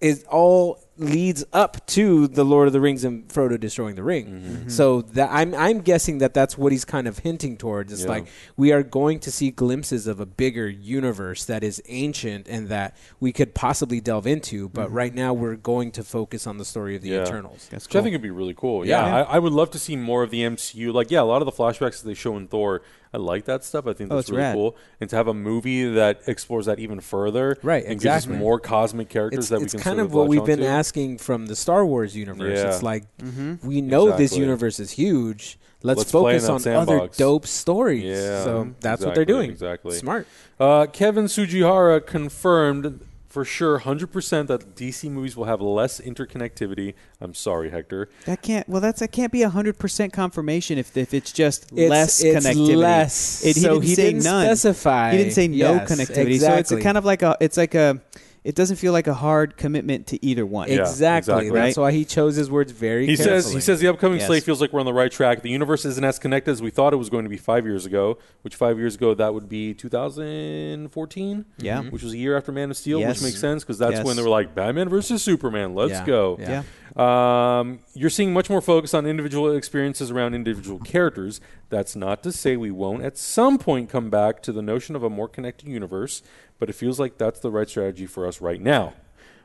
[0.00, 4.26] it all leads up to the Lord of the Rings and Frodo destroying the ring.
[4.26, 4.68] Mm-hmm.
[4.68, 7.92] So that I'm I'm guessing that that's what he's kind of hinting towards.
[7.92, 8.08] It's Yeah.
[8.08, 8.26] like
[8.56, 12.96] we are going to see glimpses of a bigger universe that is ancient and that
[13.20, 14.68] we could possibly delve into.
[14.70, 17.22] But right now we're going to focus on the story of the Yeah.
[17.24, 17.68] Eternals.
[17.70, 18.86] That's Which I think it'd be really cool.
[18.86, 19.06] Yeah.
[19.06, 20.92] Yeah, I, I would love to see more of the MCU.
[20.92, 22.82] Like, yeah, a lot of the flashbacks that they show in Thor,
[23.16, 23.86] I like that stuff.
[23.86, 24.54] I think Oh, that's it's really rad.
[24.54, 24.76] cool.
[25.00, 28.38] And to have a movie that explores that even further, Right, and gives us exactly.
[28.38, 31.16] more cosmic characters It's, that we it's can kind sort of what we've been asking
[31.18, 32.58] from the Star Wars universe.
[32.58, 32.68] Yeah.
[32.68, 33.66] It's like Mm-hmm.
[33.66, 35.58] we know this universe is huge.
[35.82, 38.02] Let's, Let's focus that on other dope stories.
[38.04, 39.50] Yeah, so that's what they're doing.
[39.50, 39.96] exactly.
[39.96, 40.26] Smart.
[40.58, 43.05] Uh, Kevin Tsujihara confirmed
[43.36, 46.94] for sure, hundred percent, that DC movies will have less interconnectivity.
[47.20, 48.08] I'm sorry, Hector.
[48.24, 48.66] That can't.
[48.66, 52.46] Well, that's that can't be hundred percent confirmation if if it's just It's, less it's
[52.46, 52.76] connectivity.
[52.76, 53.44] less.
[53.44, 54.46] It- he so didn't he say didn't none.
[54.46, 55.10] specify.
[55.10, 56.40] He didn't say no Yes, connectivity.
[56.40, 57.36] So it's a kind of like a.
[57.38, 58.00] It's like a.
[58.46, 60.68] It doesn't feel like a hard commitment to either one.
[60.68, 61.34] Yeah, exactly.
[61.34, 61.50] exactly.
[61.60, 63.40] That's why he chose his words very He carefully.
[63.40, 64.28] says he says the upcoming Yes.
[64.28, 65.42] slate feels like we're on the right track.
[65.42, 67.86] The universe isn't as connected as we thought it was going to be five years
[67.86, 68.18] ago.
[68.42, 71.44] Which five years ago that would be 2014.
[71.58, 71.82] Yeah.
[71.90, 73.16] which was a year after Man of Steel, Yes.
[73.16, 74.04] which makes sense because that's Yes.
[74.04, 75.74] when they were like Batman versus Superman.
[75.74, 76.06] Let's Yeah.
[76.06, 76.36] go.
[76.40, 76.48] Yeah.
[76.48, 76.62] Yeah.
[76.96, 81.42] Um, you're seeing much more focus on individual experiences around individual characters.
[81.68, 85.02] That's not to say we won't at some point come back to the notion of
[85.02, 86.22] a more connected universe,
[86.58, 88.94] but it feels like that's the right strategy for us right now.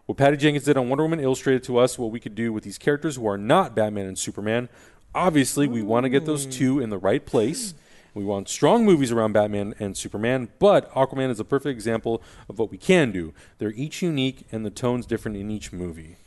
[0.05, 2.63] What Patty Jenkins did on Wonder Woman illustrated to us what we could do with
[2.63, 4.69] these characters who are not Batman and Superman.
[5.13, 7.73] Obviously, we want to get those two in the right place.
[8.13, 12.59] We want strong movies around Batman and Superman, but Aquaman is a perfect example of
[12.59, 13.33] what we can do.
[13.57, 16.17] They're each unique, and the tone's different in each movie.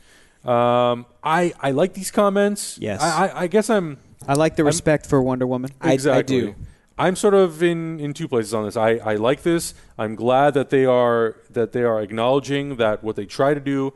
[0.45, 2.77] Um, I I like these comments.
[2.81, 3.01] Yes.
[3.01, 5.71] I, I, I guess I'm I like the respect for Wonder Woman.
[5.81, 6.55] I- I do.
[6.97, 8.77] I'm sort of in, in two places on this.
[8.77, 9.73] I, I like this.
[9.97, 13.93] I'm glad that they are that they are acknowledging that what they try to do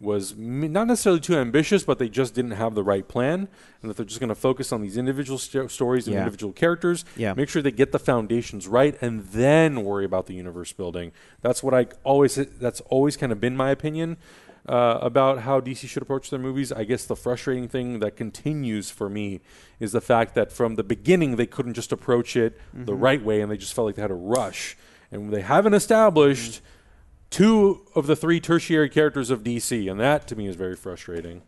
[0.00, 3.48] was not necessarily too ambitious, but they just didn't have the right plan,
[3.82, 6.20] and that they're just going to focus on these individual sto- stories and Yeah.
[6.20, 7.04] individual characters.
[7.16, 7.34] Yeah.
[7.34, 11.10] Make sure they get the foundations right, and then worry about the universe building.
[11.42, 12.36] That's what I always.
[12.36, 14.16] That's always kind of been my opinion.
[14.68, 16.70] Uh, about how DC should approach their movies.
[16.70, 19.40] I guess the frustrating thing that continues for me
[19.80, 23.40] is the fact that from the beginning they couldn't just approach it the right way
[23.40, 24.76] and they just felt like they had to rush.
[25.10, 26.60] And they haven't established
[27.30, 31.42] two of the three tertiary characters of DC, and that to me is very frustrating.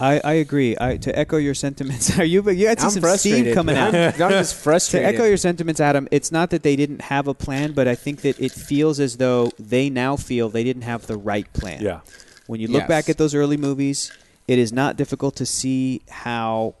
[0.00, 0.76] I, I agree.
[0.80, 2.48] I, to echo your sentiments, are you?
[2.50, 3.46] You had I'm some frustrated.
[3.46, 3.94] steam coming out.
[3.94, 7.34] I'm, I'm just to echo your sentiments, Adam, it's not that they didn't have a
[7.34, 11.06] plan, but I think that it feels as though they now feel they didn't have
[11.06, 11.82] the right plan.
[11.82, 12.00] Yeah.
[12.48, 12.88] When you look Yes.
[12.88, 14.10] back at those early movies,
[14.48, 16.74] it is not difficult to see how,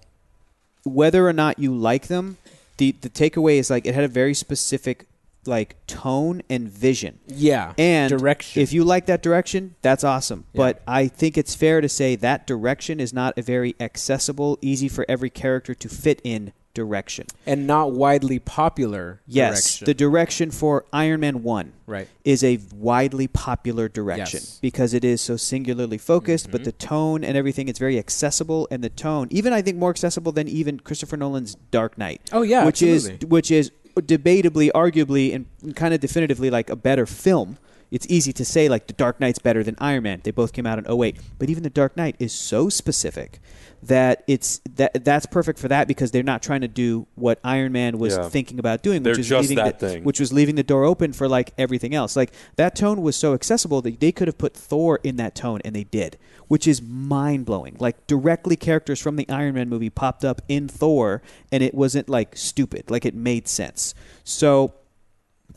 [0.82, 2.38] whether or not you like them,
[2.78, 5.06] the the takeaway is like it had a very specific
[5.46, 7.18] like tone and vision.
[7.26, 8.60] yeah, And direction.
[8.62, 10.44] If you like that direction, that's awesome.
[10.52, 10.58] Yeah.
[10.58, 14.88] But I think it's fair to say that direction is not a very accessible, easy
[14.88, 17.26] for every character to fit in direction.
[17.46, 19.20] and not widely popular.
[19.26, 19.84] Yes, direction.
[19.86, 22.08] the direction for Iron Man 1 right.
[22.24, 24.58] is a widely popular direction Yes.
[24.60, 26.94] because it is so singularly focused, but the mm-hmm.
[26.94, 30.48] tone and everything it's very accessible and the tone even I think more accessible than
[30.48, 32.20] even Christopher Nolan's Dark Knight.
[32.32, 33.26] Oh, yeah, which absolutely.
[33.26, 37.58] is which is debatably arguably and kind of definitively like a better film.
[37.90, 40.20] It's easy to say like the Dark Knight's better than Iron Man.
[40.22, 43.40] They both came out in 08, but even the Dark Knight is so specific
[43.82, 47.72] that it's that that's perfect for that because they're not trying to do what Iron
[47.72, 48.28] Man was Yeah.
[48.28, 50.04] thinking about doing, They're which is just leaving that the, thing.
[50.04, 52.16] which was leaving the door open for like everything else.
[52.16, 55.60] Like that tone was so accessible that they could have put Thor in that tone,
[55.64, 56.18] and they did,
[56.48, 57.76] which is mind blowing.
[57.78, 61.22] Like directly, characters from the Iron Man movie popped up in Thor,
[61.52, 62.90] and it wasn't like stupid.
[62.90, 63.94] Like it made sense.
[64.24, 64.74] So.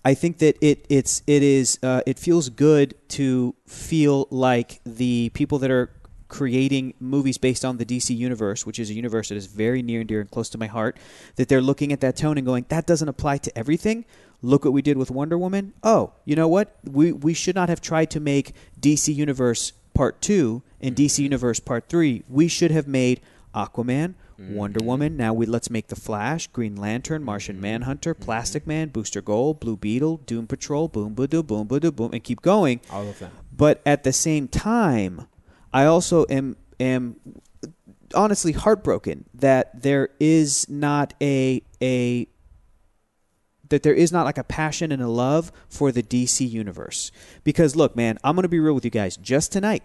[0.03, 5.29] I think that it it's it is uh, it feels good to feel like the
[5.33, 5.91] people that are
[6.27, 9.99] creating movies based on the DC universe, which is a universe that is very near
[9.99, 10.97] and dear and close to my heart,
[11.35, 14.05] that they're looking at that tone and going, that doesn't apply to everything.
[14.41, 15.73] Look what we did with Wonder Woman.
[15.83, 16.77] Oh, you know what?
[16.83, 21.59] We we should not have tried to make DC Universe Part Two and DC Universe
[21.59, 22.23] Part Three.
[22.27, 23.21] We should have made
[23.53, 24.15] Aquaman,
[24.49, 24.87] Wonder mm-hmm.
[24.87, 25.17] Woman.
[25.17, 27.63] Now we let's make the Flash, Green Lantern, Martian mm-hmm.
[27.63, 28.23] Manhunter, mm-hmm.
[28.23, 32.11] Plastic Man, Booster Gold, Blue Beetle, Doom Patrol, Boom Ba Doo, Boom Ba Doo, Boom,
[32.13, 32.81] and keep going.
[32.89, 33.31] All of them.
[33.55, 35.27] But at the same time,
[35.73, 37.17] I also am am
[38.13, 42.27] honestly heartbroken that there is not a a
[43.69, 47.11] that there is not like a passion and a love for the DC universe.
[47.43, 49.17] Because look, man, I'm going to be real with you guys.
[49.17, 49.83] Just tonight,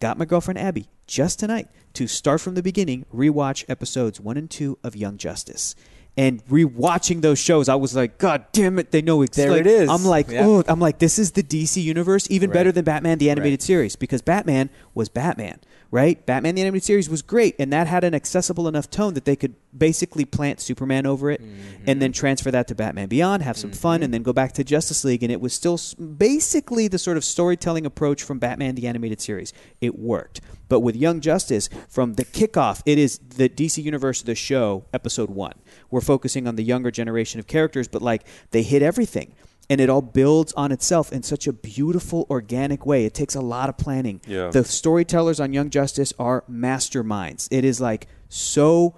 [0.00, 4.50] got my girlfriend Abby just tonight to start from the beginning, rewatch episodes 1 and
[4.50, 5.74] 2 of Young Justice.
[6.16, 9.62] And rewatching those shows, I was like, God damn it, they know exactly.
[9.62, 9.88] There it is.
[9.88, 10.46] I'm like, Yeah.
[10.46, 12.54] oh, I'm like, this is the DC universe, even Right.
[12.54, 13.66] better than Batman the animated Right.
[13.66, 15.60] series, because Batman was Batman,
[15.90, 16.24] right?
[16.26, 19.36] Batman the animated series was great, and that had an accessible enough tone that they
[19.36, 22.12] could basically plant Superman over it, and then mm-hmm.
[22.12, 24.12] transfer that to Batman Beyond, have some fun, and mm-hmm.
[24.12, 27.86] then go back to Justice League, and it was still basically the sort of storytelling
[27.86, 29.52] approach from Batman the animated series.
[29.80, 34.26] It worked, but with Young Justice, from the kickoff, it is the DC Universe of
[34.26, 35.54] the show, episode one.
[35.90, 39.34] We're focusing on the younger generation of characters, but like they hit everything
[39.70, 43.40] and it all builds on itself in such a beautiful organic way it takes a
[43.40, 44.48] lot of planning Yeah.
[44.50, 48.94] the storytellers on young justice are masterminds it is like so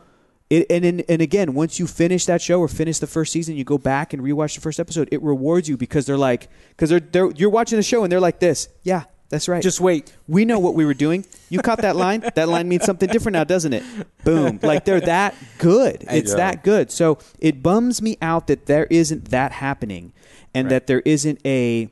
[0.49, 3.57] it, and, and and again once you finish that show or finish the first season
[3.57, 6.91] you go back and rewatch the first episode it rewards you because they're like because
[6.91, 10.13] they're, they're you're watching the show and they're like this yeah that's right Just wait.
[10.27, 11.25] we know what we were doing.
[11.51, 12.29] You caught that line.
[12.35, 13.85] That line means something different now, doesn't it?
[14.25, 14.59] Boom.
[14.61, 16.05] Like they're that good.
[16.11, 16.37] It's Yeah.
[16.39, 16.91] that good.
[16.91, 20.13] So it bums me out that there isn't that happening
[20.55, 21.91] and that there isn't a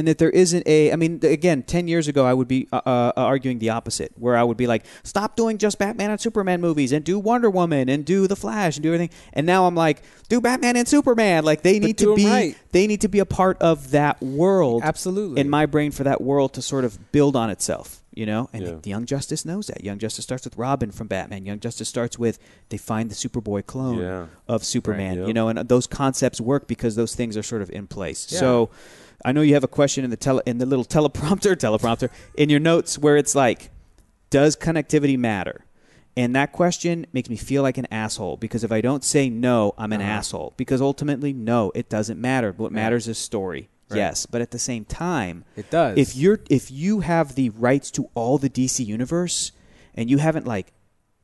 [0.00, 0.92] and that there isn't a.
[0.92, 4.34] I mean, again, ten years ago, I would be uh, uh, arguing the opposite, where
[4.34, 7.88] I would be like, stop doing just Batman and Superman movies, and do Wonder Woman,
[7.90, 9.10] and do the Flash, and do everything.
[9.34, 11.44] And now I'm like, do Batman and Superman.
[11.44, 12.56] Like they need to be, right.
[12.72, 14.82] they need to be a part of that world.
[14.84, 15.40] Absolutely.
[15.40, 17.99] in my brain for that world to sort of build on itself.
[18.12, 18.74] You know, and Yeah.
[18.84, 19.84] Young Justice knows that.
[19.84, 21.46] Young Justice starts with Robin from Batman.
[21.46, 24.26] Young Justice starts with they find the Superboy clone Yeah.
[24.48, 25.18] of Superman.
[25.18, 25.28] Yep.
[25.28, 28.26] You know, and those concepts work because those things are sort of in place.
[28.30, 28.40] Yeah.
[28.40, 28.70] So,
[29.24, 32.50] I know you have a question in the tele in the little teleprompter, teleprompter in
[32.50, 33.70] your notes where it's like,
[34.30, 35.64] does connectivity matter?
[36.16, 39.74] And that question makes me feel like an asshole because if I don't say no,
[39.78, 40.10] I'm an Uh-huh.
[40.10, 40.54] asshole.
[40.56, 42.52] Because ultimately, no, it doesn't matter.
[42.56, 43.68] What matters is story.
[43.90, 43.98] Right.
[43.98, 45.98] Yes, but at the same time, It does.
[45.98, 49.52] if you're if you have the rights to all the DC universe
[49.94, 50.72] and you haven't like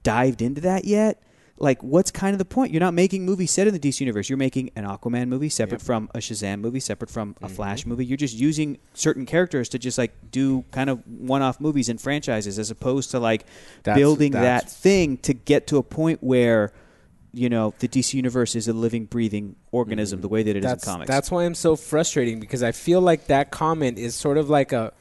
[0.03, 1.23] dived into that yet,
[1.59, 2.73] like what's kind of the point?
[2.73, 4.29] You're not making movies set in the DC universe.
[4.29, 5.87] You're making an Aquaman movie separate Yep.
[5.87, 7.51] from a Shazam movie, separate from a Mhm.
[7.53, 8.05] Flash movie.
[8.05, 12.59] You're just using certain characters to just like do kind of one-off movies and franchises
[12.59, 13.47] as opposed to like
[13.85, 16.73] That's- building that's- that thing to get to a point where
[17.37, 20.65] you know the DC universe is a living, breathing organism, the way that it is
[20.65, 20.71] Mm-hmm.
[20.73, 21.09] that's in comics.
[21.09, 24.73] that's why I'm so frustrating because I feel like that comment is sort of like
[24.73, 24.93] a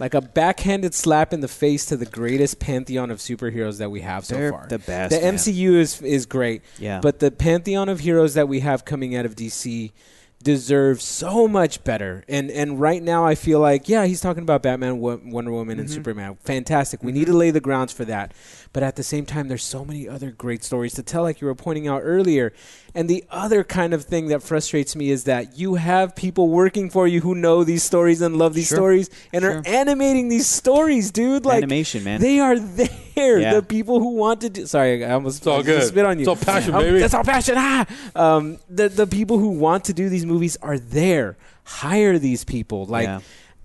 [0.00, 4.00] like a backhanded slap in the face to the greatest pantheon of superheroes that we
[4.00, 4.66] have so They're far.
[4.68, 5.34] the best, The man.
[5.34, 7.00] MCU is is great, Yeah.
[7.00, 9.92] but the pantheon of heroes that we have coming out of DC
[10.42, 12.24] deserves so much better.
[12.28, 15.78] And and right now I feel like yeah, he's talking about Batman, Wo- Wonder Woman,
[15.78, 15.94] and mm-hmm.
[15.94, 16.36] Superman.
[16.44, 17.02] Fantastic.
[17.02, 17.32] We need mm-hmm.
[17.32, 18.32] to lay the grounds for that.
[18.72, 21.46] But at the same time, there's so many other great stories to tell, like you
[21.46, 22.52] were pointing out earlier.
[22.94, 26.90] And the other kind of thing that frustrates me is that you have people working
[26.90, 28.76] for you who know these stories and love these Sure.
[28.76, 29.58] stories and Sure.
[29.58, 31.44] are animating these stories, dude.
[31.44, 32.20] Like Animation, man.
[32.20, 32.88] They are there.
[33.16, 33.54] Yeah.
[33.54, 34.66] The people who want to do.
[34.66, 35.82] Sorry, I almost It's all good.
[35.84, 36.22] spit on you.
[36.22, 36.98] It's all passion, Um, baby.
[36.98, 37.54] That's all passion.
[37.58, 37.86] Ah!
[38.14, 41.36] Um, the the people who want to do these movies are there.
[41.64, 42.86] Hire these people.
[42.86, 43.20] Like Yeah.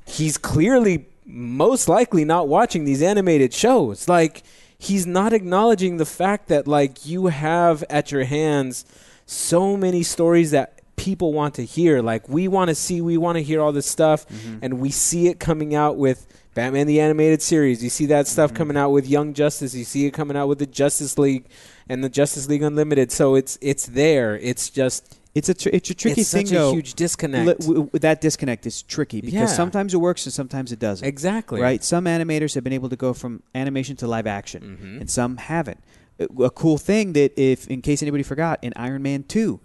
[0.06, 4.08] he's clearly most likely not watching these animated shows.
[4.08, 4.44] Like
[4.78, 8.86] he's not acknowledging the fact that like you have at your hands
[9.26, 12.02] so many stories that people want to hear.
[12.02, 14.26] Like we want to see, we want to hear all this stuff,
[14.62, 16.26] and we see it coming out with
[16.58, 17.84] Batman the animated series.
[17.84, 19.76] You see that stuff coming out with Young Justice.
[19.76, 21.46] You see it coming out with the Justice League
[21.88, 23.12] and the Justice League Unlimited.
[23.12, 24.36] So it's it's there.
[24.38, 26.74] It's just it's a tr- it's a tricky it's thing such a though.
[26.74, 27.46] huge disconnect.
[27.48, 29.56] Li- w- w- that disconnect is tricky because Yeah.
[29.62, 31.08] sometimes it works and sometimes it doesn't.
[31.08, 31.84] exactly Right?
[31.84, 35.02] Some animators have been able to go from animation to live action, Mhm.
[35.02, 35.80] and some haven't.
[36.20, 39.60] A a cool thing that, if in case anybody forgot, in Iron Man two,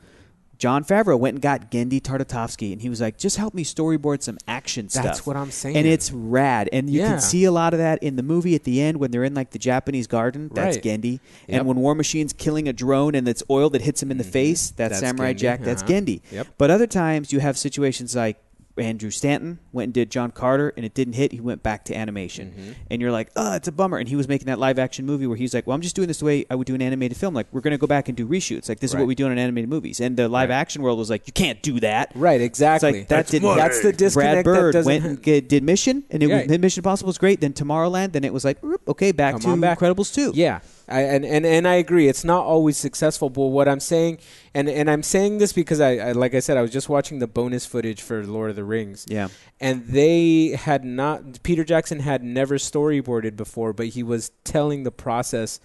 [0.62, 4.22] Jon Favreau went and got Genndy Tartakovsky, and he was like, "Just help me storyboard
[4.22, 5.74] some action stuff." That's what I'm saying.
[5.76, 6.68] and it's rad.
[6.72, 7.08] And you Yeah.
[7.08, 9.34] can see a lot of that in the movie at the end when they're in
[9.34, 10.52] like the Japanese garden.
[10.54, 10.84] That's Right.
[10.84, 11.18] Genndy.
[11.48, 11.58] Yep.
[11.58, 14.22] And when War Machine's killing a drone and it's oil that hits him in the
[14.24, 15.64] face, that's, That's Samurai Genndy, Jack.
[15.64, 15.92] That's uh-huh.
[15.92, 16.20] Genndy.
[16.30, 16.46] Yep.
[16.58, 18.36] But other times you have situations like
[18.78, 21.32] Andrew Stanton went and did John Carter and it didn't hit.
[21.32, 22.50] He went back to animation.
[22.52, 22.72] Mm-hmm.
[22.90, 23.98] And you're like, oh, it's a bummer.
[23.98, 26.08] And he was making that live action movie where he's like, well, I'm just doing
[26.08, 27.34] this the way I would do an animated film.
[27.34, 28.68] Like, we're going to go back and do reshoots.
[28.68, 30.00] Like, this is what we do in animated movies.
[30.00, 30.54] And the live Right.
[30.56, 32.12] action world was like, you can't do that.
[32.14, 32.92] Right, exactly.
[33.00, 33.56] Like, that didn't.
[33.56, 34.44] That's the disconnect.
[34.44, 36.48] Brad Bird that went and did Mission, and it Right.
[36.48, 37.40] was, Mission Impossible was great.
[37.40, 38.58] Then Tomorrowland, then it was like,
[38.88, 39.78] okay, back Come to on back.
[39.78, 40.32] Incredibles 2.
[40.34, 42.08] Yeah, I, and, and and I agree.
[42.08, 44.18] It's not always successful, but what I'm saying,
[44.54, 47.18] and and I'm saying this because I, I like I said, I was just watching
[47.18, 49.06] the bonus footage for Lord of the Rings.
[49.08, 49.28] Yeah.
[49.60, 51.42] and they had not.
[51.42, 55.60] Peter Jackson had never storyboarded before, but he was telling the process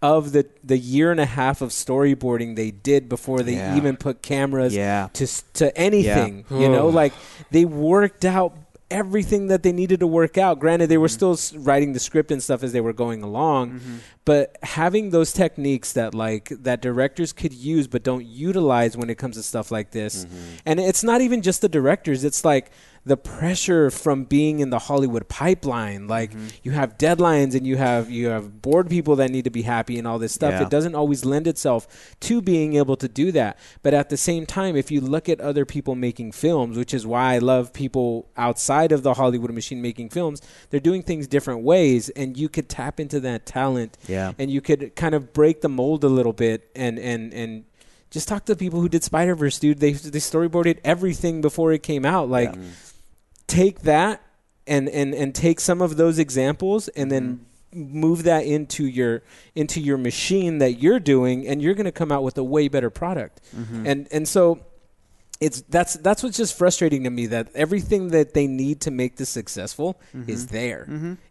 [0.00, 3.76] of the the year and a half of storyboarding they did before they Yeah.
[3.76, 5.08] even put cameras Yeah.
[5.12, 6.44] to to anything.
[6.50, 7.12] You know, like
[7.52, 8.56] they worked out
[9.00, 10.54] everything that they needed to work out.
[10.60, 11.34] Granted, they were Mm-hmm.
[11.34, 13.80] still writing the script and stuff as they were going along,
[14.24, 19.16] but having those techniques that like that directors could use but don't utilize when it
[19.22, 20.14] comes to stuff like this.
[20.68, 22.70] And it's not even just the directors, it's like
[23.04, 26.06] the pressure from being in the Hollywood pipeline.
[26.06, 26.46] Like mm-hmm.
[26.62, 29.98] you have deadlines and you have you have board people that need to be happy
[29.98, 30.52] and all this stuff.
[30.52, 30.62] Yeah.
[30.62, 33.58] It doesn't always lend itself to being able to do that.
[33.82, 37.04] But at the same time, if you look at other people making films, which is
[37.04, 40.40] why I love people outside of the Hollywood machine making films,
[40.70, 44.32] they're doing things different ways and you could tap into that talent Yeah.
[44.38, 47.64] and you could kind of break the mold a little bit and and and
[48.12, 49.80] just talk to the people who did Spider Verse, dude.
[49.80, 52.28] They they storyboarded everything before it came out.
[52.28, 52.54] Like,
[53.52, 54.22] take that
[54.66, 58.00] and and and take some of those examples and then mm-hmm.
[58.00, 59.22] move that into your
[59.54, 62.68] into your machine that you're doing, and you're going to come out with a way
[62.68, 63.40] better product.
[63.54, 63.86] Mm-hmm.
[63.86, 64.64] And and so
[65.38, 69.16] it's that's that's what's just frustrating to me that everything that they need to make
[69.16, 70.30] this successful mm-hmm.
[70.30, 70.86] is there.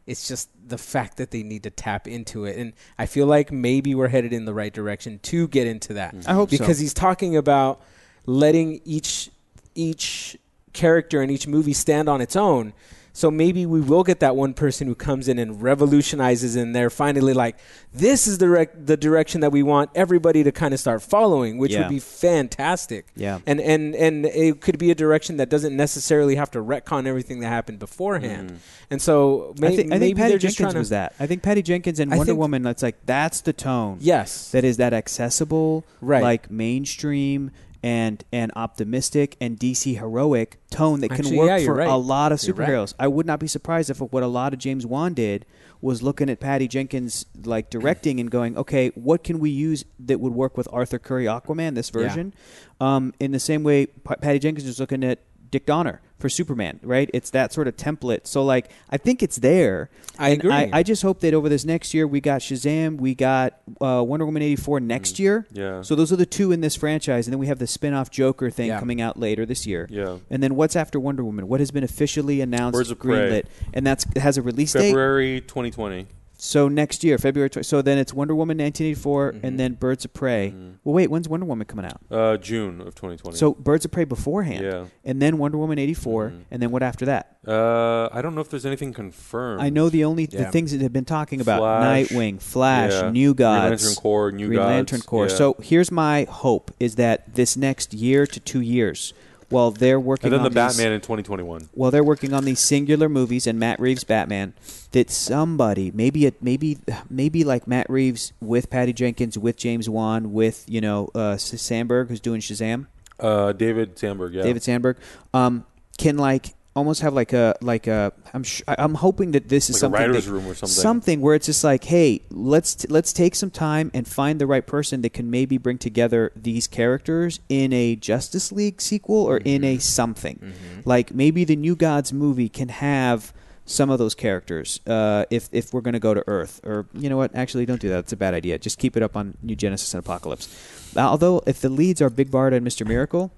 [0.06, 3.52] It's just the fact that they need to tap into it, and I feel like
[3.52, 6.14] maybe we're headed in the right direction to get into that.
[6.27, 6.57] I hope so.
[6.57, 7.81] because he's talking about
[8.27, 9.31] letting each
[9.73, 10.38] each
[10.73, 12.73] character in each movie stand on its own.
[13.14, 16.89] So maybe we will get that one person who comes in and revolutionizes, and they're
[16.89, 17.57] finally like,
[17.93, 21.57] "This is the rec- the direction that we want everybody to kind of start following,"
[21.57, 21.80] which Yeah.
[21.81, 23.07] would be fantastic.
[23.18, 23.39] Yeah.
[23.45, 27.41] and and and it could be a direction that doesn't necessarily have to retcon everything
[27.41, 28.48] that happened beforehand.
[28.52, 28.57] Mm-hmm.
[28.91, 30.89] And so may- I think, I maybe think Patty they're just Jenkins trying to was
[30.91, 31.14] that.
[31.19, 32.61] I think Patty Jenkins and I Wonder think- Woman.
[32.64, 33.98] That's like that's the tone.
[33.99, 36.23] Yes, that is that accessible, Right.
[36.23, 37.52] like mainstream
[37.83, 41.89] and and optimistic and DC heroic tone that can Actually, work yeah, for right.
[41.89, 42.69] a lot of You're right.
[42.69, 42.93] superheroes.
[42.99, 45.45] I would not be surprised if what a lot of James Wan did
[45.81, 50.19] was looking at Patty Jenkins like directing and going, okay, what can we use that
[50.19, 52.01] would work with Arthur Curry Aquaman this Yeah.
[52.03, 52.33] version?
[52.79, 55.19] Um, in the same way, P- Patty Jenkins was looking at
[55.51, 57.09] Dick Donner for Superman, right?
[57.13, 58.27] It's that sort of template.
[58.27, 59.89] So like, I think it's there.
[60.19, 60.51] I And agree.
[60.53, 64.03] I, I just hope that over this next year, we got Shazam, we got uh,
[64.05, 65.47] Wonder Woman eighty four next year.
[65.51, 65.81] Yeah.
[65.81, 68.11] So those are the two in this franchise, and then we have the spin off
[68.11, 68.79] Joker thing Yeah.
[68.79, 69.87] coming out later this year.
[69.89, 70.17] Yeah.
[70.29, 71.47] And then what's after Wonder Woman?
[71.47, 72.73] What has been officially announced?
[72.77, 73.29] Birds of Prey.
[73.29, 74.89] greenlit, and that's has a release date.
[74.89, 76.05] February 2020.
[76.43, 77.51] So next year, February.
[77.51, 79.45] 20, so then it's Wonder Woman 1984, Mm-hmm.
[79.45, 80.51] and then Birds of Prey.
[80.84, 82.01] Well, wait, when's Wonder Woman coming out?
[82.09, 83.38] Uh, June of 2020.
[83.38, 84.85] So Birds of Prey beforehand, Yeah.
[85.05, 86.41] and then Wonder Woman eighty Mhm.
[86.49, 87.38] and then what after that?
[87.47, 89.61] uh, I don't know if there's anything confirmed.
[89.61, 92.07] I know the only the things that have been talking about: Flash.
[92.09, 93.11] Nightwing, Flash, Yeah.
[93.11, 94.68] New Green Gods, Lantern Corps, New Green Gods.
[94.69, 95.27] Lantern Corps.
[95.30, 95.35] yeah.
[95.35, 99.13] So here's my hope: is that this next year to two years,
[99.51, 101.69] while they're working and then on the these, Batman in 2021.
[101.73, 104.53] while they're working on these singular movies and Matt Reeves Batman,
[104.91, 106.77] that somebody maybe it maybe
[107.09, 112.07] maybe like Matt Reeves with Patty Jenkins with James Wan with you know uh, Sandberg
[112.07, 112.87] who's doing Shazam,
[113.19, 114.33] Uh, David Sandberg.
[114.33, 114.43] Yeah.
[114.43, 114.97] David Sandberg,
[115.33, 115.65] um,
[115.97, 119.76] can like almost have like a like a I'm sh- I'm hoping that this is
[119.76, 120.68] like something writer's that- room or something.
[120.73, 124.48] something where it's just like, hey, let's t- let's take some time and find the
[124.48, 129.38] right person that can maybe bring together these characters in a Justice League sequel or
[129.38, 129.77] in Mm-hmm.
[129.77, 130.53] a something.
[130.85, 133.34] Like maybe the New Gods movie can have
[133.65, 137.10] some of those characters uh, if if we're going to go to Earth or you
[137.10, 139.38] know what actually don't do that it's a bad idea just keep it up on
[139.43, 140.49] New Genesis and Apokolips
[140.98, 143.31] although if the leads are Big Barda and Mr Miracle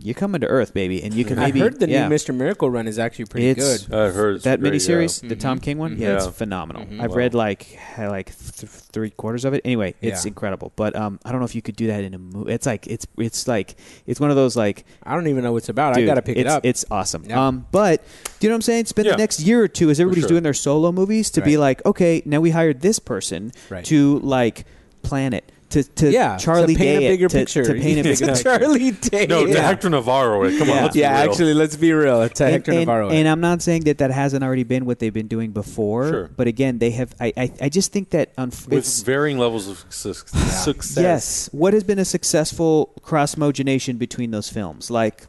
[0.00, 2.08] you're coming to Earth baby and you can I maybe heard the yeah.
[2.08, 2.34] new Mr.
[2.34, 3.94] Miracle run is actually pretty It's- good.
[3.94, 5.28] I heard it's that great, miniseries, yeah.
[5.28, 6.30] the Tom King one, yeah, it's Yeah.
[6.30, 6.86] phenomenal.
[6.86, 7.00] Mhm.
[7.00, 7.16] I've Wow.
[7.16, 9.60] read like like th- three quarters of it.
[9.66, 10.28] Anyway, it's Yeah.
[10.30, 10.72] incredible.
[10.76, 12.52] But um, I don't know if you could do that in a movie.
[12.52, 15.58] It's like it's it's like it's one of those like I don't even know what
[15.58, 15.96] it's about.
[15.96, 16.64] I got to pick it's, it up.
[16.64, 17.24] It's awesome.
[17.28, 17.46] Yeah.
[17.48, 18.02] Um, but
[18.40, 18.86] do you know what I'm saying?
[18.86, 19.12] Spend Yeah.
[19.12, 20.28] the next year or two as everybody's sure.
[20.30, 23.84] doing their solo movies to be like, okay, now we hired this person Right.
[23.84, 24.64] to like
[25.02, 25.52] plan it.
[25.72, 27.64] To, to yeah, Charlie to paint Day a bigger to, picture.
[27.64, 28.42] to paint a bigger picture.
[28.42, 29.26] Charlie Day.
[29.26, 29.66] No, to yeah.
[29.66, 30.48] Hector Navarro.
[30.58, 30.74] Come Yeah.
[30.76, 31.30] on, let's yeah, be real.
[31.32, 32.22] actually, let's be real.
[32.22, 33.08] It's and, Hector and- Navarro.
[33.10, 36.08] and I'm not saying that that hasn't already been what they've been doing before.
[36.10, 36.30] Sure.
[36.36, 37.14] But again, they have.
[37.20, 40.96] I I, I just think that unf- with varying levels of su- success.
[41.02, 41.48] Yes.
[41.52, 44.90] What has been a successful cross mogenation between those films?
[44.90, 45.26] Like,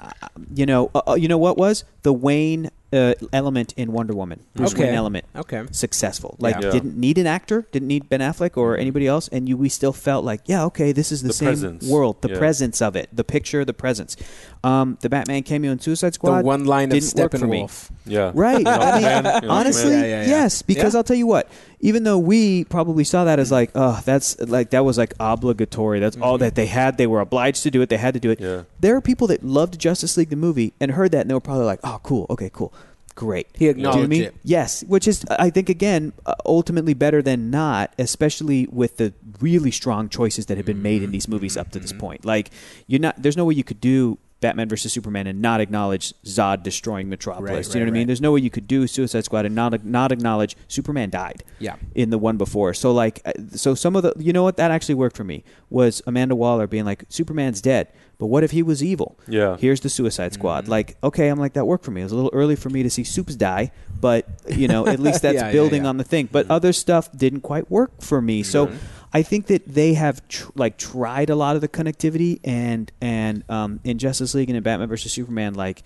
[0.00, 0.10] uh,
[0.54, 4.40] you know, uh, uh, you know what was the Wayne uh, element in Wonder Woman?
[4.54, 4.84] Bruce Okay.
[4.84, 5.24] Wayne element.
[5.36, 5.64] okay.
[5.72, 6.36] Successful.
[6.38, 6.70] Like, Yeah.
[6.70, 9.92] didn't need an actor, didn't need Ben Affleck or anybody else, and you we still
[9.92, 11.86] felt like, yeah, okay, this is the, The same presence.
[11.88, 12.38] world, the Yeah.
[12.38, 14.16] presence of it, the picture, the presence.
[14.64, 16.38] Um, the Batman cameo in Suicide Squad.
[16.40, 17.64] The one line of didn't work for me.
[17.64, 17.90] Steppenwolf.
[18.06, 18.32] Yeah.
[18.34, 18.66] Right.
[18.66, 19.90] I mean, Man, you know, honestly.
[19.92, 20.26] Yeah, yeah, yeah.
[20.26, 20.62] yes.
[20.62, 20.94] Because.
[20.94, 21.50] I'll tell you what.
[21.80, 26.00] Even though we probably saw that as like, oh, that's like that was like obligatory.
[26.00, 26.96] That's all that they had.
[26.96, 27.90] They were obliged to do it.
[27.90, 28.40] They had to do it.
[28.40, 28.62] Yeah.
[28.80, 31.40] There are people that loved Justice League the movie and heard that and they were
[31.40, 32.26] probably like, oh, cool.
[32.30, 32.72] Okay, cool.
[33.14, 33.46] Great.
[33.52, 34.22] He Do you know I acknowledged mean?
[34.24, 34.34] it.
[34.42, 39.70] Yes, which is I think again uh, ultimately better than not, especially with the really
[39.70, 42.24] strong choices that have been made in these movies up to this point.
[42.24, 42.50] Like
[42.88, 46.62] you're not there's no way you could do Batman versus Superman and not acknowledge Zod
[46.62, 47.50] destroying Metropolis.
[47.50, 48.06] Right, Do you know right, what I mean?
[48.08, 51.76] There's no way you could do Suicide Squad and not not acknowledge Superman died Yeah.
[51.94, 52.74] in the one before.
[52.74, 55.44] So like, uh, so some of the, you know what, that actually worked for me
[55.70, 57.88] was Amanda Waller being like, Superman's dead,
[58.18, 59.18] but what if he was evil?
[59.26, 59.56] Yeah.
[59.56, 60.40] Here's the Suicide Mm-hmm.
[60.40, 60.68] Squad.
[60.68, 62.02] Like, okay, I'm like that worked for me.
[62.02, 65.00] It was a little early for me to see Supes die, but you know, at
[65.00, 65.88] least that's Yeah, yeah, building yeah.
[65.88, 66.28] on the thing.
[66.30, 68.42] But other stuff didn't quite work for me.
[68.42, 68.70] So.
[69.14, 73.44] I think that they have tr- like tried a lot of the connectivity and and
[73.48, 75.84] um, in Justice League and in Batman versus Superman, like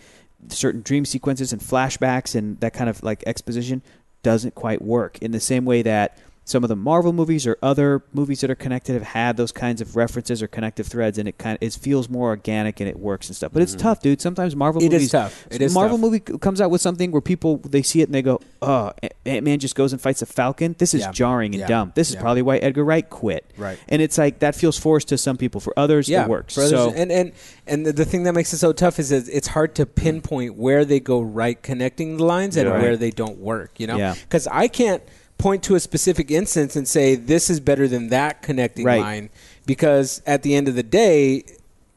[0.48, 3.82] certain dream sequences and flashbacks and that kind of like exposition
[4.22, 6.18] doesn't quite work in the same way that
[6.48, 9.80] some of the Marvel movies or other movies that are connected have had those kinds
[9.80, 12.98] of references or connective threads, and it kind of it feels more organic and it
[12.98, 13.52] works and stuff.
[13.52, 13.82] But it's mm-hmm.
[13.82, 14.20] tough, dude.
[14.22, 14.94] Sometimes Marvel movies.
[14.94, 15.46] It is tough.
[15.50, 16.02] It is Marvel tough.
[16.02, 18.92] movie comes out with something where people they see it and they go, "Oh,
[19.26, 20.74] Ant Man just goes and fights a Falcon.
[20.78, 21.12] This is Yeah.
[21.12, 21.68] jarring and Yeah.
[21.68, 21.92] dumb.
[21.94, 22.22] This is Yeah.
[22.22, 23.78] probably why Edgar Wright quit." Right.
[23.88, 25.60] And it's like that feels forced to some people.
[25.60, 26.56] For others, it works.
[26.56, 27.32] others- so and and
[27.66, 30.56] and the, the thing that makes it so tough is that it's hard to pinpoint
[30.56, 32.80] where they go right connecting the lines and Yeah.
[32.80, 33.72] where they don't work.
[33.78, 35.02] You know, because I can't
[35.38, 39.00] point to a specific instance and say this is better than that connecting Right.
[39.00, 39.30] line
[39.66, 41.44] because at the end of the day.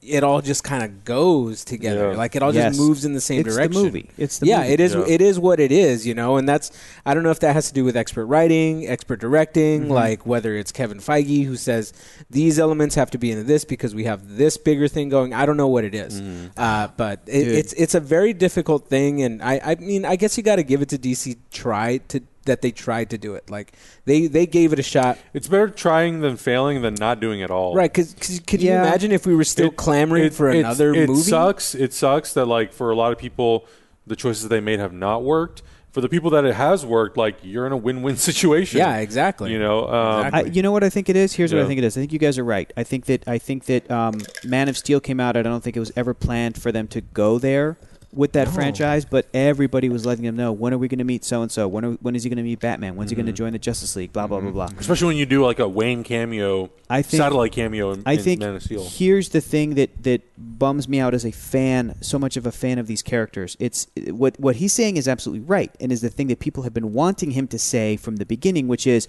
[0.03, 2.09] it all just kind of goes together.
[2.09, 2.17] Yeah.
[2.17, 2.69] Like it all Yes.
[2.75, 3.65] just moves in the same direction.
[3.65, 4.09] It's the movie.
[4.17, 4.73] It's the yeah, movie.
[4.73, 4.95] it is.
[4.95, 5.03] Yeah.
[5.07, 6.37] It is what it is, you know.
[6.37, 6.71] And that's
[7.05, 9.91] I don't know if that has to do with expert writing, expert directing, Mm-hmm.
[9.91, 11.93] like whether it's Kevin Feige who says
[12.31, 15.35] these elements have to be in this because we have this bigger thing going.
[15.35, 16.19] I don't know what it is.
[16.57, 17.47] Uh, but it.
[17.49, 20.63] It's it's a very difficult thing, and I I mean I guess you got to
[20.63, 21.37] give it to DC.
[21.51, 23.49] Try to that they tried to do it.
[23.49, 23.73] Like
[24.05, 25.17] they they gave it a shot.
[25.33, 27.75] It's better trying than failing than not doing it all.
[27.75, 30.93] Right, because could you imagine if we were still It- clamoring it- for it's- another
[30.93, 31.21] it movie?
[31.21, 31.75] It sucks.
[31.75, 33.65] It sucks that like for a lot of people,
[34.07, 35.61] the choices they made have not worked.
[35.91, 38.77] For the people that it has worked, like you're in a win-win situation.
[38.77, 39.51] Yeah, exactly.
[39.51, 40.51] You know, um, Exactly.
[40.51, 41.33] I, you know what I think it is?
[41.33, 41.97] Here's what I think it is.
[41.97, 42.71] I think you guys are right.
[42.77, 45.35] I think that I think that um, Man of Steel came out.
[45.35, 47.77] I don't think it was ever planned for them to go there
[48.13, 48.53] with that No.
[48.53, 51.51] franchise, but everybody was letting them know when are we going to meet so and
[51.51, 51.67] so?
[51.67, 52.95] When are, when is he going to meet Batman?
[52.95, 53.21] When's he Mm-hmm.
[53.25, 54.11] going to join the Justice League?
[54.13, 54.69] Blah blah blah blah.
[54.79, 58.19] especially when you do like a Wayne cameo, I think satellite cameo in, I in
[58.19, 58.83] think Man of Steel.
[58.85, 62.51] here's the thing that that bums me out as a fan, so much of a
[62.51, 63.55] fan of these characters.
[63.59, 66.73] It's what what he's saying is absolutely right, and is the thing that people have
[66.73, 69.07] been wanting him to say from the beginning, which is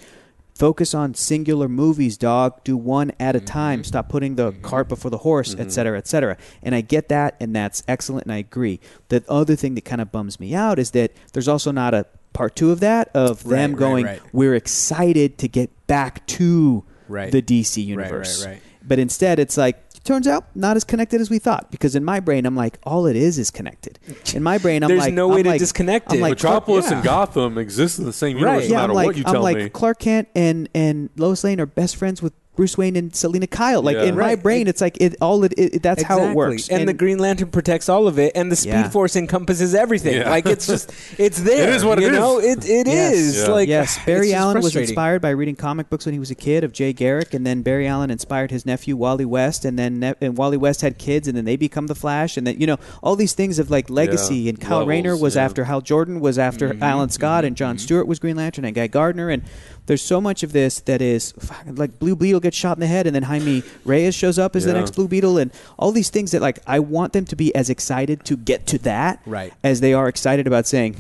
[0.63, 2.63] focus on singular movies, dog.
[2.63, 3.47] Do one at a Mm-hmm.
[3.47, 3.85] time.
[3.85, 6.37] Stop putting the cart before the horse, et cetera, et cetera.
[6.63, 8.79] And I get that, and that's excellent, and I agree.
[9.09, 12.07] The other thing that kind of bums me out is that there's also not a
[12.33, 14.21] part two of that of Right, them going, right.
[14.33, 17.33] we're excited to get back to Right.
[17.33, 18.47] the DC right, universe.
[18.47, 18.63] right.
[18.87, 21.71] But instead, it's like turns out not as connected as we thought.
[21.71, 23.99] Because in my brain, I'm like, all it is is connected.
[24.35, 26.23] In my brain, I'm like, There's like, no way I'm to like- disconnect I'm it.
[26.23, 26.97] like, Metropolis yeah.
[26.97, 28.63] and Gotham exist in the same universe, Right.
[28.65, 29.69] universe yeah, no I'm matter like, what you I'm tell like me.
[29.69, 33.81] Clark Kent and and Lois Lane are best friends with Bruce Wayne and Selina Kyle.
[33.81, 34.03] Like Yeah.
[34.05, 34.43] in my Right.
[34.43, 35.43] brain, it's like it all.
[35.45, 36.37] It, it that's how it Exactly.
[36.37, 36.69] works.
[36.69, 38.89] And, the Green Lantern protects all of it, and the Speed Yeah.
[38.91, 40.17] Force encompasses everything.
[40.17, 40.29] Yeah.
[40.29, 41.69] Like it's just, it's there.
[41.71, 42.39] It is what you it know?
[42.41, 42.69] is.
[42.69, 43.13] It it Yes.
[43.15, 43.37] is.
[43.39, 43.49] Yeah.
[43.49, 44.91] Like yes, it's Barry just Allen was frustrating.
[44.91, 47.63] inspired by reading comic books when he was a kid of Jay Garrick, and then
[47.63, 51.27] Barry Allen inspired his nephew Wally West, and then ne- and Wally West had kids,
[51.27, 53.89] and then they become the Flash, and then you know all these things of like
[53.89, 54.37] legacy.
[54.37, 54.51] Yeah.
[54.51, 55.45] And Kyle Levels, Rayner was yeah.
[55.45, 56.83] after Hal Jordan was after Mm-hmm.
[56.83, 59.43] Alan Scott, and John Stewart was Green Lantern, and Guy Gardner, and
[59.87, 62.87] there's so much of this that is fucking, like Blue Beetle gets shot in the
[62.87, 64.79] head, and then Jaime Reyes shows up as the Yeah.
[64.81, 67.71] next Blue Beetle, and all these things that like I want them to be as
[67.71, 69.53] excited to get to that Right.
[69.65, 70.97] as they are excited about saying,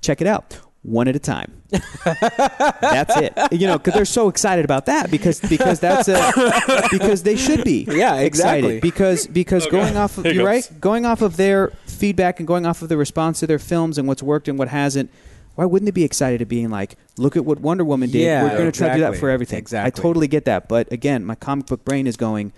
[0.00, 0.58] check it out.
[0.84, 1.52] One at a time.
[1.70, 3.32] that's it.
[3.52, 6.32] You know, because they're so excited about that because because that's a
[6.90, 7.86] because they should be.
[7.92, 8.76] Yeah, exactly.
[8.78, 10.44] Excited because because going off of you're goes.
[10.44, 13.96] right going off of their feedback and going off of the response to their films
[13.98, 15.10] and what's worked and what hasn't.
[15.54, 18.22] Why wouldn't they be excited at being like, look at what Wonder Woman did?
[18.22, 19.58] Yeah, We're going to try to do that for everything.
[19.58, 19.86] Exactly.
[19.86, 22.52] I totally get that, but again, my comic book brain is going.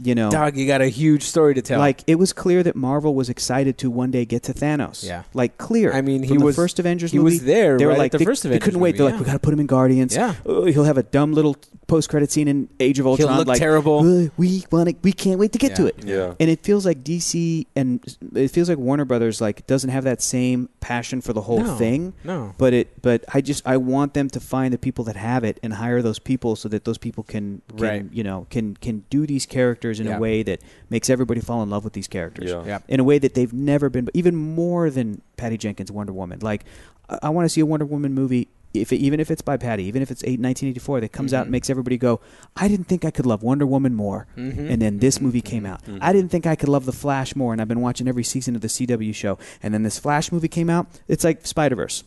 [0.00, 1.80] You know, Dog, you got a huge story to tell.
[1.80, 5.04] like it was clear that Marvel was excited to one day get to Thanos.
[5.04, 5.24] Yeah.
[5.34, 5.92] like clear.
[5.92, 7.10] I mean, he From the was- first Avengers.
[7.10, 8.90] he movie, was there They were right like the they, first they Avengers couldn't wait.
[8.94, 9.12] movie, They're yeah.
[9.14, 10.14] like, we got to put him in Guardians.
[10.14, 10.34] Yeah.
[10.46, 11.56] Oh, he'll have a dumb little
[11.88, 13.36] post credit scene in Age of Ultron.
[13.38, 13.98] look like, terrible.
[14.00, 14.94] "Uh, we want to.
[15.02, 16.04] We can't wait to get to it.
[16.04, 16.34] Yeah.
[16.38, 17.98] And it feels like DC and
[18.36, 21.74] it feels like Warner Brothers like doesn't have that same passion for the whole No.
[21.76, 22.12] thing.
[22.22, 22.54] no.
[22.58, 25.58] But it, but I just I want them to find the people that have it
[25.62, 28.04] and hire those people so that those people can, can Right.
[28.12, 30.18] you know, can can do these characters in Yeah.
[30.18, 30.60] a way that
[30.90, 32.50] makes everybody fall in love with these characters.
[32.50, 32.62] Yeah.
[32.66, 32.78] Yeah.
[32.86, 36.38] In a way that they've never been, even more than Patty Jenkins' Wonder Woman.
[36.42, 36.64] Like,
[37.08, 38.48] I, I want to see a Wonder Woman movie.
[38.74, 41.40] If it, even if it's by Patty, even if it's eight, 1984, that comes out
[41.40, 41.42] Mhm.
[41.44, 42.20] and makes everybody go,
[42.56, 44.26] I didn't think I could love Wonder Woman more.
[44.36, 44.70] Mhm.
[44.70, 45.84] And then this movie came out.
[45.86, 45.98] Mhm.
[46.02, 48.54] I didn't think I could love The Flash more, and I've been watching every season
[48.54, 49.38] of the CW show.
[49.62, 50.86] And then this Flash movie came out.
[51.08, 52.04] It's like Spider Verse.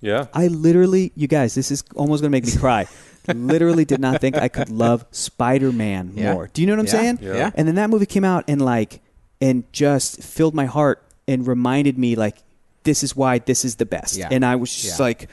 [0.00, 0.26] Yeah.
[0.32, 2.86] I literally, you guys, this is almost going to make me cry.
[3.34, 6.32] literally did not think I could love Spider Man Yeah.
[6.32, 6.48] more.
[6.52, 6.90] Do you know what I'm Yeah.
[6.92, 7.18] saying?
[7.20, 7.50] Yeah.
[7.54, 9.00] And then that movie came out and like,
[9.42, 12.38] and just filled my heart and reminded me like,
[12.84, 14.16] this is why this is the best.
[14.16, 14.28] Yeah.
[14.30, 15.04] And I was just Yeah.
[15.04, 15.28] like,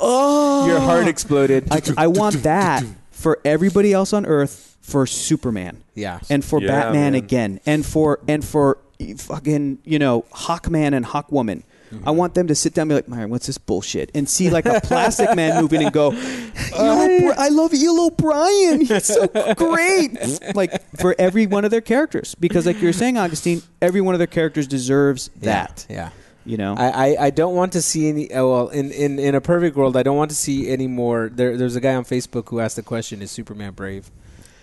[0.00, 1.68] oh, Your heart exploded.
[1.70, 6.20] I, I want that for everybody else on Earth for Superman yeah.
[6.28, 7.14] and for Yeah, Batman man.
[7.14, 8.78] again, and for and for
[9.18, 11.62] fucking you know Hawkman and Hawkwoman.
[11.92, 12.08] Mm-hmm.
[12.08, 14.10] I want them to sit down and be like, Myron, what's this bullshit?
[14.14, 18.80] And see like a plastic man moving and go, "Eel I love Eel O'Brien.
[18.80, 20.16] He's so great.
[20.54, 22.34] like for every one of their characters.
[22.34, 25.86] Because like you were saying, Augustine, every one of their characters deserves that.
[25.88, 26.10] Yeah.
[26.46, 26.74] You know?
[26.76, 28.32] I, I, I don't want to see any.
[28.32, 31.30] Oh, well, in, in, in a perfect world, I don't want to see any more.
[31.32, 34.10] There, there's a guy on Facebook who asked the question: Is Superman brave?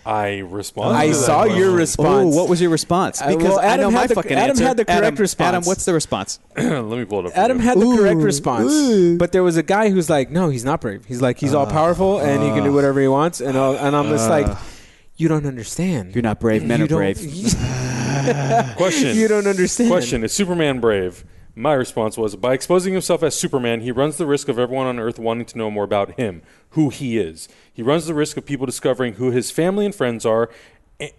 [0.04, 0.96] I responded.
[0.98, 2.34] I to that saw your response.
[2.34, 3.22] Oh, what was your response?
[3.22, 4.64] Uh, Because well, I know Adam my had the- fucking Adam answer.
[4.64, 5.48] had the correct Adam, response.
[5.48, 6.40] Adam, what's the response?
[6.56, 7.32] Let me pull it up.
[7.36, 7.62] Adam you.
[7.62, 9.16] had the correct response, Ooh.
[9.16, 11.04] but there was a guy who's like, "No, he's not brave.
[11.04, 12.74] He's like, he's all uh, powerful and he can do uh.
[12.74, 14.56] whatever he wants." And I'll, and I'm just like, uh.
[15.16, 16.16] "You don't understand.
[16.16, 16.64] You're not brave.
[16.64, 17.18] Men You are brave.
[18.76, 19.16] question.
[19.16, 21.24] you don't understand." Question: Is Superman brave?
[21.54, 24.98] My response was: By exposing himself as Superman, he runs the risk of everyone on
[24.98, 27.48] Earth wanting to know more about him, who he is.
[27.72, 30.48] He runs the risk of people discovering who his family and friends are,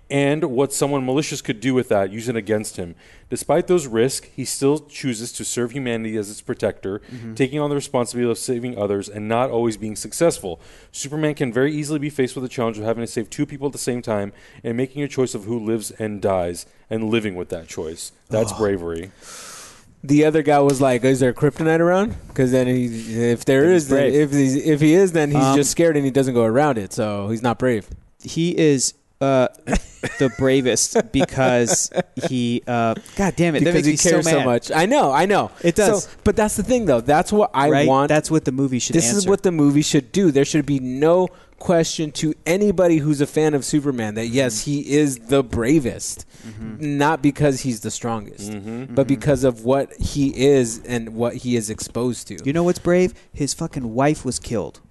[0.10, 2.96] and what someone malicious could do with that, use it against him.
[3.30, 7.34] Despite those risks, he still chooses to serve humanity as its protector, mm-hmm.
[7.34, 10.62] taking on the responsibility of saving others and not always being successful.
[10.92, 13.68] Superman can very easily be faced with the challenge of having to save two people
[13.68, 14.32] at the same time
[14.64, 18.12] and making a choice of who lives and dies and living with that choice.
[18.30, 19.12] That's bravery.
[20.04, 22.86] The other guy was like, "Is there kryptonite around?" Because then he,
[23.32, 26.04] if there is, then if he's, if he is, then he's Um, just scared and
[26.06, 26.92] he doesn't go around it.
[26.94, 27.88] So he's not brave.
[28.22, 29.48] he is uh,
[30.20, 31.90] the bravest because
[32.28, 32.62] he.
[32.68, 33.60] Uh, God damn it!
[33.64, 34.46] that because makes he me cares so, so, mad.
[34.46, 34.72] much.
[34.72, 35.52] I know, I know.
[35.62, 36.04] It does.
[36.04, 37.00] So, but that's the thing, though.
[37.00, 37.88] That's what I right?
[37.88, 38.10] want.
[38.10, 38.94] That's what the movie should.
[38.94, 38.98] Do.
[39.00, 39.30] This is answer.
[39.30, 40.32] what the movie should do.
[40.32, 44.82] There should be no question to anybody who's a fan of Superman that yes, he
[44.94, 46.98] is the bravest, Mm-hmm.
[46.98, 48.94] not because he's the strongest, mm-hmm.
[48.94, 49.16] but mm-hmm.
[49.16, 52.38] because of what he is and what he is exposed to.
[52.44, 53.14] You know what's brave?
[53.32, 54.82] His fucking wife was killed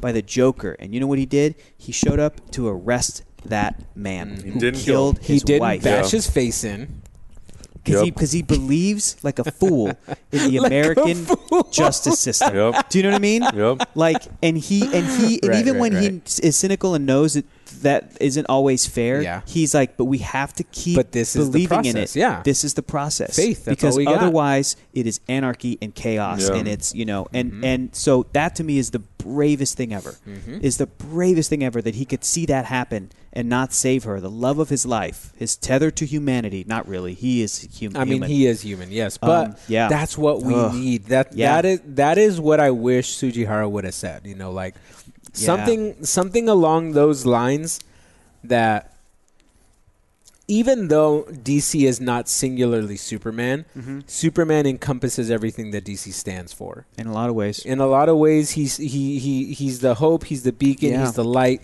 [0.00, 1.56] by the Joker, and you know what he did?
[1.76, 5.62] He showed up to arrest that man He who didn't kill killed he his didn't
[5.62, 6.10] wife bash Yeah.
[6.18, 7.02] his face in.
[7.82, 8.14] because he Yep.
[8.14, 9.88] because he believes like a fool
[10.32, 11.26] in the Like American
[11.72, 12.54] justice system.
[12.54, 12.90] Yep.
[12.90, 13.42] Do you know what I mean?
[13.54, 13.88] Yep.
[13.94, 16.02] Like, and he and he and Right, even right, when right.
[16.02, 17.46] he is cynical and knows that
[17.82, 19.22] that isn't always fair.
[19.22, 19.42] Yeah.
[19.46, 22.14] he's like, but we have to keep But this is the believing in it.
[22.16, 22.42] yeah.
[22.44, 23.36] this is the process.
[23.36, 24.16] Faith, that's because all we got.
[24.16, 26.56] otherwise it is anarchy and chaos, Yeah.
[26.56, 27.64] and it's you know, and Mm-hmm.
[27.64, 30.16] and so that to me is the bravest thing ever.
[30.62, 34.18] Is the bravest thing ever that he could see that happen and not save her.
[34.18, 36.64] The love of his life, his tether to humanity.
[36.66, 37.12] Not really.
[37.14, 38.28] He is hum- I mean, human.
[38.30, 39.88] he is human, yes, but Um, yeah.
[39.88, 40.74] that's what we Ugh.
[40.74, 41.04] need.
[41.06, 41.56] That Yeah.
[41.60, 44.22] that is that is what I wish Tsujihara would have said.
[44.24, 44.74] You know, like
[45.34, 45.46] Yeah.
[45.46, 47.80] something something along those lines
[48.44, 48.94] that
[50.48, 54.00] even though DC is not singularly Superman, Mm-hmm.
[54.06, 56.86] Superman encompasses everything that DC stands for.
[56.98, 57.60] in a lot of ways.
[57.64, 61.02] In a lot of ways, he's he he he's the hope, he's the beacon, Yeah.
[61.02, 61.62] he's the light,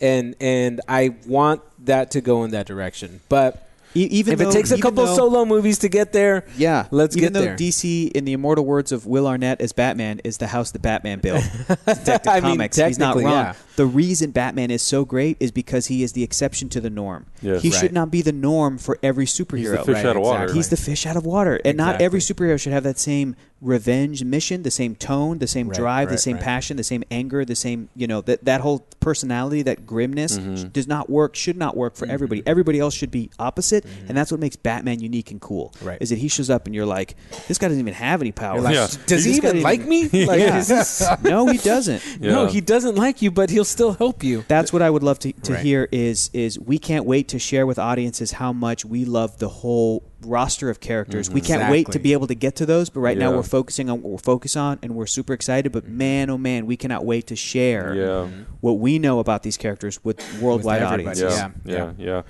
[0.00, 3.20] and and I want that to go in that direction.
[3.28, 6.44] But E- even if though, it takes a couple though- solo movies to get there,
[6.56, 7.56] Yeah, Let's Even get though there.
[7.56, 11.20] DC, in the immortal words of Will Arnett as Batman, is the house that Batman
[11.20, 11.44] built.
[11.86, 13.32] Detective I mean, He's not technically, wrong.
[13.32, 13.54] yeah.
[13.76, 17.26] The reason Batman is so great is because he is the exception to the norm.
[17.42, 17.62] Yes.
[17.62, 17.80] he Right.
[17.80, 19.58] should not be the norm for every superhero.
[19.58, 20.42] He's the fish Right, out of water.
[20.44, 20.58] exactly.
[20.58, 24.22] He's the fish out of water, and not every superhero should have that same revenge
[24.22, 26.44] mission, the same tone, the same Right, drive, the same right.
[26.44, 30.68] passion, the same anger, the same you know that that whole personality, that grimness Mm-hmm.
[30.68, 31.34] does not work.
[31.34, 32.42] Should not work for everybody.
[32.46, 35.72] Everybody else should be opposite, and that's what makes Batman unique and cool.
[35.76, 35.86] Mm-hmm.
[35.86, 35.98] Right.
[36.00, 37.16] Is that he shows up and you're like,
[37.48, 38.60] this guy doesn't even have any power.
[38.60, 38.86] Like, Yeah.
[39.06, 40.08] does he This guy even didn't like me?
[40.26, 40.58] Like, Yeah.
[40.58, 42.02] is this- no, he doesn't.
[42.20, 44.44] No, he doesn't like you, but he'll still help you.
[44.48, 45.62] That's what I would love to, to Right.
[45.62, 49.48] hear is is we can't wait to share with audiences how much we love the
[49.48, 51.30] whole roster of characters.
[51.30, 53.88] We can't wait to be able to get to those, but right now we're focusing
[53.90, 57.04] on what we're focused on and we're super excited, but man oh man, we cannot
[57.04, 58.28] wait to share Yeah.
[58.60, 61.20] what we know about these characters with worldwide everybody.
[61.22, 61.38] audiences.
[61.38, 61.92] Yeah, Yeah.
[61.98, 62.22] yeah, yeah.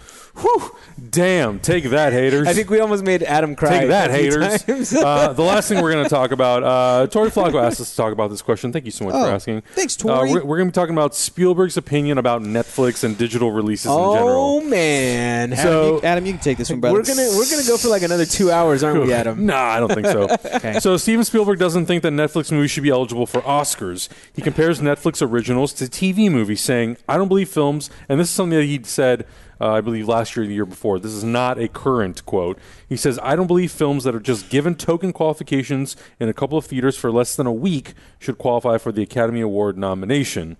[0.43, 0.77] Whew.
[1.11, 2.49] Damn, take that, haters.
[2.49, 3.81] I think we almost made Adam cry.
[3.81, 4.93] Take that, haters.
[4.95, 7.97] uh, the last thing we're going to talk about, uh, Tori Flacco asked us to
[7.97, 8.73] talk about this question.
[8.73, 9.63] Thank you so much Oh, for asking.
[9.75, 10.33] thanks, Uh, Tori.
[10.33, 13.93] we're we're going to be talking about Spielberg's opinion about Netflix and digital releases in
[13.93, 14.13] general.
[14.13, 14.15] oh
[14.61, 14.61] general.
[14.71, 16.95] man, Adam, So- you, Adam, you can take this one, brother.
[16.99, 19.47] we're gonna we're gonna go for like another two hours, aren't we, Adam?
[19.55, 20.25] Nah, I don't think so.
[20.55, 20.79] Okay.
[20.81, 24.09] So Steven Spielberg doesn't think that Netflix movies should be eligible for Oscars.
[24.33, 28.35] He compares Netflix originals to TV movies, saying, "I don't believe films." And this is
[28.35, 29.27] something that he said,
[29.61, 30.99] uh, I believe, last year, or the year before.
[30.99, 32.59] This is not a current quote.
[32.89, 36.57] He says, "I don't believe films that are just given token qualifications in a couple
[36.57, 40.57] of theaters for less than a week should qualify for the Academy Award nomination."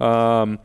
[0.00, 0.58] Um,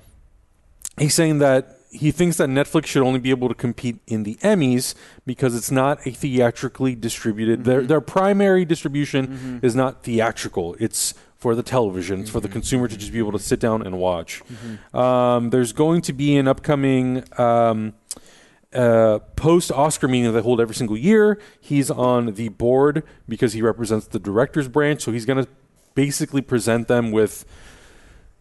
[0.98, 4.36] he's saying that he thinks that Netflix should only be able to compete in the
[4.36, 4.94] Emmys
[5.26, 7.64] because it's not a theatrically distributed.
[7.64, 10.76] Their their primary distribution is not theatrical.
[10.80, 12.22] It's for the television.
[12.22, 14.44] It's for the consumer to just be able to sit down and watch.
[14.94, 17.24] Um, there's going to be an upcoming.
[17.40, 17.94] Um,
[18.72, 21.40] uh, post Oscar meeting that they hold every single year.
[21.60, 25.50] He's on the board because he represents the director's branch, so he's going to
[25.96, 27.46] basically present them with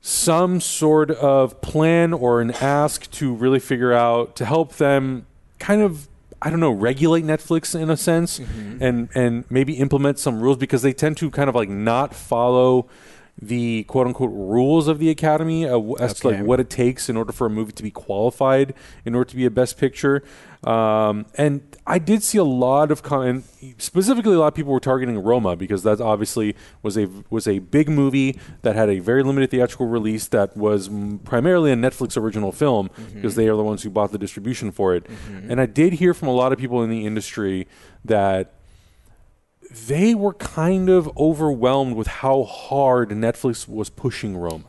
[0.00, 5.26] some sort of plan or an ask to really figure out to help them
[5.58, 6.08] kind of
[6.40, 8.82] I don't know regulate Netflix in a sense mm-hmm.
[8.82, 12.86] and and maybe implement some rules because they tend to kind of like not follow
[13.40, 17.16] the quote unquote rules of the academy uh, as to like what it takes in
[17.16, 18.74] order for a movie to be qualified
[19.04, 20.24] in order to be a best picture.
[20.64, 23.44] Um, and I did see a lot of comment
[23.78, 27.60] specifically a lot of people were targeting Roma because that obviously was a was a
[27.60, 30.88] big movie that had a very limited theatrical release that was
[31.22, 34.96] primarily a Netflix original film because they are the ones who bought the distribution for
[34.96, 35.06] it.
[35.48, 37.68] And I did hear from a lot of people in the industry
[38.04, 38.54] that
[39.70, 44.64] they were kind of overwhelmed with how hard Netflix was pushing Roma.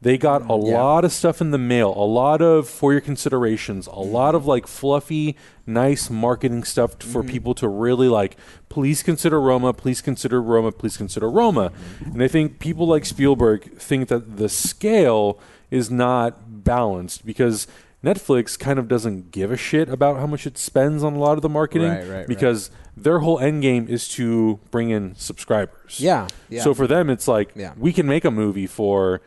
[0.00, 0.80] They got a Yeah.
[0.80, 4.46] lot of stuff in the mail, a lot of for your considerations, a lot of
[4.46, 5.36] like fluffy,
[5.66, 7.30] nice marketing stuff for mm-hmm.
[7.30, 8.36] people to really like.
[8.68, 9.72] Please consider Roma.
[9.72, 10.70] Please consider Roma.
[10.70, 11.70] Please consider Roma.
[11.70, 12.12] Mm-hmm.
[12.12, 15.40] And I think people like Spielberg think that the scale
[15.70, 17.66] is not balanced because
[18.04, 21.32] Netflix kind of doesn't give a shit about how much it spends on a lot
[21.36, 22.26] of the marketing Right, right, right.
[22.28, 25.98] because their whole end game is to bring in subscribers.
[25.98, 26.62] Yeah, yeah.
[26.62, 27.72] So for them, it's like Yeah.
[27.76, 29.20] we can make a movie for,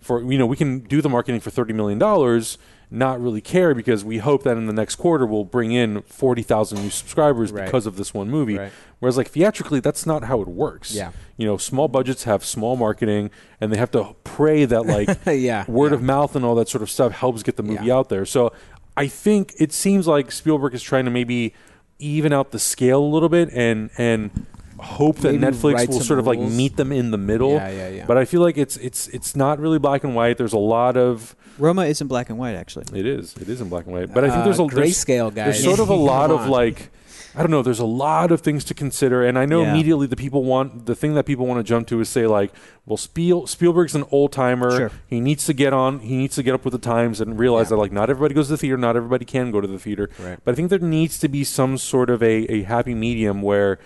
[0.00, 2.58] for you know, we can do the marketing for thirty million dollars,
[2.90, 6.42] not really care because we hope that in the next quarter we'll bring in forty
[6.42, 7.64] thousand new subscribers Right.
[7.64, 8.56] because of this one movie.
[8.58, 8.72] Right.
[9.00, 10.94] Whereas like theatrically, that's not how it works.
[10.94, 11.10] Yeah.
[11.36, 13.30] You know, small budgets have small marketing,
[13.60, 15.96] and they have to pray that like Yeah, word yeah.
[15.96, 17.96] of mouth and all that sort of stuff helps get the movie Yeah.
[17.96, 18.24] out there.
[18.24, 18.52] So
[18.96, 21.54] I think it seems like Spielberg is trying to maybe
[21.98, 24.46] even out the scale a little bit and and
[24.78, 27.52] hope that Maybe Netflix will sort of like meet them in the middle.
[27.54, 28.06] Yeah, yeah, yeah.
[28.06, 30.38] But I feel like it's it's it's not really black and white.
[30.38, 32.84] There's a lot of Roma is in black and white, actually.
[32.98, 34.12] it is it is in black and white.
[34.12, 35.44] But I think Uh, there's a there's, grayscale, guys.
[35.54, 36.50] there's sort of a Come lot of on.
[36.50, 36.90] like
[37.34, 37.60] I don't know.
[37.60, 39.70] There's a lot of things to consider, and I know Yeah.
[39.70, 42.50] immediately the people want the thing that people want to jump to is say like,
[42.86, 44.70] well, Spiel, Spielberg's an old timer.
[44.74, 44.90] Sure.
[45.06, 46.00] He needs to get on.
[46.00, 48.46] He needs to get up with the times and realize that like not everybody goes
[48.46, 50.08] to the theater, not everybody can go to the theater.
[50.18, 50.38] Right.
[50.44, 53.78] But I think there needs to be some sort of a, a happy medium where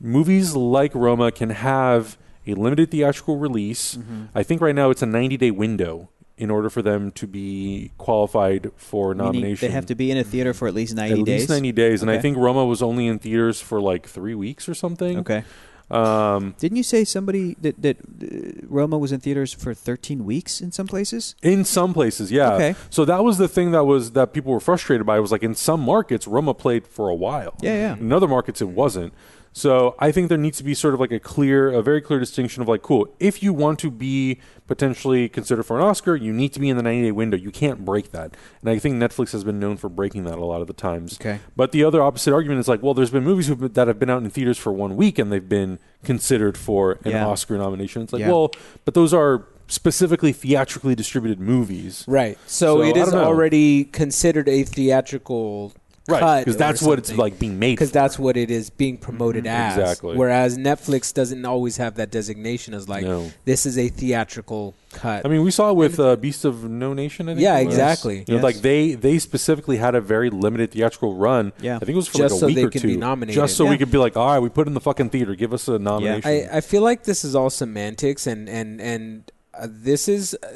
[0.00, 3.96] movies like Roma can have a limited theatrical release.
[3.96, 4.24] Mm-hmm.
[4.34, 7.92] I think right now it's a 90 day window in order for them to be
[7.96, 9.68] qualified for nomination.
[9.68, 11.34] They have to be in a theater for at least 90 at days.
[11.34, 12.02] At least 90 days.
[12.02, 15.18] And I think Roma was only in theaters for like three weeks or something.
[15.18, 15.44] Okay.
[15.90, 20.60] Um, Didn't you say somebody that that uh, Roma was in theaters for 13 weeks
[20.60, 21.34] in some places?
[21.42, 22.54] in some places, yeah.
[22.54, 22.74] Okay.
[22.88, 25.18] So that was the thing that was that people were frustrated by.
[25.18, 27.54] It Was like in some markets, Roma played for a while.
[27.60, 27.96] Yeah, yeah.
[27.96, 29.12] In other markets, it wasn't.
[29.56, 32.18] So I think there needs to be sort of like a clear, a very clear
[32.18, 36.32] distinction of like, cool, if you want to be potentially considered for an Oscar, you
[36.32, 37.36] need to be in the 90 day window.
[37.36, 38.36] You can't break that.
[38.60, 41.14] And I think Netflix has been known for breaking that a lot of the times.
[41.20, 41.38] Okay.
[41.54, 44.10] But the other opposite argument is like, well, there's been movies been, that have been
[44.10, 47.24] out in theaters for one week and they've been considered for an Yeah.
[47.24, 48.02] Oscar nomination.
[48.02, 48.32] It's like, Yeah.
[48.32, 48.50] well,
[48.84, 52.04] but those are specifically theatrically distributed movies.
[52.08, 52.38] Right.
[52.46, 55.72] So, So, it is already considered a theatrical
[56.06, 56.40] Right.
[56.44, 59.78] Because that's what it's like being made because that's what it is being promoted as.
[59.78, 60.16] Exactly.
[60.18, 63.30] Whereas Netflix doesn't always have that designation as like No.
[63.46, 65.24] this is a theatrical cut.
[65.24, 67.28] I mean, we saw it with uh, Beast of No Nation.
[67.30, 68.18] I think Yeah, exactly.
[68.18, 68.42] You know, Yes.
[68.42, 71.52] like they they specifically had a very limited theatrical run.
[71.62, 71.76] Yeah.
[71.76, 72.96] I think it was for Just like a so week they or could two, be
[72.98, 73.40] nominated.
[73.40, 73.70] just so Yeah.
[73.70, 75.34] we could be like, all right, we put it in the fucking theater.
[75.34, 76.28] Give us a nomination.
[76.30, 80.48] I, I feel like this is all semantics, and and and uh, this is uh,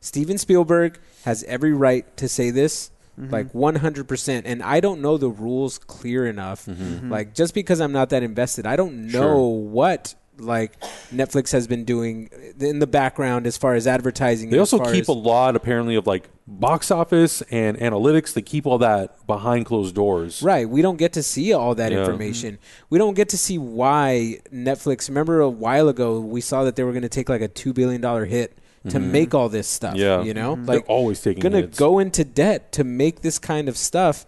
[0.00, 3.32] Steven Spielberg has every right to say this, Mm-hmm.
[3.32, 4.46] like one hundred percent.
[4.46, 6.66] And I don't know the rules clear enough.
[6.66, 7.10] Mm-hmm.
[7.10, 9.60] Like just because I'm not that invested, I don't know Sure.
[9.62, 10.78] what like
[11.10, 12.28] Netflix has been doing
[12.60, 14.50] in the background as far as advertising.
[14.50, 18.34] they also keep as- a lot, apparently, of like box office and analytics.
[18.34, 20.42] They keep all that behind closed doors.
[20.42, 20.68] Right.
[20.68, 22.00] We don't get to see all that Yeah.
[22.00, 22.58] information.
[22.90, 25.08] We don't get to see why Netflix.
[25.08, 27.72] Remember a while ago, we saw that they were going to take like a $2
[27.72, 28.58] billion hit
[28.90, 29.94] to make all this stuff.
[29.94, 30.00] Mm-hmm.
[30.00, 30.22] Yeah.
[30.22, 30.56] You know?
[30.56, 31.78] They're Like, always taking going to hits.
[31.78, 34.26] go into debt to make this kind of stuff.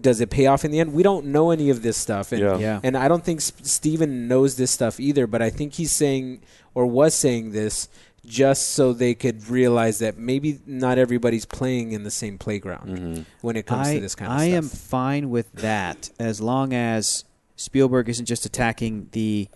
[0.00, 0.92] Does it pay off in the end?
[0.92, 2.32] We don't know any of this stuff.
[2.32, 2.58] And, Yeah.
[2.58, 2.80] Yeah.
[2.82, 6.40] and I don't think S- Steven knows this stuff either, but I think he's saying
[6.74, 7.88] or was saying this
[8.26, 13.22] just so they could realize that maybe not everybody's playing in the same playground Mm-hmm.
[13.40, 14.52] when it comes I, to this kind of I stuff.
[14.52, 17.24] I am fine with that as long as
[17.56, 19.48] Spielberg isn't just attacking the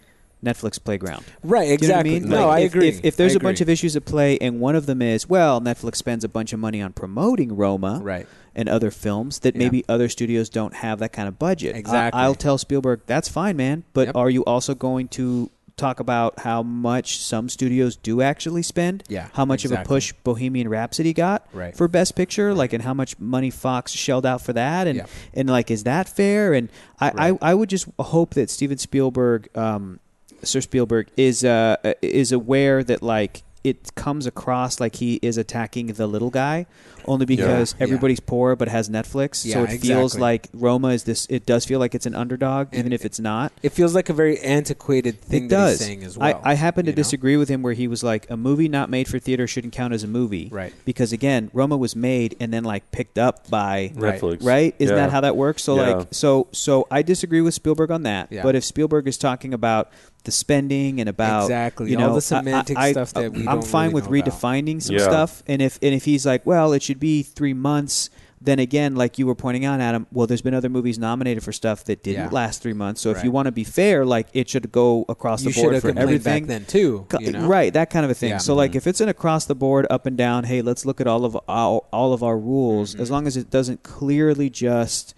[0.45, 1.25] Netflix playground.
[1.43, 2.21] Right, Do you know I exactly.
[2.21, 2.29] mean?
[2.29, 2.89] No, Like, I if, agree.
[2.89, 5.29] If, if there's I a bunch of issues at play, and one of them is,
[5.29, 9.55] well, Netflix spends a bunch of money on promoting Roma right, and other films that
[9.55, 9.61] Yeah.
[9.61, 11.77] maybe other studios don't have that kind of budget.
[11.77, 12.21] Exactly.
[12.21, 13.85] I, will tell Spielberg that's fine, man.
[13.93, 14.17] But Yep.
[14.17, 19.03] are you also going to talk about how much some studios do actually spend?
[19.09, 21.75] Yeah, How much of a push Bohemian Rhapsody got Right.
[21.75, 22.53] for Best Picture?
[22.53, 24.87] Like, and how much money Fox shelled out for that?
[24.87, 25.07] And Yeah.
[25.35, 26.53] and like, is that fair?
[26.53, 26.69] And
[27.01, 27.39] I, Right.
[27.43, 29.99] I, I would just hope that Steven Spielberg, um,
[30.45, 35.87] Sir Spielberg, is uh, is aware that like it comes across like he is attacking
[35.87, 36.67] the little guy,
[37.05, 37.85] only because Yeah.
[37.85, 39.45] everybody's poor but has Netflix.
[39.47, 41.29] Yeah, so Yeah, it feels like Roma is this.
[41.31, 43.53] It does feel like it's an underdog, And even if it's not.
[43.63, 45.79] it feels like a very antiquated thing it that does.
[45.79, 46.41] he's saying as well.
[46.43, 46.97] I, I happen to know?
[46.97, 49.95] disagree with him where he was like, a movie not made for theater shouldn't count
[49.95, 50.49] as a movie.
[50.51, 50.75] Right.
[50.85, 54.21] Because again, Roma was made and then like picked up by Right.
[54.21, 54.45] Netflix.
[54.45, 55.03] right isn't Yeah.
[55.05, 55.95] that how that works so Yeah.
[55.95, 58.43] like so so i disagree with spielberg on that Yeah.
[58.43, 59.91] but if spielberg is talking about
[60.25, 61.91] the spending and about Exactly.
[61.91, 64.11] you All know the semantic I, I, stuff that we i'm don't fine really with
[64.11, 64.33] know about.
[64.41, 65.03] redefining some Yeah.
[65.03, 68.09] stuff and if and if he's like well it should be three months
[68.45, 71.53] then again, like you were pointing out, Adam, well, there's been other movies nominated for
[71.53, 72.31] stuff that didn't Yeah.
[72.33, 73.01] last three months.
[73.01, 75.75] So if you want to be fair, like it should go across you the board
[75.75, 76.43] have for everything.
[76.47, 77.07] back then too.
[77.21, 77.47] You know?
[77.47, 78.31] Right, that kind of a thing.
[78.31, 78.39] Yeah.
[78.39, 81.07] So, like, if it's an across the board, up and down, hey, let's look at
[81.07, 82.95] all of our, all of our rules.
[82.95, 83.03] Mm-hmm.
[83.03, 85.15] As long as it doesn't clearly just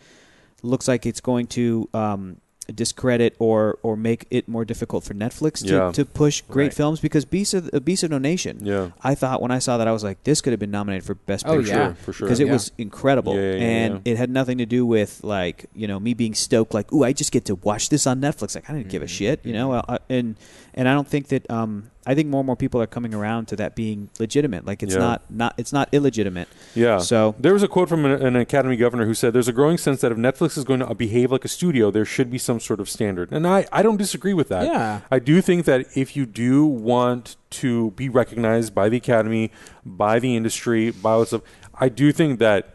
[0.62, 2.36] looks like it's going to um,
[2.72, 5.92] discredit or or make it more difficult for Netflix to, Yeah.
[5.92, 6.74] to push great Right.
[6.74, 7.00] films.
[7.00, 8.90] Because Beast of, uh, Beast of No Nation, Yeah.
[9.02, 11.14] I thought when I saw that, I was like, this could have been nominated for
[11.14, 11.92] Best Oh, Picture yeah.
[11.94, 12.26] for sure.
[12.26, 12.52] because it Yeah.
[12.54, 14.12] was incredible, Yeah, yeah, yeah, and yeah.
[14.12, 17.12] it had nothing to do with like you know me being stoked, like ooh, I
[17.12, 18.54] just get to watch this on Netflix.
[18.54, 19.08] Like I didn't give a Mhm.
[19.08, 19.72] shit, you know.
[19.72, 20.36] Uh, and
[20.74, 23.48] and I don't think that um I think more and more people are coming around
[23.48, 24.66] to that being legitimate.
[24.66, 25.01] Like it's Yeah.
[25.01, 26.48] not not it's not illegitimate.
[26.74, 26.98] Yeah.
[26.98, 29.78] So There was a quote from an, an Academy governor who said, "There's a growing
[29.78, 32.60] sense that if Netflix is going to behave like a studio, there should be some
[32.60, 34.66] sort of standard." And I, I don't disagree with that.
[34.66, 35.01] Yeah.
[35.10, 39.51] I do think that if you do want to be recognized by the Academy,
[39.86, 41.42] by the industry, by all that stuff,
[41.74, 42.73] I do think that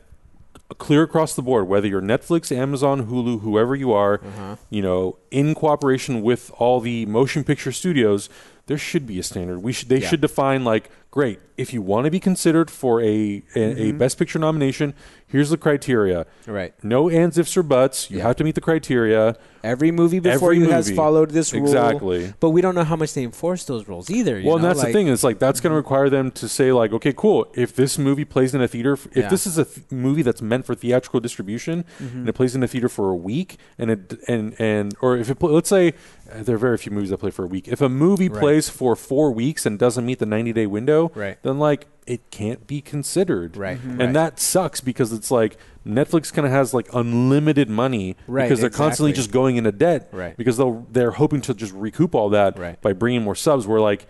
[0.78, 4.56] clear across the board, whether you're Netflix, Amazon, Hulu, whoever you are, Uh-huh.
[4.70, 8.30] you know, in cooperation with all the motion picture studios,
[8.68, 9.64] there should be a standard.
[9.64, 10.08] We should they Yeah.
[10.10, 13.82] should define like, great, if you want to be considered for a a, Mm-hmm.
[13.82, 14.94] a Best Picture nomination,
[15.30, 16.26] here's the criteria.
[16.46, 16.74] Right.
[16.84, 18.10] No ands, ifs, or buts.
[18.12, 18.24] You Yeah.
[18.28, 19.38] have to meet the criteria.
[19.62, 21.64] Every movie before Every you has followed this rule.
[21.64, 22.34] Exactly.
[22.40, 24.40] But we don't know how much they enforce those rules either.
[24.40, 24.70] you well, and know?
[24.70, 27.46] that's the thing is like that's going to require them to say like, okay, cool.
[27.56, 29.28] If this movie plays in a theater, if Yeah.
[29.30, 32.20] this is a th- movie that's meant for theatrical distribution Mm-hmm.
[32.20, 35.30] and it plays in a theater for a week, and it and and or if
[35.30, 35.94] it let's say
[36.32, 37.68] uh, there are very few movies that play for a week.
[37.68, 38.40] If a movie Right.
[38.40, 41.38] plays for four weeks and doesn't meet the ninety day window, Right.
[41.44, 43.78] then like it can't be considered, Right.
[43.78, 43.90] Mm-hmm.
[43.92, 44.14] And Right.
[44.14, 45.58] that sucks because it's like
[45.88, 50.10] Netflix kind of has like unlimited money Right, because they're constantly just going into debt,
[50.12, 50.36] Right.
[50.36, 52.82] Because they'll they're hoping to just recoup all that Right.
[52.82, 53.68] by bringing more subs.
[53.68, 54.08] Where like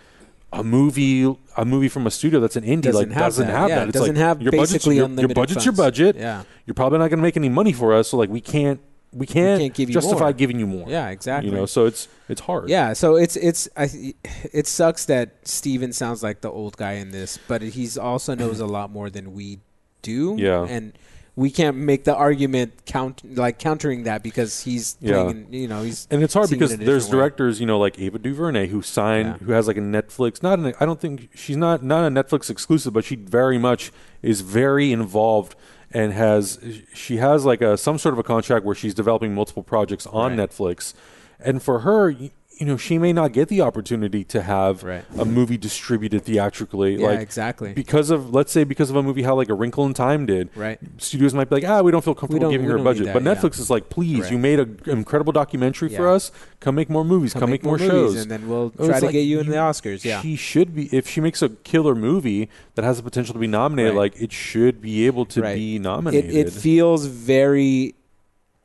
[0.52, 3.54] a movie a movie from a studio that's an indie Doesn't like have doesn't that.
[3.56, 3.84] have Yeah, that.
[3.84, 6.16] it It's doesn't like, have your budget's, basically your, your unlimited budget's your budget.
[6.16, 6.44] Yeah.
[6.66, 8.80] You're probably not going to make any money for us, so like we can't
[9.12, 10.34] we can't, can't give you justify more.
[10.34, 10.88] giving you more.
[10.90, 11.50] Yeah, exactly.
[11.50, 12.70] You know, so it's it's hard.
[12.70, 14.14] Yeah, so it's it's I,
[14.54, 18.60] it sucks that Steven sounds like the old guy in this, but he's also knows
[18.60, 19.60] a lot more than we
[20.02, 20.36] do.
[20.38, 20.66] Yeah.
[20.70, 20.94] and
[21.36, 25.24] we can't make the argument count like countering that because he's Yeah.
[25.24, 27.12] playing, in- you know, he's And it's hard because there's different way.
[27.12, 29.46] directors, you know, like Ava DuVernay, who signed, Yeah.
[29.46, 30.44] who has like a Netflix.
[30.44, 33.92] Not, an, I don't think she's not not a Netflix exclusive, but she very much
[34.22, 35.56] is very involved
[35.92, 36.60] and has
[36.94, 40.36] she has like a some sort of a contract where she's developing multiple projects on.
[40.36, 40.94] Netflix,
[41.40, 42.16] and for her.
[42.60, 45.06] You know, she may not get the opportunity to have Right.
[45.18, 47.72] a movie distributed theatrically, Yeah, like exactly.
[47.72, 50.50] because of let's say because of a movie how like A Wrinkle in Time did,
[50.58, 50.78] Right.
[50.98, 53.24] Studios might be like, ah, we don't feel comfortable giving her a budget, that, but
[53.24, 53.34] yeah.
[53.34, 54.32] Netflix is like, please, Right.
[54.34, 56.32] you made an incredible documentary for us.
[56.60, 57.34] Come make more movies.
[57.34, 58.22] Come, make, more, movies, shows.
[58.22, 60.04] and then we'll try to like get you in the Oscars.
[60.04, 63.40] Yeah, She should be if she makes a killer movie that has the potential to
[63.40, 63.94] be nominated.
[63.94, 64.14] Right.
[64.14, 66.36] Like it should be able to be it nominated.
[66.36, 67.96] it feels very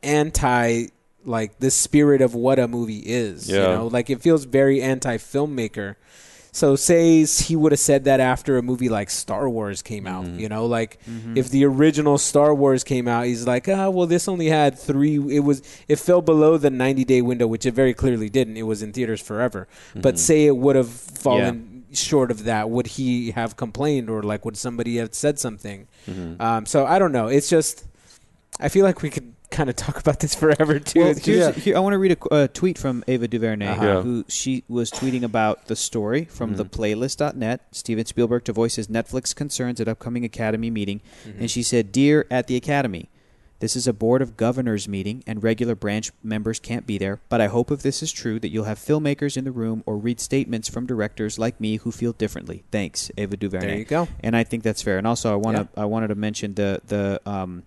[0.03, 0.87] anti
[1.25, 3.49] like the spirit of what a movie is.
[3.51, 5.97] You know, like it feels very anti filmmaker.
[6.53, 10.25] So say he would have said that after a movie like Star Wars came out,
[10.25, 10.39] Mm-hmm.
[10.39, 11.01] you know, like
[11.35, 15.17] if the original Star Wars came out, he's like, ah, well, this only had three.
[15.35, 18.57] It was it fell below the ninety day window, which it very clearly didn't.
[18.57, 19.67] It was in theaters forever.
[19.91, 20.03] Mm-hmm.
[20.03, 24.45] But say it would have fallen short of that, would he have complained or like
[24.45, 25.89] would somebody have said something?
[26.09, 26.41] Mm-hmm.
[26.41, 27.27] Um, so I don't know.
[27.27, 27.85] It's just
[28.61, 31.01] I feel like we could kind of talk about this forever too.
[31.01, 33.85] Well, just- here, I want to read a qu- uh, tweet from Ava DuVernay, Uh-huh.
[33.85, 34.03] Yeah.
[34.03, 37.61] who she was tweeting about the story from the playlist.net.
[37.73, 41.01] Steven Spielberg to voice his Netflix concerns at upcoming Academy meeting.
[41.39, 43.09] And she said, Dear at the Academy,
[43.61, 47.21] this is a Board of Governors meeting, and regular branch members can't be there.
[47.29, 49.97] But I hope if this is true, that you'll have filmmakers in the room or
[49.97, 52.65] read statements from directors like me who feel differently.
[52.71, 53.67] Thanks, Ava DuVernay.
[53.67, 54.09] There you go.
[54.21, 54.99] And I think that's fair.
[54.99, 57.63] And also, I want to I wanted to mention the the um,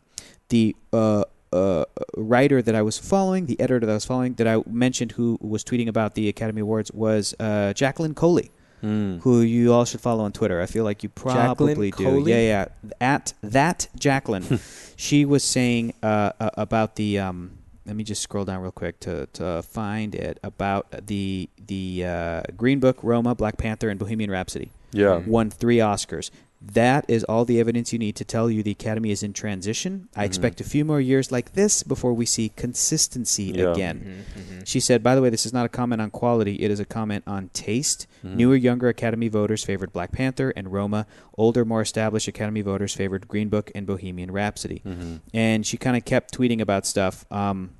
[0.49, 4.47] the uh, uh, writer that I was following, the editor that I was following, that
[4.47, 8.51] I mentioned who was tweeting about the Academy Awards was uh, Jacqueline Coley,
[8.83, 9.21] Mm.
[9.21, 10.61] who you all should follow on Twitter.
[10.61, 12.03] I feel like you probably do.
[12.03, 12.31] Coley?
[12.31, 12.91] Yeah, yeah.
[13.01, 14.59] At that Jacqueline,
[14.95, 17.17] she was saying uh, uh, about the.
[17.17, 17.57] Um,
[17.87, 22.41] let me just scroll down real quick to, to find it about the the uh,
[22.55, 25.21] Green Book, Roma, Black Panther, and Bohemian Rhapsody Yeah.
[25.25, 26.29] won three Oscars.
[26.59, 30.09] That is all the evidence you need to tell you the Academy is in transition.
[30.15, 33.71] I expect a few more years like this before we see consistency Yeah.
[33.71, 34.25] again.
[34.65, 36.85] She said, by the way, this is not a comment on quality, it is a
[36.85, 38.07] comment on taste.
[38.25, 38.37] Mm-hmm.
[38.37, 41.05] Newer, younger Academy voters favored Black Panther and Roma.
[41.37, 44.81] Older, more established Academy voters favored Green Book and Bohemian Rhapsody.
[44.85, 45.17] Mm-hmm.
[45.35, 47.25] And she kind of kept tweeting about stuff.
[47.31, 47.71] Um,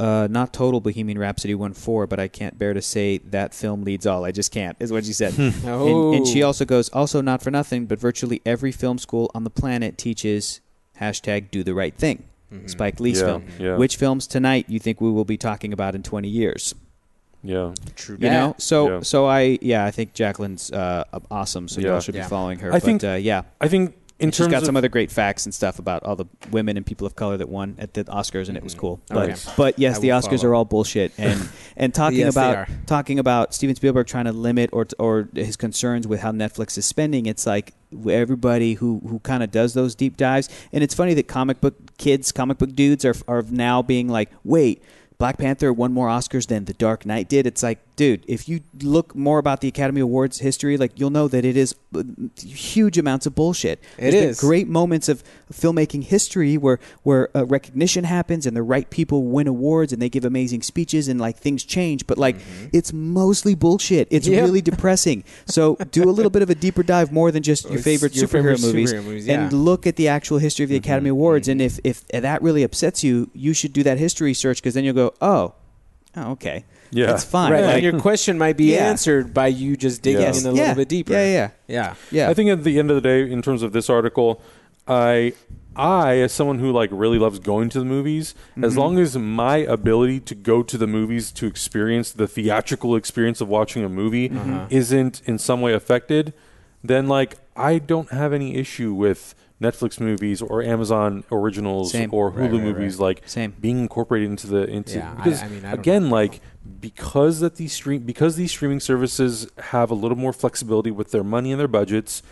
[0.00, 3.84] uh, not total Bohemian Rhapsody won four, but I can't bear to say that film
[3.84, 4.24] leads all.
[4.24, 5.34] I just can't, is what she said.
[5.66, 6.08] Oh.
[6.12, 9.44] And, and she also goes, also not for nothing, but virtually every film school on
[9.44, 10.60] the planet teaches
[11.00, 12.24] hashtag Do the Right Thing,
[12.66, 13.44] Spike Lee's Yeah, film.
[13.58, 13.76] yeah.
[13.76, 16.74] Which films tonight you think we will be talking about in 20 years?
[17.42, 17.74] Yeah.
[17.94, 18.16] True.
[18.18, 19.00] You know, so Yeah.
[19.02, 21.68] so I yeah I think Jacqueline's uh, awesome.
[21.68, 21.88] So Yeah.
[21.88, 22.22] y'all should Yeah.
[22.22, 22.70] be following her.
[22.70, 23.94] I but think- uh, yeah, I think
[24.24, 26.76] in she's terms got of some other great facts and stuff about all the women
[26.76, 28.80] and people of color that won at the Oscars, and it was mm-hmm.
[28.80, 29.00] cool.
[29.10, 29.52] Oh, but Okay.
[29.56, 30.50] but yes, I the Oscars follow.
[30.50, 31.12] are all bullshit.
[31.18, 35.56] And and talking Yes, about talking about Steven Spielberg trying to limit or or his
[35.56, 37.72] concerns with how Netflix is spending, it's like
[38.08, 40.48] everybody who who kind of does those deep dives.
[40.72, 44.30] And it's funny that comic book kids, comic book dudes, are are now being like,
[44.44, 44.82] wait.
[45.16, 47.46] Black Panther won more Oscars than The Dark Knight did.
[47.46, 51.28] It's like, dude, if you look more about the Academy Awards history, like you'll know
[51.28, 52.02] that it is uh,
[52.36, 53.80] huge amounts of bullshit.
[53.98, 54.40] It There's is.
[54.40, 55.22] great moments of
[55.52, 60.08] filmmaking history where where uh, recognition happens and the right people win awards and they
[60.08, 62.06] give amazing speeches and like things change.
[62.06, 62.36] But like,
[62.72, 64.08] it's mostly bullshit.
[64.10, 64.42] It's Yep.
[64.44, 65.22] really depressing.
[65.46, 68.26] So do a little bit of a deeper dive, more than just your favorite your
[68.26, 71.46] superhero favorite movies, superhero movies, and look at the actual history of the Academy Awards.
[71.48, 74.84] And if if that really upsets you, you should do that history search because then
[74.84, 75.54] you'll go, oh,
[76.16, 76.64] oh, okay,
[76.94, 77.12] Yeah.
[77.14, 77.50] it's fine.
[77.52, 78.88] Right, Like, and your question might be Yeah.
[78.88, 80.28] answered by you just digging Yeah.
[80.38, 81.12] in a yeah, little bit deeper.
[81.12, 81.94] Yeah, yeah, yeah.
[82.10, 82.30] yeah.
[82.30, 84.40] I think at the end of the day, in terms of this article,
[84.86, 85.32] I,
[85.76, 88.64] I as someone who like really loves going to the movies, Mm-hmm.
[88.64, 93.40] as long as my ability to go to the movies to experience the theatrical experience
[93.40, 94.66] of watching a movie Mm-hmm.
[94.70, 96.32] isn't in some way affected,
[96.82, 102.10] then like I don't have any issue with Netflix movies or Amazon originals Same.
[102.12, 103.04] or Hulu Right, right, movies right.
[103.06, 103.54] like Same.
[103.58, 106.40] being incorporated into the into Yeah, I- because I mean, I don't again have like
[106.80, 111.24] because that these stream because these streaming services have a little more flexibility with their
[111.24, 112.22] money and their budgets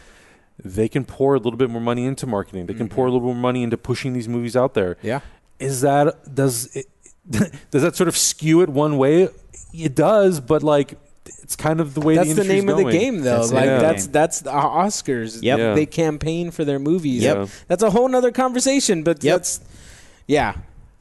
[0.62, 3.14] they can pour a little bit more money into marketing they can pour a mm-hmm.
[3.14, 5.20] little more money into pushing these movies out there Yeah.
[5.58, 6.86] is that does it
[7.70, 9.28] does that sort of skew it one way
[9.74, 10.98] it does but like
[11.42, 13.38] it's kind of the way That's the, the industry's name of the game, though.
[13.38, 15.42] That's like name of the that's that's the Oscars.
[15.42, 15.58] Yep.
[15.58, 15.74] Yeah.
[15.74, 17.22] They campaign for their movies.
[17.22, 17.48] Yep.
[17.68, 19.02] That's a whole nother conversation.
[19.02, 19.34] But Yep.
[19.34, 19.60] that's
[20.26, 20.56] yeah.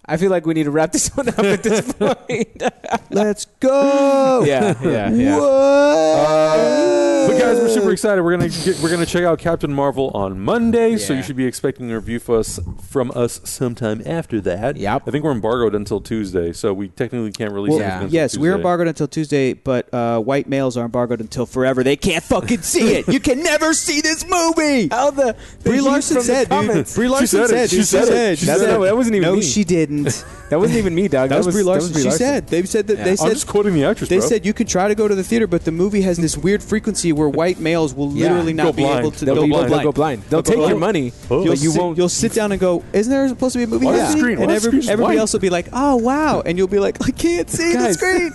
[0.06, 2.64] I feel like we need to wrap this one up at this point.
[3.10, 4.44] Let's go.
[4.46, 5.38] yeah, yeah, yeah.
[5.40, 7.28] What?
[7.28, 8.22] But guys, we're super excited.
[8.24, 11.18] We're gonna get, we're gonna check out Captain Marvel on Monday, so Yeah.
[11.20, 12.60] you should be expecting a review for us
[12.90, 14.76] from us sometime after that.
[14.78, 15.04] Yep.
[15.08, 18.04] I think we're embargoed until Tuesday, so we technically can't release Well, anything Yeah.
[18.06, 18.56] until yes, we're Tuesday.
[18.58, 21.84] embargoed until Tuesday, but uh, white males are embargoed until forever.
[21.84, 23.08] They can't fucking see it.
[23.08, 24.88] You can never see this movie.
[24.90, 26.50] How the, the Brie heat Larson from the said, dude.
[26.50, 26.96] comments.
[26.96, 27.50] Brie Larson said it.
[27.50, 27.70] said.
[27.70, 27.86] She dude.
[27.86, 28.40] said it.
[28.40, 28.80] She said it.
[28.82, 29.42] That wasn't even No, me.
[29.44, 30.26] she didn't.
[30.52, 31.30] That wasn't even me, dog.
[31.30, 31.94] That, was Brie Larson.
[31.94, 32.48] She said.
[32.48, 33.06] They said that.
[33.06, 33.38] They said.
[33.52, 34.28] I'm just quoting the actress, they bro.
[34.28, 36.64] said you can try to go to the theater, but the movie has this weird
[36.64, 38.30] frequency where white males will Yeah.
[38.30, 39.00] literally Go not be blind.
[39.00, 39.72] able to They'll, Go be, blind.
[39.72, 40.24] they'll go blind.
[40.30, 40.80] They'll Go take your blind.
[40.80, 41.44] money, Oh.
[41.44, 41.98] You'll, but you sit, won't.
[41.98, 44.20] you'll sit down and go, "Isn't there supposed to be a movie Why is the
[44.20, 45.18] screen- why And every, everybody white?
[45.18, 47.96] else will be like, "Oh wow!" And you'll be like, "I can't see the Guys.
[47.98, 48.32] screen."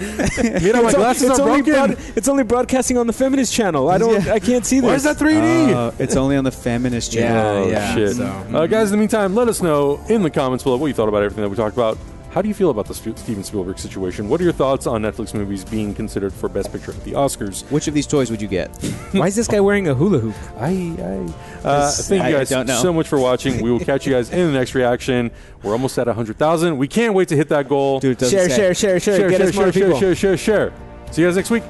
[0.62, 1.94] Mira, my It's, glasses it's are only broken.
[1.94, 3.88] broad, it's only broadcasting on the feminist channel.
[3.90, 4.24] I don't.
[4.24, 4.32] Yeah.
[4.34, 4.88] I can't see this.
[4.88, 5.74] Why is that 3D?
[5.74, 7.64] Uh, it's only on the feminist Yeah, channel.
[7.64, 7.94] Oh, yeah.
[7.94, 8.16] shit.
[8.16, 10.94] so- Uh, guys, in the meantime, let us know in the comments below what you
[10.94, 11.98] thought about everything that we talked about.
[12.30, 14.28] How do you feel about the Steven Spielberg situation?
[14.28, 17.68] What are your thoughts on Netflix movies being considered for Best Picture at the Oscars?
[17.72, 18.68] Which of these toys would you get?
[19.10, 20.36] Why is this guy wearing a hula hoop?
[20.56, 20.68] I,
[21.64, 22.80] I, uh, thank you guys don't know.
[22.80, 23.60] so much for watching.
[23.60, 25.32] We will catch you guys in the next reaction.
[25.64, 26.78] We're almost at 100,000.
[26.78, 27.98] We can't wait to hit that goal.
[27.98, 29.00] Dude, Share, share, share, share.
[29.00, 30.72] share, share, share, share, share, share, share.
[31.10, 31.64] See you guys next week.